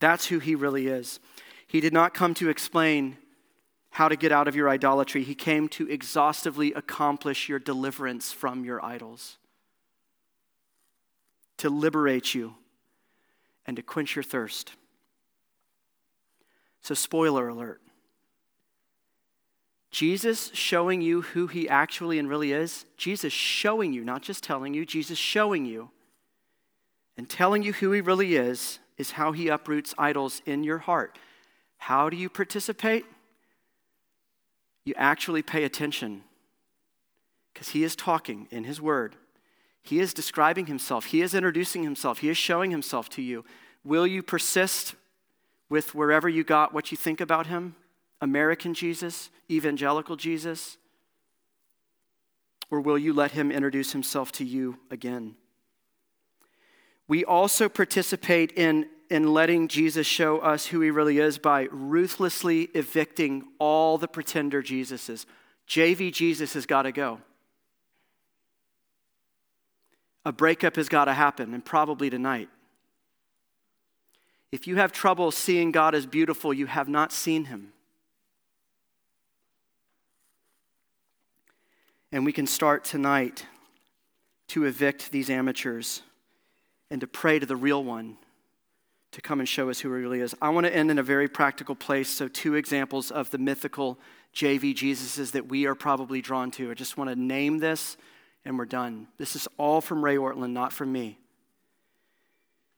That's 0.00 0.26
who 0.26 0.38
he 0.38 0.54
really 0.54 0.86
is. 0.86 1.20
He 1.66 1.80
did 1.80 1.92
not 1.92 2.14
come 2.14 2.34
to 2.34 2.48
explain 2.48 3.16
how 3.90 4.08
to 4.08 4.16
get 4.16 4.30
out 4.30 4.46
of 4.46 4.54
your 4.54 4.68
idolatry. 4.68 5.24
He 5.24 5.34
came 5.34 5.68
to 5.70 5.90
exhaustively 5.90 6.72
accomplish 6.74 7.48
your 7.48 7.58
deliverance 7.58 8.30
from 8.30 8.64
your 8.64 8.84
idols, 8.84 9.38
to 11.56 11.70
liberate 11.70 12.34
you, 12.34 12.54
and 13.66 13.76
to 13.76 13.82
quench 13.82 14.14
your 14.14 14.22
thirst. 14.22 14.72
So, 16.82 16.94
spoiler 16.94 17.48
alert 17.48 17.80
Jesus 19.96 20.50
showing 20.52 21.00
you 21.00 21.22
who 21.22 21.46
he 21.46 21.68
actually 21.68 22.18
and 22.18 22.28
really 22.28 22.52
is, 22.52 22.84
Jesus 22.98 23.32
showing 23.32 23.94
you, 23.94 24.04
not 24.04 24.20
just 24.20 24.44
telling 24.44 24.74
you, 24.74 24.84
Jesus 24.84 25.16
showing 25.16 25.64
you 25.64 25.88
and 27.16 27.26
telling 27.28 27.62
you 27.62 27.72
who 27.72 27.92
he 27.92 28.02
really 28.02 28.36
is, 28.36 28.78
is 28.98 29.12
how 29.12 29.32
he 29.32 29.48
uproots 29.48 29.94
idols 29.96 30.42
in 30.44 30.64
your 30.64 30.78
heart. 30.78 31.18
How 31.78 32.10
do 32.10 32.16
you 32.16 32.28
participate? 32.28 33.06
you 34.86 34.94
actually 34.96 35.42
pay 35.42 35.64
attention 35.64 36.22
because 37.52 37.70
he 37.70 37.82
is 37.82 37.96
talking 37.96 38.46
in 38.50 38.64
his 38.64 38.80
word. 38.80 39.16
He 39.82 39.98
is 39.98 40.14
describing 40.14 40.66
himself, 40.66 41.06
he 41.06 41.20
is 41.20 41.34
introducing 41.34 41.82
himself, 41.82 42.18
he 42.18 42.30
is 42.30 42.38
showing 42.38 42.70
himself 42.70 43.08
to 43.10 43.22
you. 43.22 43.44
Will 43.84 44.06
you 44.06 44.22
persist 44.22 44.94
with 45.68 45.94
wherever 45.94 46.28
you 46.28 46.44
got 46.44 46.72
what 46.72 46.90
you 46.90 46.96
think 46.96 47.20
about 47.20 47.48
him? 47.48 47.74
American 48.20 48.74
Jesus, 48.74 49.30
evangelical 49.50 50.16
Jesus? 50.16 50.76
Or 52.70 52.80
will 52.80 52.98
you 52.98 53.12
let 53.12 53.32
him 53.32 53.52
introduce 53.52 53.92
himself 53.92 54.32
to 54.32 54.44
you 54.44 54.78
again? 54.90 55.36
We 57.08 57.24
also 57.24 57.68
participate 57.68 58.52
in 58.52 58.86
in 59.10 59.32
letting 59.32 59.68
Jesus 59.68 60.06
show 60.06 60.38
us 60.38 60.66
who 60.66 60.80
he 60.80 60.90
really 60.90 61.18
is 61.18 61.38
by 61.38 61.68
ruthlessly 61.70 62.62
evicting 62.74 63.44
all 63.58 63.98
the 63.98 64.08
pretender 64.08 64.62
Jesuses. 64.62 65.26
JV 65.68 66.12
Jesus 66.12 66.54
has 66.54 66.66
got 66.66 66.82
to 66.82 66.92
go. 66.92 67.20
A 70.24 70.32
breakup 70.32 70.76
has 70.76 70.88
got 70.88 71.04
to 71.04 71.14
happen, 71.14 71.54
and 71.54 71.64
probably 71.64 72.10
tonight. 72.10 72.48
If 74.50 74.66
you 74.66 74.76
have 74.76 74.90
trouble 74.90 75.30
seeing 75.30 75.70
God 75.70 75.94
as 75.94 76.06
beautiful, 76.06 76.52
you 76.52 76.66
have 76.66 76.88
not 76.88 77.12
seen 77.12 77.44
him. 77.44 77.72
And 82.12 82.24
we 82.24 82.32
can 82.32 82.46
start 82.46 82.84
tonight 82.84 83.46
to 84.48 84.64
evict 84.64 85.10
these 85.10 85.28
amateurs 85.28 86.02
and 86.90 87.00
to 87.00 87.06
pray 87.06 87.38
to 87.38 87.46
the 87.46 87.56
real 87.56 87.82
one 87.82 88.16
to 89.12 89.22
come 89.22 89.40
and 89.40 89.48
show 89.48 89.70
us 89.70 89.80
who 89.80 89.88
he 89.88 90.00
really 90.00 90.20
is. 90.20 90.34
I 90.42 90.50
want 90.50 90.66
to 90.66 90.74
end 90.74 90.90
in 90.90 90.98
a 90.98 91.02
very 91.02 91.26
practical 91.26 91.74
place. 91.74 92.08
So, 92.08 92.28
two 92.28 92.54
examples 92.54 93.10
of 93.10 93.30
the 93.30 93.38
mythical 93.38 93.98
JV 94.34 94.74
Jesuses 94.74 95.32
that 95.32 95.48
we 95.48 95.66
are 95.66 95.74
probably 95.74 96.20
drawn 96.20 96.50
to. 96.52 96.70
I 96.70 96.74
just 96.74 96.98
want 96.98 97.08
to 97.10 97.16
name 97.16 97.58
this 97.58 97.96
and 98.44 98.58
we're 98.58 98.66
done. 98.66 99.08
This 99.18 99.34
is 99.34 99.48
all 99.56 99.80
from 99.80 100.04
Ray 100.04 100.16
Ortlund, 100.16 100.52
not 100.52 100.72
from 100.72 100.92
me. 100.92 101.18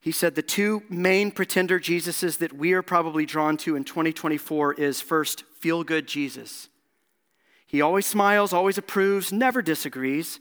He 0.01 0.13
said 0.13 0.35
the 0.35 0.43
two 0.43 0.85
main 0.89 1.33
pretender 1.33 1.81
Jesuses 1.81 2.39
that 2.39 2.53
we 2.53 2.73
are 2.73 2.83
probably 2.83 3.27
drawn 3.27 3.57
to 3.59 3.75
in 3.75 3.85
2024 3.85 4.75
is 4.75 5.01
first, 5.01 5.43
feel 5.59 5.83
good 5.83 6.07
Jesus. 6.07 6.69
He 7.69 7.83
always 7.83 8.07
smiles, 8.07 8.55
always 8.55 8.79
approves, 8.79 9.31
never 9.31 9.61
disagrees. 9.61 10.41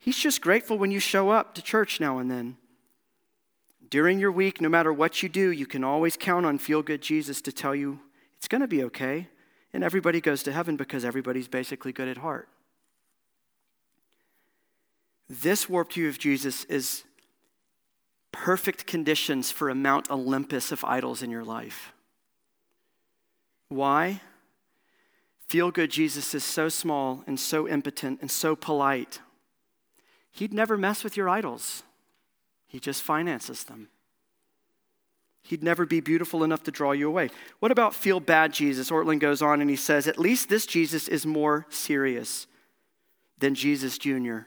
He's 0.00 0.18
just 0.18 0.42
grateful 0.42 0.76
when 0.76 0.90
you 0.90 0.98
show 0.98 1.30
up 1.30 1.54
to 1.54 1.62
church 1.62 2.00
now 2.00 2.18
and 2.18 2.28
then. 2.28 2.56
During 3.88 4.18
your 4.18 4.32
week, 4.32 4.60
no 4.60 4.68
matter 4.68 4.92
what 4.92 5.22
you 5.22 5.28
do, 5.28 5.52
you 5.52 5.64
can 5.64 5.84
always 5.84 6.16
count 6.16 6.44
on 6.44 6.58
Feel 6.58 6.82
Good 6.82 7.02
Jesus 7.02 7.40
to 7.42 7.52
tell 7.52 7.72
you 7.74 8.00
it's 8.36 8.48
going 8.48 8.62
to 8.62 8.66
be 8.66 8.82
okay. 8.84 9.28
And 9.72 9.84
everybody 9.84 10.20
goes 10.20 10.42
to 10.42 10.52
heaven 10.52 10.76
because 10.76 11.04
everybody's 11.04 11.46
basically 11.46 11.92
good 11.92 12.08
at 12.08 12.16
heart. 12.16 12.48
This 15.28 15.68
warped 15.68 15.92
view 15.92 16.08
of 16.08 16.18
Jesus 16.18 16.64
is 16.64 17.04
perfect 18.32 18.88
conditions 18.88 19.52
for 19.52 19.68
a 19.68 19.74
Mount 19.76 20.10
Olympus 20.10 20.72
of 20.72 20.84
idols 20.84 21.22
in 21.22 21.30
your 21.30 21.44
life. 21.44 21.92
Why? 23.68 24.20
Feel 25.50 25.72
good 25.72 25.90
Jesus 25.90 26.32
is 26.32 26.44
so 26.44 26.68
small 26.68 27.24
and 27.26 27.40
so 27.40 27.66
impotent 27.66 28.20
and 28.20 28.30
so 28.30 28.54
polite. 28.54 29.18
He'd 30.30 30.54
never 30.54 30.78
mess 30.78 31.02
with 31.02 31.16
your 31.16 31.28
idols. 31.28 31.82
He 32.68 32.78
just 32.78 33.02
finances 33.02 33.64
them. 33.64 33.88
He'd 35.42 35.64
never 35.64 35.86
be 35.86 35.98
beautiful 35.98 36.44
enough 36.44 36.62
to 36.62 36.70
draw 36.70 36.92
you 36.92 37.08
away. 37.08 37.30
What 37.58 37.72
about 37.72 37.96
feel 37.96 38.20
bad 38.20 38.52
Jesus? 38.52 38.92
Ortlund 38.92 39.18
goes 39.18 39.42
on 39.42 39.60
and 39.60 39.68
he 39.68 39.74
says, 39.74 40.06
at 40.06 40.20
least 40.20 40.48
this 40.48 40.66
Jesus 40.66 41.08
is 41.08 41.26
more 41.26 41.66
serious 41.68 42.46
than 43.38 43.56
Jesus 43.56 43.98
Jr. 43.98 44.42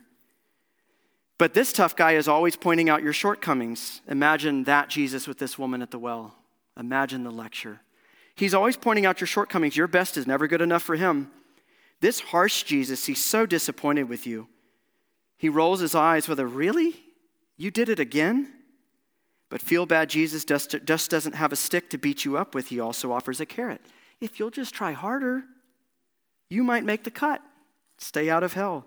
But 1.37 1.53
this 1.53 1.73
tough 1.73 1.97
guy 1.97 2.13
is 2.13 2.29
always 2.29 2.55
pointing 2.55 2.89
out 2.89 3.03
your 3.03 3.11
shortcomings. 3.11 3.99
Imagine 4.07 4.63
that 4.63 4.87
Jesus 4.87 5.27
with 5.27 5.37
this 5.37 5.59
woman 5.59 5.81
at 5.81 5.91
the 5.91 5.99
well. 5.99 6.33
Imagine 6.79 7.25
the 7.25 7.29
lecture. 7.29 7.81
He's 8.35 8.53
always 8.53 8.77
pointing 8.77 9.05
out 9.05 9.21
your 9.21 9.27
shortcomings. 9.27 9.77
Your 9.77 9.87
best 9.87 10.17
is 10.17 10.27
never 10.27 10.47
good 10.47 10.61
enough 10.61 10.83
for 10.83 10.95
him. 10.95 11.31
This 12.01 12.19
harsh 12.19 12.63
Jesus, 12.63 13.05
he's 13.05 13.23
so 13.23 13.45
disappointed 13.45 14.09
with 14.09 14.25
you. 14.27 14.47
He 15.37 15.49
rolls 15.49 15.79
his 15.79 15.95
eyes 15.95 16.27
with 16.27 16.39
a 16.39 16.47
really? 16.47 16.95
You 17.57 17.71
did 17.71 17.89
it 17.89 17.99
again? 17.99 18.51
But 19.49 19.61
feel 19.61 19.85
bad, 19.85 20.09
Jesus 20.09 20.45
just, 20.45 20.75
just 20.83 21.11
doesn't 21.11 21.35
have 21.35 21.51
a 21.51 21.55
stick 21.55 21.89
to 21.91 21.97
beat 21.97 22.25
you 22.25 22.37
up 22.37 22.55
with. 22.55 22.69
He 22.69 22.79
also 22.79 23.11
offers 23.11 23.39
a 23.39 23.45
carrot. 23.45 23.81
If 24.19 24.39
you'll 24.39 24.49
just 24.49 24.73
try 24.73 24.93
harder, 24.93 25.43
you 26.49 26.63
might 26.63 26.83
make 26.83 27.03
the 27.03 27.11
cut. 27.11 27.41
Stay 27.99 28.29
out 28.29 28.43
of 28.43 28.53
hell. 28.53 28.85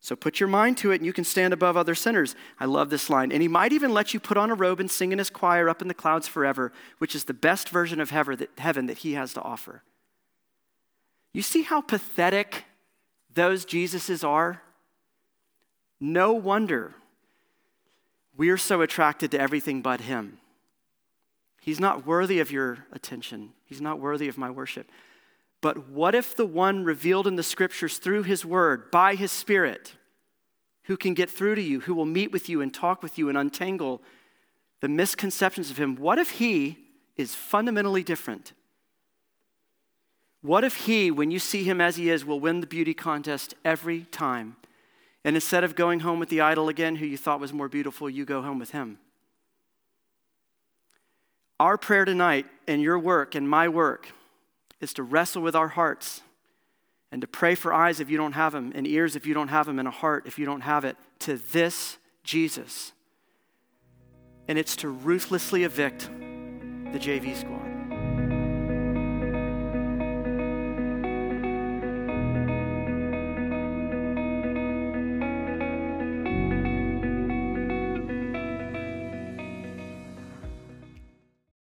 So 0.00 0.16
put 0.16 0.40
your 0.40 0.48
mind 0.48 0.78
to 0.78 0.92
it 0.92 0.96
and 0.96 1.06
you 1.06 1.12
can 1.12 1.24
stand 1.24 1.52
above 1.52 1.76
other 1.76 1.94
sinners. 1.94 2.34
I 2.58 2.64
love 2.64 2.88
this 2.88 3.10
line. 3.10 3.32
And 3.32 3.42
he 3.42 3.48
might 3.48 3.72
even 3.72 3.92
let 3.92 4.14
you 4.14 4.20
put 4.20 4.38
on 4.38 4.50
a 4.50 4.54
robe 4.54 4.80
and 4.80 4.90
sing 4.90 5.12
in 5.12 5.18
his 5.18 5.28
choir 5.28 5.68
up 5.68 5.82
in 5.82 5.88
the 5.88 5.94
clouds 5.94 6.26
forever, 6.26 6.72
which 6.98 7.14
is 7.14 7.24
the 7.24 7.34
best 7.34 7.68
version 7.68 8.00
of 8.00 8.10
heaven 8.10 8.86
that 8.86 8.98
he 8.98 9.12
has 9.12 9.34
to 9.34 9.42
offer. 9.42 9.82
You 11.32 11.42
see 11.42 11.62
how 11.62 11.80
pathetic 11.80 12.64
those 13.32 13.64
Jesuses 13.64 14.26
are? 14.26 14.62
No 16.00 16.32
wonder 16.32 16.94
we 18.36 18.48
are 18.48 18.56
so 18.56 18.80
attracted 18.80 19.30
to 19.32 19.40
everything 19.40 19.82
but 19.82 20.00
Him. 20.00 20.38
He's 21.60 21.78
not 21.78 22.06
worthy 22.06 22.40
of 22.40 22.50
your 22.50 22.86
attention, 22.90 23.52
He's 23.66 23.82
not 23.82 24.00
worthy 24.00 24.28
of 24.28 24.38
my 24.38 24.50
worship. 24.50 24.90
But 25.60 25.88
what 25.88 26.14
if 26.14 26.34
the 26.34 26.46
one 26.46 26.84
revealed 26.84 27.26
in 27.26 27.36
the 27.36 27.42
scriptures 27.42 27.98
through 27.98 28.22
His 28.22 28.44
Word, 28.44 28.90
by 28.90 29.14
His 29.14 29.30
Spirit, 29.30 29.94
who 30.84 30.96
can 30.96 31.14
get 31.14 31.30
through 31.30 31.56
to 31.56 31.62
you, 31.62 31.80
who 31.80 31.94
will 31.94 32.06
meet 32.06 32.32
with 32.32 32.48
you 32.48 32.60
and 32.60 32.72
talk 32.72 33.02
with 33.02 33.18
you 33.18 33.28
and 33.28 33.36
untangle 33.36 34.00
the 34.80 34.88
misconceptions 34.88 35.70
of 35.70 35.76
Him, 35.76 35.96
what 35.96 36.18
if 36.18 36.30
He 36.30 36.78
is 37.16 37.34
fundamentally 37.34 38.02
different? 38.02 38.52
What 40.42 40.64
if 40.64 40.86
He, 40.86 41.10
when 41.10 41.30
you 41.30 41.38
see 41.38 41.64
Him 41.64 41.80
as 41.80 41.96
He 41.96 42.08
is, 42.08 42.24
will 42.24 42.40
win 42.40 42.60
the 42.60 42.66
beauty 42.66 42.94
contest 42.94 43.54
every 43.64 44.04
time? 44.04 44.56
And 45.24 45.36
instead 45.36 45.64
of 45.64 45.74
going 45.74 46.00
home 46.00 46.18
with 46.18 46.30
the 46.30 46.40
idol 46.40 46.68
again, 46.68 46.96
who 46.96 47.06
you 47.06 47.18
thought 47.18 47.40
was 47.40 47.52
more 47.52 47.68
beautiful, 47.68 48.08
you 48.08 48.24
go 48.24 48.40
home 48.40 48.58
with 48.58 48.70
him. 48.70 48.98
Our 51.58 51.76
prayer 51.76 52.06
tonight, 52.06 52.46
and 52.66 52.80
your 52.80 52.98
work, 52.98 53.34
and 53.34 53.46
my 53.46 53.68
work, 53.68 54.08
is 54.80 54.92
to 54.94 55.02
wrestle 55.02 55.42
with 55.42 55.54
our 55.54 55.68
hearts 55.68 56.22
and 57.12 57.20
to 57.20 57.26
pray 57.26 57.54
for 57.54 57.72
eyes 57.72 58.00
if 58.00 58.08
you 58.08 58.16
don't 58.16 58.32
have 58.32 58.52
them, 58.52 58.72
and 58.74 58.86
ears 58.86 59.16
if 59.16 59.26
you 59.26 59.34
don't 59.34 59.48
have 59.48 59.66
them, 59.66 59.78
and 59.78 59.88
a 59.88 59.90
heart 59.90 60.26
if 60.26 60.38
you 60.38 60.46
don't 60.46 60.60
have 60.60 60.84
it, 60.84 60.96
to 61.18 61.36
this 61.52 61.98
Jesus. 62.22 62.92
And 64.46 64.58
it's 64.58 64.76
to 64.76 64.88
ruthlessly 64.88 65.64
evict 65.64 66.02
the 66.02 66.98
JV 66.98 67.36
squad. 67.36 67.79